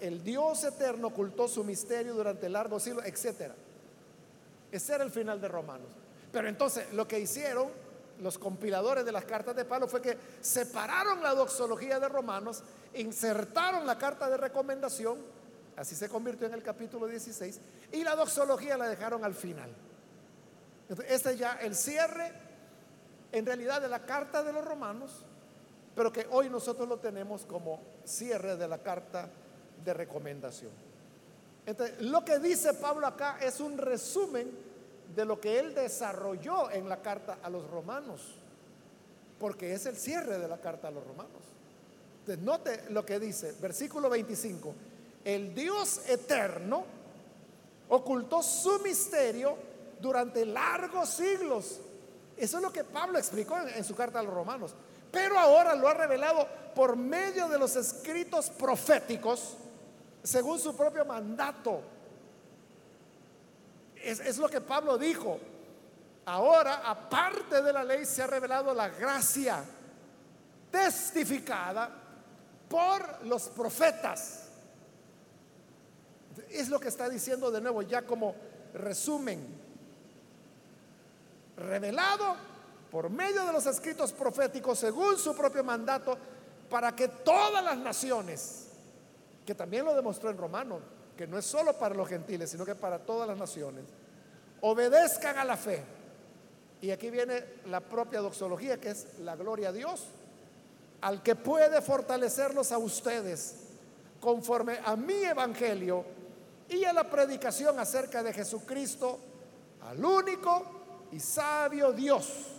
el 0.00 0.22
Dios 0.22 0.64
eterno 0.64 1.08
ocultó 1.08 1.48
su 1.48 1.64
misterio 1.64 2.14
durante 2.14 2.48
largos 2.48 2.82
siglos, 2.82 3.04
etc. 3.04 3.52
Ese 4.70 4.94
era 4.94 5.04
el 5.04 5.10
final 5.10 5.40
de 5.40 5.48
Romanos. 5.48 5.88
Pero 6.30 6.48
entonces 6.48 6.92
lo 6.92 7.08
que 7.08 7.18
hicieron 7.18 7.68
los 8.20 8.38
compiladores 8.38 9.04
de 9.04 9.12
las 9.12 9.24
cartas 9.24 9.54
de 9.54 9.64
Pablo 9.64 9.88
fue 9.88 10.02
que 10.02 10.18
separaron 10.40 11.22
la 11.22 11.34
doxología 11.34 12.00
de 12.00 12.08
Romanos 12.08 12.62
insertaron 12.94 13.86
la 13.86 13.98
carta 13.98 14.28
de 14.28 14.36
recomendación, 14.36 15.18
así 15.76 15.94
se 15.94 16.08
convirtió 16.08 16.46
en 16.46 16.54
el 16.54 16.62
capítulo 16.62 17.06
16, 17.06 17.60
y 17.92 18.02
la 18.02 18.16
doxología 18.16 18.76
la 18.76 18.88
dejaron 18.88 19.24
al 19.24 19.34
final. 19.34 19.70
este 21.06 21.30
es 21.30 21.38
ya 21.38 21.58
el 21.60 21.76
cierre, 21.76 22.32
en 23.30 23.46
realidad, 23.46 23.80
de 23.80 23.88
la 23.88 24.04
carta 24.04 24.42
de 24.42 24.52
los 24.52 24.64
romanos, 24.64 25.24
pero 25.98 26.12
que 26.12 26.28
hoy 26.30 26.48
nosotros 26.48 26.88
lo 26.88 26.98
tenemos 26.98 27.44
como 27.44 27.82
cierre 28.04 28.56
de 28.56 28.68
la 28.68 28.78
carta 28.78 29.28
de 29.84 29.92
recomendación. 29.92 30.70
Entonces, 31.66 32.00
lo 32.00 32.24
que 32.24 32.38
dice 32.38 32.72
Pablo 32.72 33.06
acá 33.06 33.38
es 33.42 33.58
un 33.58 33.76
resumen 33.76 34.48
de 35.14 35.24
lo 35.24 35.40
que 35.40 35.58
él 35.58 35.74
desarrolló 35.74 36.70
en 36.70 36.88
la 36.88 37.02
carta 37.02 37.40
a 37.42 37.50
los 37.50 37.68
romanos, 37.68 38.36
porque 39.40 39.74
es 39.74 39.86
el 39.86 39.96
cierre 39.96 40.38
de 40.38 40.46
la 40.46 40.58
carta 40.58 40.86
a 40.86 40.92
los 40.92 41.04
romanos 41.04 41.42
note 42.36 42.84
lo 42.90 43.04
que 43.04 43.18
dice, 43.18 43.54
versículo 43.60 44.10
25. 44.10 44.74
El 45.24 45.54
Dios 45.54 46.02
eterno 46.08 46.84
ocultó 47.88 48.42
su 48.42 48.78
misterio 48.80 49.56
durante 50.00 50.44
largos 50.44 51.08
siglos. 51.10 51.80
Eso 52.36 52.56
es 52.58 52.62
lo 52.62 52.72
que 52.72 52.84
Pablo 52.84 53.18
explicó 53.18 53.56
en, 53.58 53.82
su 53.84 53.94
carta 53.94 54.20
a 54.20 54.22
los 54.22 54.32
romanos. 54.32 54.74
Pero 55.10 55.38
ahora 55.38 55.74
lo 55.74 55.88
ha 55.88 55.94
revelado 55.94 56.46
por 56.74 56.96
medio 56.96 57.48
de 57.48 57.58
los 57.58 57.74
escritos 57.76 58.50
proféticos, 58.50 59.56
según 60.22 60.58
su 60.58 60.76
propio 60.76 61.04
mandato. 61.04 61.82
Es, 63.96 64.38
lo 64.38 64.48
que 64.48 64.60
Pablo 64.60 64.96
dijo. 64.96 65.38
Ahora, 66.26 66.82
aparte 66.84 67.62
de 67.62 67.72
la 67.72 67.82
ley, 67.82 68.04
se 68.04 68.22
ha 68.22 68.26
revelado 68.26 68.74
la 68.74 68.88
gracia 68.90 69.64
testificada 70.70 71.90
por 72.68 73.24
los 73.26 73.48
profetas. 73.48 74.44
Es 76.50 76.68
lo 76.68 76.78
que 76.78 76.88
está 76.88 77.08
diciendo 77.08 77.50
de 77.50 77.60
nuevo 77.60 77.82
ya 77.82 78.02
como 78.02 78.34
resumen. 78.74 79.44
Revelado 81.56 82.36
por 82.90 83.10
medio 83.10 83.44
de 83.44 83.52
los 83.52 83.66
escritos 83.66 84.12
proféticos 84.12 84.78
según 84.78 85.18
su 85.18 85.34
propio 85.34 85.62
mandato 85.62 86.16
para 86.70 86.94
que 86.94 87.08
todas 87.08 87.62
las 87.62 87.78
naciones, 87.78 88.68
que 89.44 89.54
también 89.54 89.84
lo 89.84 89.94
demostró 89.94 90.30
en 90.30 90.38
Romano, 90.38 90.80
que 91.16 91.26
no 91.26 91.38
es 91.38 91.44
solo 91.44 91.72
para 91.72 91.94
los 91.94 92.08
gentiles, 92.08 92.50
sino 92.50 92.64
que 92.64 92.74
para 92.74 92.98
todas 92.98 93.26
las 93.26 93.38
naciones, 93.38 93.84
obedezcan 94.60 95.38
a 95.38 95.44
la 95.44 95.56
fe. 95.56 95.82
Y 96.80 96.90
aquí 96.90 97.10
viene 97.10 97.44
la 97.66 97.80
propia 97.80 98.20
doxología, 98.20 98.78
que 98.78 98.90
es 98.90 99.18
la 99.20 99.34
gloria 99.34 99.70
a 99.70 99.72
Dios 99.72 100.08
al 101.00 101.22
que 101.22 101.36
puede 101.36 101.80
fortalecerlos 101.80 102.72
a 102.72 102.78
ustedes 102.78 103.54
conforme 104.20 104.80
a 104.84 104.96
mi 104.96 105.14
evangelio 105.14 106.04
y 106.68 106.84
a 106.84 106.92
la 106.92 107.04
predicación 107.04 107.78
acerca 107.78 108.22
de 108.22 108.32
Jesucristo, 108.32 109.18
al 109.82 110.04
único 110.04 111.06
y 111.12 111.20
sabio 111.20 111.92
Dios, 111.92 112.57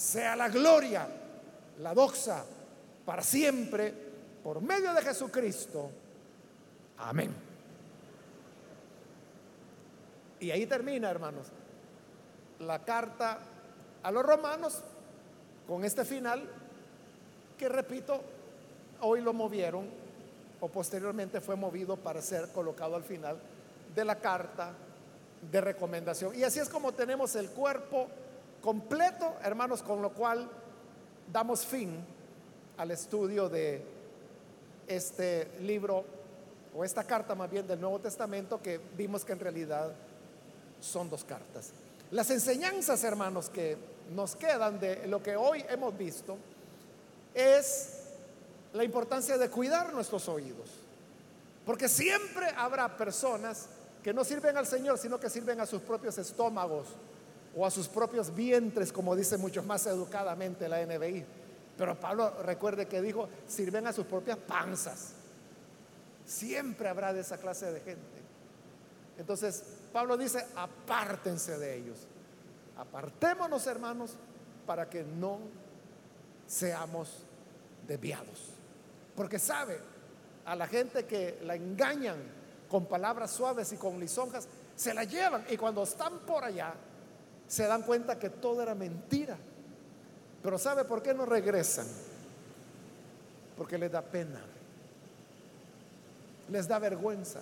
sea 0.00 0.34
la 0.34 0.48
gloria, 0.48 1.06
la 1.80 1.92
doxa, 1.92 2.42
para 3.04 3.22
siempre, 3.22 3.92
por 4.42 4.62
medio 4.62 4.94
de 4.94 5.02
Jesucristo. 5.02 5.90
Amén. 6.96 7.34
Y 10.40 10.50
ahí 10.50 10.64
termina, 10.64 11.10
hermanos, 11.10 11.48
la 12.60 12.82
carta 12.82 13.40
a 14.02 14.10
los 14.10 14.24
romanos 14.24 14.80
con 15.68 15.84
este 15.84 16.06
final 16.06 16.48
que 17.58 17.68
repito, 17.68 18.22
hoy 19.02 19.20
lo 19.20 19.34
movieron 19.34 19.84
o 20.62 20.68
posteriormente 20.68 21.42
fue 21.42 21.56
movido 21.56 21.98
para 21.98 22.22
ser 22.22 22.48
colocado 22.52 22.96
al 22.96 23.04
final 23.04 23.36
de 23.94 24.04
la 24.06 24.18
carta 24.18 24.72
de 25.52 25.60
recomendación. 25.60 26.34
Y 26.34 26.42
así 26.42 26.58
es 26.58 26.70
como 26.70 26.92
tenemos 26.92 27.34
el 27.34 27.50
cuerpo 27.50 28.08
completo, 28.60 29.34
hermanos, 29.42 29.82
con 29.82 30.02
lo 30.02 30.12
cual 30.12 30.48
damos 31.32 31.64
fin 31.64 32.04
al 32.76 32.90
estudio 32.90 33.48
de 33.48 33.82
este 34.86 35.50
libro 35.60 36.04
o 36.74 36.84
esta 36.84 37.04
carta 37.04 37.34
más 37.34 37.50
bien 37.50 37.66
del 37.66 37.80
Nuevo 37.80 37.98
Testamento 37.98 38.60
que 38.62 38.80
vimos 38.96 39.24
que 39.24 39.32
en 39.32 39.40
realidad 39.40 39.92
son 40.80 41.08
dos 41.10 41.24
cartas. 41.24 41.70
Las 42.10 42.30
enseñanzas, 42.30 43.04
hermanos, 43.04 43.48
que 43.48 43.76
nos 44.10 44.34
quedan 44.34 44.80
de 44.80 45.06
lo 45.06 45.22
que 45.22 45.36
hoy 45.36 45.64
hemos 45.68 45.96
visto 45.96 46.36
es 47.34 48.00
la 48.72 48.84
importancia 48.84 49.38
de 49.38 49.48
cuidar 49.48 49.92
nuestros 49.92 50.28
oídos. 50.28 50.70
Porque 51.64 51.88
siempre 51.88 52.46
habrá 52.56 52.96
personas 52.96 53.68
que 54.02 54.12
no 54.14 54.24
sirven 54.24 54.56
al 54.56 54.66
Señor, 54.66 54.98
sino 54.98 55.20
que 55.20 55.30
sirven 55.30 55.60
a 55.60 55.66
sus 55.66 55.82
propios 55.82 56.18
estómagos 56.18 56.88
o 57.56 57.66
a 57.66 57.70
sus 57.70 57.88
propios 57.88 58.34
vientres, 58.34 58.92
como 58.92 59.16
dice 59.16 59.36
mucho 59.36 59.62
más 59.62 59.86
educadamente 59.86 60.68
la 60.68 60.84
NBI. 60.84 61.24
Pero 61.76 61.98
Pablo 61.98 62.42
recuerde 62.42 62.86
que 62.86 63.00
dijo, 63.00 63.28
sirven 63.46 63.86
a 63.86 63.92
sus 63.92 64.06
propias 64.06 64.38
panzas. 64.38 65.12
Siempre 66.26 66.88
habrá 66.88 67.12
de 67.12 67.20
esa 67.20 67.38
clase 67.38 67.72
de 67.72 67.80
gente. 67.80 68.20
Entonces, 69.18 69.64
Pablo 69.92 70.16
dice, 70.16 70.46
apártense 70.56 71.58
de 71.58 71.76
ellos. 71.76 71.98
Apartémonos, 72.76 73.66
hermanos, 73.66 74.12
para 74.66 74.88
que 74.88 75.02
no 75.02 75.38
seamos 76.46 77.24
desviados. 77.86 78.50
Porque 79.16 79.38
sabe, 79.38 79.78
a 80.44 80.54
la 80.54 80.66
gente 80.66 81.04
que 81.06 81.38
la 81.42 81.54
engañan 81.54 82.18
con 82.68 82.86
palabras 82.86 83.30
suaves 83.30 83.72
y 83.72 83.76
con 83.76 83.98
lisonjas, 83.98 84.48
se 84.76 84.94
la 84.94 85.04
llevan 85.04 85.44
y 85.50 85.56
cuando 85.56 85.82
están 85.82 86.20
por 86.20 86.44
allá, 86.44 86.72
se 87.50 87.66
dan 87.66 87.82
cuenta 87.82 88.16
que 88.16 88.30
todo 88.30 88.62
era 88.62 88.76
mentira. 88.76 89.36
Pero 90.40 90.56
¿sabe 90.56 90.84
por 90.84 91.02
qué 91.02 91.12
no 91.12 91.26
regresan? 91.26 91.86
Porque 93.56 93.76
les 93.76 93.90
da 93.90 94.02
pena, 94.02 94.40
les 96.48 96.68
da 96.68 96.78
vergüenza. 96.78 97.40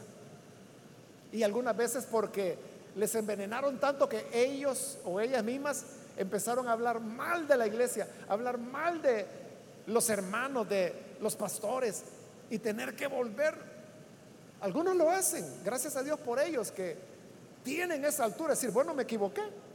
Y 1.30 1.42
algunas 1.42 1.76
veces 1.76 2.08
porque 2.10 2.56
les 2.96 3.14
envenenaron 3.16 3.78
tanto 3.78 4.08
que 4.08 4.26
ellos 4.32 4.96
o 5.04 5.20
ellas 5.20 5.44
mismas 5.44 5.84
empezaron 6.16 6.68
a 6.68 6.72
hablar 6.72 7.00
mal 7.00 7.46
de 7.46 7.58
la 7.58 7.66
iglesia, 7.66 8.08
a 8.28 8.32
hablar 8.32 8.56
mal 8.56 9.02
de 9.02 9.26
los 9.88 10.08
hermanos, 10.08 10.66
de 10.70 11.16
los 11.20 11.36
pastores 11.36 12.02
y 12.48 12.58
tener 12.58 12.96
que 12.96 13.08
volver. 13.08 13.54
Algunos 14.62 14.96
lo 14.96 15.10
hacen, 15.10 15.44
gracias 15.62 15.96
a 15.96 16.02
Dios 16.02 16.18
por 16.18 16.40
ellos 16.40 16.70
que 16.72 16.96
tienen 17.62 18.06
esa 18.06 18.24
altura, 18.24 18.54
decir, 18.54 18.70
bueno, 18.70 18.94
me 18.94 19.02
equivoqué, 19.02 19.67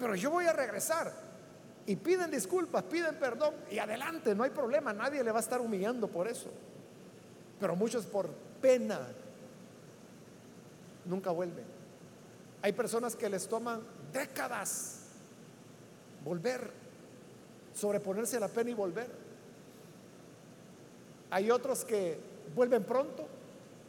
pero 0.00 0.14
yo 0.14 0.30
voy 0.30 0.46
a 0.46 0.52
regresar. 0.52 1.12
Y 1.86 1.96
piden 1.96 2.30
disculpas, 2.30 2.82
piden 2.84 3.16
perdón 3.16 3.54
y 3.70 3.78
adelante, 3.78 4.34
no 4.34 4.44
hay 4.44 4.50
problema, 4.50 4.92
nadie 4.92 5.22
le 5.22 5.30
va 5.30 5.38
a 5.38 5.42
estar 5.42 5.60
humillando 5.60 6.08
por 6.08 6.26
eso. 6.26 6.50
Pero 7.58 7.76
muchos 7.76 8.06
por 8.06 8.28
pena 8.60 9.00
nunca 11.04 11.30
vuelven. 11.30 11.64
Hay 12.62 12.72
personas 12.72 13.14
que 13.16 13.28
les 13.28 13.46
toman 13.48 13.82
décadas 14.12 15.00
volver, 16.24 16.70
sobreponerse 17.74 18.36
a 18.36 18.40
la 18.40 18.48
pena 18.48 18.70
y 18.70 18.74
volver. 18.74 19.08
Hay 21.30 21.50
otros 21.50 21.84
que 21.84 22.18
vuelven 22.54 22.84
pronto 22.84 23.26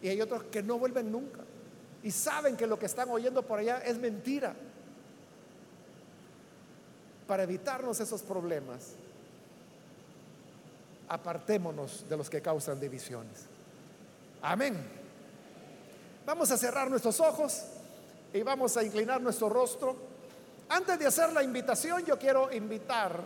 y 0.02 0.10
hay 0.10 0.22
otros 0.22 0.44
que 0.44 0.64
no 0.64 0.80
vuelven 0.80 1.12
nunca. 1.12 1.42
Y 2.04 2.12
saben 2.12 2.58
que 2.58 2.66
lo 2.66 2.80
que 2.80 2.88
están 2.88 3.10
oyendo 3.10 3.44
por 3.44 3.60
allá 3.60 3.80
es 3.80 3.98
mentira. 3.98 4.56
Para 7.32 7.44
evitarnos 7.44 7.98
esos 8.02 8.24
problemas, 8.24 8.90
apartémonos 11.08 12.04
de 12.10 12.18
los 12.18 12.30
que 12.30 12.42
causan 12.42 12.78
divisiones. 12.78 13.46
Amén. 14.42 14.76
Vamos 16.26 16.52
a 16.52 16.58
cerrar 16.58 16.90
nuestros 16.90 17.22
ojos 17.22 17.64
y 18.34 18.42
vamos 18.42 18.76
a 18.76 18.84
inclinar 18.84 19.22
nuestro 19.22 19.48
rostro. 19.48 19.96
Antes 20.68 21.00
de 21.00 21.08
hacer 21.08 21.32
la 21.32 21.42
invitación, 21.42 22.04
yo 22.04 22.20
quiero 22.20 22.52
invitar 22.52 23.22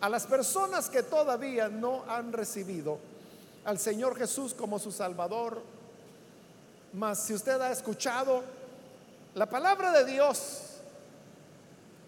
a 0.00 0.08
las 0.08 0.26
personas 0.26 0.88
que 0.88 1.02
todavía 1.02 1.68
no 1.68 2.04
han 2.08 2.32
recibido 2.32 2.98
al 3.66 3.78
Señor 3.78 4.16
Jesús 4.16 4.54
como 4.54 4.78
su 4.78 4.90
Salvador. 4.90 5.60
Mas 6.94 7.24
si 7.24 7.34
usted 7.34 7.60
ha 7.60 7.70
escuchado 7.70 8.42
la 9.34 9.44
palabra 9.44 9.92
de 9.92 10.10
Dios 10.10 10.62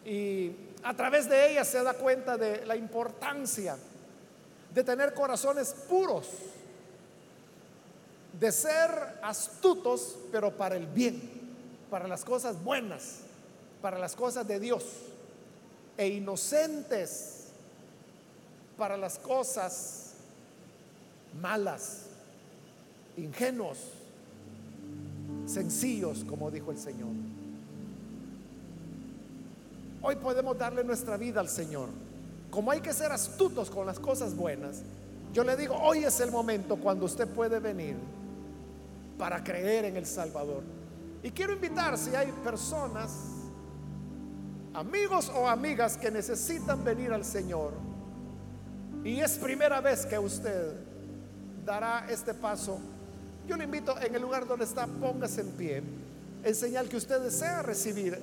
y 0.06 0.67
a 0.82 0.94
través 0.94 1.28
de 1.28 1.52
ella 1.52 1.64
se 1.64 1.82
da 1.82 1.94
cuenta 1.94 2.36
de 2.36 2.64
la 2.66 2.76
importancia 2.76 3.76
de 4.74 4.84
tener 4.84 5.14
corazones 5.14 5.74
puros, 5.88 6.28
de 8.38 8.52
ser 8.52 9.18
astutos, 9.22 10.16
pero 10.30 10.56
para 10.56 10.76
el 10.76 10.86
bien, 10.86 11.20
para 11.90 12.06
las 12.06 12.24
cosas 12.24 12.62
buenas, 12.62 13.20
para 13.82 13.98
las 13.98 14.14
cosas 14.14 14.46
de 14.46 14.60
Dios, 14.60 14.84
e 15.96 16.08
inocentes 16.08 17.38
para 18.78 18.96
las 18.96 19.18
cosas 19.18 20.12
malas, 21.40 22.04
ingenuos, 23.16 23.78
sencillos, 25.46 26.24
como 26.24 26.50
dijo 26.50 26.70
el 26.70 26.78
Señor. 26.78 27.08
Hoy 30.02 30.16
podemos 30.16 30.56
darle 30.56 30.84
nuestra 30.84 31.16
vida 31.16 31.40
al 31.40 31.48
Señor. 31.48 31.88
Como 32.50 32.70
hay 32.70 32.80
que 32.80 32.92
ser 32.92 33.12
astutos 33.12 33.70
con 33.70 33.86
las 33.86 33.98
cosas 33.98 34.34
buenas, 34.34 34.82
yo 35.32 35.44
le 35.44 35.56
digo, 35.56 35.74
hoy 35.74 36.04
es 36.04 36.20
el 36.20 36.30
momento 36.30 36.76
cuando 36.76 37.04
usted 37.04 37.28
puede 37.28 37.58
venir 37.58 37.96
para 39.18 39.42
creer 39.42 39.86
en 39.86 39.96
el 39.96 40.06
Salvador. 40.06 40.62
Y 41.22 41.30
quiero 41.30 41.52
invitar 41.52 41.98
si 41.98 42.14
hay 42.14 42.32
personas, 42.44 43.10
amigos 44.72 45.30
o 45.34 45.48
amigas 45.48 45.96
que 45.96 46.10
necesitan 46.10 46.84
venir 46.84 47.12
al 47.12 47.24
Señor 47.24 47.88
y 49.04 49.20
es 49.20 49.38
primera 49.38 49.80
vez 49.80 50.04
que 50.04 50.18
usted 50.18 50.74
dará 51.64 52.06
este 52.10 52.34
paso, 52.34 52.78
yo 53.46 53.56
le 53.56 53.64
invito 53.64 53.98
en 54.00 54.14
el 54.14 54.20
lugar 54.20 54.46
donde 54.46 54.64
está, 54.64 54.86
póngase 54.86 55.40
en 55.40 55.48
pie, 55.52 55.82
en 56.42 56.54
señal 56.54 56.88
que 56.88 56.96
usted 56.96 57.20
desea 57.20 57.62
recibir 57.62 58.18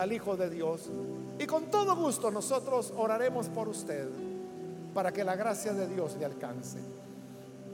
al 0.00 0.12
Hijo 0.12 0.36
de 0.36 0.50
Dios. 0.50 0.90
Y 1.38 1.46
con 1.46 1.70
todo 1.70 1.96
gusto 1.96 2.30
nosotros 2.30 2.92
oraremos 2.96 3.48
por 3.48 3.68
usted 3.68 4.08
para 4.94 5.12
que 5.12 5.24
la 5.24 5.36
gracia 5.36 5.72
de 5.72 5.86
Dios 5.86 6.16
le 6.18 6.24
alcance 6.24 6.78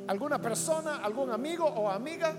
alguna 0.06 0.40
persona, 0.40 0.96
algún 0.96 1.30
amigo 1.30 1.64
o 1.64 1.90
amiga 1.90 2.32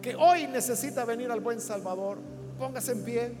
que 0.00 0.14
hoy 0.16 0.46
necesita 0.46 1.04
venir 1.04 1.30
al 1.30 1.40
buen 1.40 1.60
Salvador, 1.60 2.18
póngase 2.58 2.92
en 2.92 3.04
pie 3.04 3.32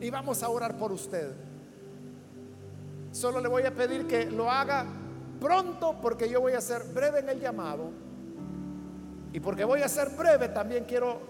y 0.00 0.10
vamos 0.10 0.42
a 0.42 0.48
orar 0.48 0.76
por 0.76 0.92
usted. 0.92 1.32
Solo 3.12 3.40
le 3.40 3.48
voy 3.48 3.64
a 3.64 3.74
pedir 3.74 4.06
que 4.06 4.26
lo 4.26 4.50
haga 4.50 4.86
pronto 5.40 5.96
porque 6.00 6.28
yo 6.28 6.40
voy 6.40 6.52
a 6.52 6.60
ser 6.60 6.82
breve 6.94 7.20
en 7.20 7.28
el 7.28 7.40
llamado. 7.40 7.90
Y 9.32 9.40
porque 9.40 9.64
voy 9.64 9.82
a 9.82 9.88
ser 9.88 10.10
breve 10.10 10.48
también 10.48 10.84
quiero 10.84 11.20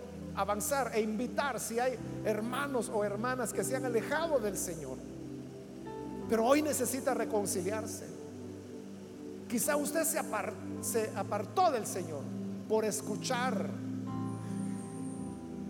avanzar 0.40 0.92
e 0.94 1.00
invitar 1.00 1.60
si 1.60 1.78
hay 1.78 1.98
hermanos 2.24 2.90
o 2.92 3.04
hermanas 3.04 3.52
que 3.52 3.62
se 3.62 3.76
han 3.76 3.84
alejado 3.84 4.38
del 4.38 4.56
Señor. 4.56 4.96
Pero 6.28 6.44
hoy 6.44 6.62
necesita 6.62 7.14
reconciliarse 7.14 8.18
Quizá 9.48 9.76
usted 9.76 10.04
se, 10.04 11.10
apartó 11.16 11.70
del 11.70 11.86
Señor 11.86 12.20
por 12.68 12.84
escuchar 12.84 13.70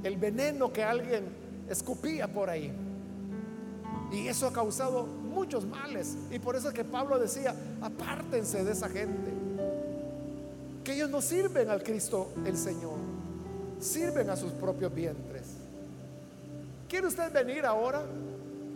el 0.02 0.16
veneno 0.16 0.72
que 0.72 0.82
alguien 0.82 1.24
escupía 1.70 2.26
por 2.26 2.50
ahí. 2.50 2.72
Y 4.10 4.26
eso 4.26 4.48
ha 4.48 4.52
causado 4.52 5.06
muchos 5.06 5.64
males. 5.64 6.16
Y 6.30 6.40
por 6.40 6.56
eso 6.56 6.68
es 6.68 6.74
que 6.74 6.84
Pablo 6.84 7.20
decía, 7.20 7.54
apártense 7.80 8.64
de 8.64 8.72
esa 8.72 8.88
gente. 8.88 9.32
Que 10.82 10.94
ellos 10.94 11.10
no 11.10 11.20
sirven 11.20 11.70
al 11.70 11.82
Cristo 11.84 12.32
el 12.44 12.56
Señor. 12.56 12.97
Sirven 13.80 14.30
a 14.30 14.36
sus 14.36 14.52
propios 14.52 14.92
vientres. 14.94 15.46
¿Quiere 16.88 17.06
usted 17.06 17.32
venir 17.32 17.64
ahora 17.64 18.02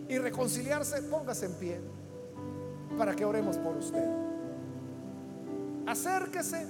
y 0.07 0.17
reconciliarse? 0.17 1.01
Póngase 1.03 1.47
en 1.47 1.53
pie 1.53 1.81
para 2.97 3.15
que 3.15 3.25
oremos 3.25 3.57
por 3.57 3.75
usted 3.75 4.23
acérquese. 5.85 6.65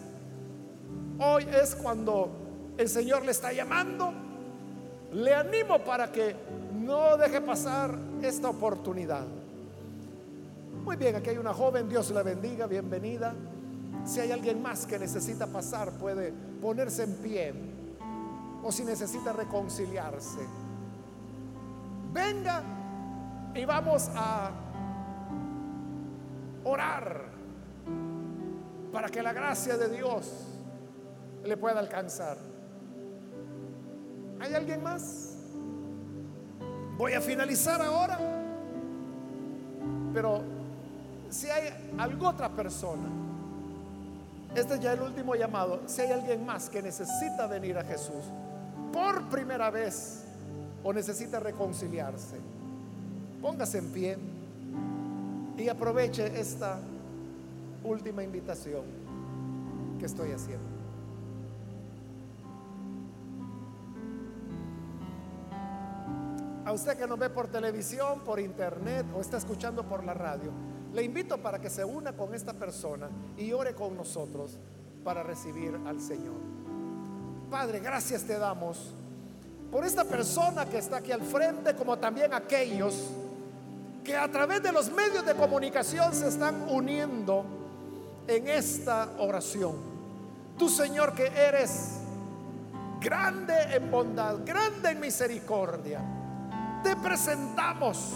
Hoy 1.19 1.45
es 1.61 1.75
cuando 1.75 2.29
el 2.77 2.89
Señor 2.89 3.23
le 3.25 3.31
está 3.31 3.51
llamando. 3.51 4.11
Le 5.13 5.34
animo 5.34 5.84
para 5.84 6.11
que 6.11 6.36
no 6.79 7.17
deje 7.17 7.41
pasar 7.41 7.95
esta 8.21 8.49
oportunidad. 8.49 9.25
Muy 10.84 10.95
bien, 10.95 11.15
aquí 11.15 11.29
hay 11.29 11.38
una 11.38 11.53
joven, 11.53 11.88
Dios 11.88 12.09
la 12.11 12.23
bendiga, 12.23 12.65
bienvenida. 12.65 13.34
Si 14.05 14.19
hay 14.19 14.31
alguien 14.31 14.61
más 14.61 14.86
que 14.86 14.99
necesita 14.99 15.47
pasar, 15.47 15.91
puede 15.91 16.34
ponerse 16.61 17.03
en 17.03 17.13
pie. 17.15 17.53
O 18.64 18.72
si 18.72 18.84
necesita 18.84 19.34
reconciliarse. 19.34 20.39
Venga 22.14 22.64
y 23.55 23.66
vamos 23.66 24.09
a 24.16 24.51
orar 26.64 27.26
para 28.91 29.09
que 29.09 29.22
la 29.22 29.34
gracia 29.34 29.78
de 29.78 29.89
Dios 29.89 30.32
le 31.43 31.57
pueda 31.57 31.80
alcanzar. 31.80 32.38
¿Hay 34.39 34.53
alguien 34.53 34.82
más? 34.84 35.36
Voy 36.97 37.14
a 37.14 37.22
finalizar 37.22 37.82
ahora, 37.82 38.20
pero 40.14 40.43
si 41.30 41.49
hay 41.49 41.74
alguna 41.97 42.30
otra 42.30 42.49
persona, 42.49 43.09
este 44.55 44.76
es 44.76 44.80
ya 44.80 44.93
el 44.93 45.01
último 45.01 45.34
llamado, 45.34 45.82
si 45.88 46.01
hay 46.01 46.11
alguien 46.11 46.45
más 46.45 46.70
que 46.70 46.82
necesita 46.82 47.47
venir 47.47 47.78
a 47.78 47.84
Jesús 47.84 48.24
por 48.94 49.28
primera 49.30 49.70
vez 49.70 50.24
o 50.84 50.94
necesita 50.94 51.39
reconciliarse, 51.39 52.38
póngase 53.41 53.80
en 53.80 53.91
pie 53.91 54.18
y 55.58 55.68
aproveche 55.68 56.39
esta 56.39 56.80
última 57.84 58.24
invitación 58.24 58.84
que 60.00 60.06
estoy 60.06 60.32
haciendo. 60.32 60.74
usted 66.74 66.98
que 66.98 67.08
nos 67.08 67.20
ve 67.20 67.30
por 67.30 67.48
televisión, 67.48 68.22
por 68.22 68.39
internet 68.39 69.06
o 69.16 69.22
está 69.22 69.38
escuchando 69.38 69.84
por 69.88 70.04
la 70.04 70.14
radio, 70.14 70.52
le 70.94 71.04
invito 71.04 71.38
para 71.38 71.60
que 71.60 71.70
se 71.70 71.86
una 71.86 72.14
con 72.14 72.34
esta 72.34 72.54
persona 72.54 73.10
y 73.38 73.52
ore 73.52 73.74
con 73.74 73.96
nosotros 73.96 74.58
para 75.04 75.24
recibir 75.24 75.80
al 75.86 76.02
Señor. 76.02 76.53
Padre, 77.54 77.82
gracias 77.82 78.24
te 78.24 78.39
damos 78.39 78.95
por 79.72 79.86
esta 79.86 80.04
persona 80.04 80.66
que 80.66 80.80
está 80.80 80.97
aquí 80.97 81.12
al 81.12 81.22
frente, 81.22 81.76
como 81.76 81.99
también 81.99 82.34
aquellos 82.34 82.95
que 84.04 84.18
a 84.18 84.28
través 84.28 84.64
de 84.64 84.72
los 84.72 84.91
medios 84.91 85.24
de 85.24 85.36
comunicación 85.36 86.16
se 86.16 86.30
están 86.30 86.68
uniendo 86.68 87.45
en 88.28 88.47
esta 88.47 89.08
oración. 89.20 89.76
Tú, 90.58 90.68
Señor, 90.68 91.14
que 91.14 91.28
eres 91.28 91.99
grande 92.99 93.54
en 93.76 93.91
bondad, 93.91 94.38
grande 94.43 94.89
en 94.89 94.99
misericordia, 94.99 96.01
te 96.84 96.95
presentamos 96.95 98.14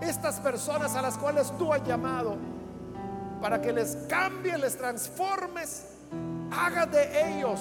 estas 0.00 0.40
personas 0.40 0.96
a 0.96 1.02
las 1.02 1.16
cuales 1.16 1.56
tú 1.58 1.72
has 1.72 1.86
llamado 1.86 2.36
para 3.40 3.62
que 3.62 3.72
les 3.72 3.94
cambie, 4.08 4.58
les 4.58 4.76
transformes, 4.76 5.97
haga 6.50 6.86
de 6.86 7.38
ellos 7.38 7.60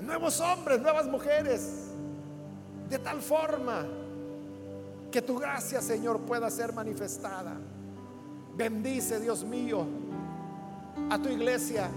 nuevos 0.00 0.40
hombres, 0.40 0.80
nuevas 0.80 1.06
mujeres, 1.06 1.90
de 2.88 2.98
tal 2.98 3.20
forma 3.20 3.86
que 5.10 5.22
tu 5.22 5.38
gracia, 5.38 5.80
Señor, 5.80 6.20
pueda 6.20 6.50
ser 6.50 6.72
manifestada. 6.72 7.56
Bendice, 8.54 9.20
Dios 9.20 9.44
mío, 9.44 9.86
a 11.10 11.18
tu 11.18 11.28
iglesia. 11.28 11.88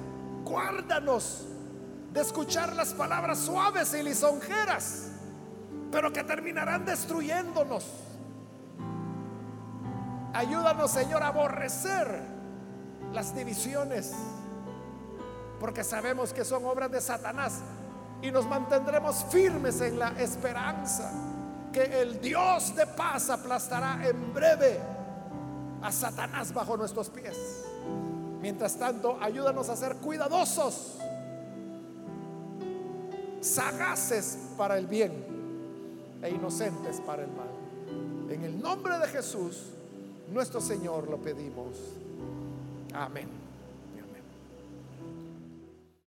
Guárdanos 0.44 1.48
de 2.14 2.22
escuchar 2.22 2.76
las 2.76 2.94
palabras 2.94 3.40
suaves 3.40 3.94
y 3.94 4.04
lisonjeras, 4.04 5.12
pero 5.92 6.12
que 6.12 6.24
terminarán 6.24 6.86
destruyéndonos. 6.86 7.86
Ayúdanos, 10.34 10.92
Señor, 10.92 11.24
a 11.24 11.28
aborrecer 11.28 12.22
las 13.14 13.36
divisiones, 13.36 14.14
porque 15.62 15.84
sabemos 15.84 16.34
que 16.34 16.44
son 16.44 16.66
obras 16.66 16.92
de 16.92 17.00
Satanás 17.00 17.60
y 18.20 18.32
nos 18.32 18.48
mantendremos 18.48 19.24
firmes 19.30 19.80
en 19.82 20.00
la 20.00 20.10
esperanza 20.20 21.14
que 21.72 22.02
el 22.02 22.20
Dios 22.20 22.76
de 22.76 22.88
paz 22.88 23.30
aplastará 23.30 24.00
en 24.04 24.34
breve 24.34 24.80
a 25.84 25.92
Satanás 25.92 26.52
bajo 26.52 26.76
nuestros 26.78 27.12
pies. 27.12 27.64
Mientras 28.42 28.76
tanto, 28.76 29.20
ayúdanos 29.22 29.70
a 29.70 29.76
ser 29.76 29.98
cuidadosos, 29.98 30.98
sagaces 33.40 34.40
para 34.58 34.80
el 34.80 34.88
bien 34.88 35.14
e 36.24 36.30
inocentes 36.32 37.00
para 37.02 37.22
el 37.22 37.30
mal. 37.30 38.32
En 38.32 38.44
el 38.44 38.60
nombre 38.60 38.98
de 38.98 39.08
Jesús, 39.08 39.68
nuestro 40.28 40.60
Señor, 40.60 41.08
lo 41.08 41.18
pedimos. 41.18 41.78
Amén. 42.96 43.41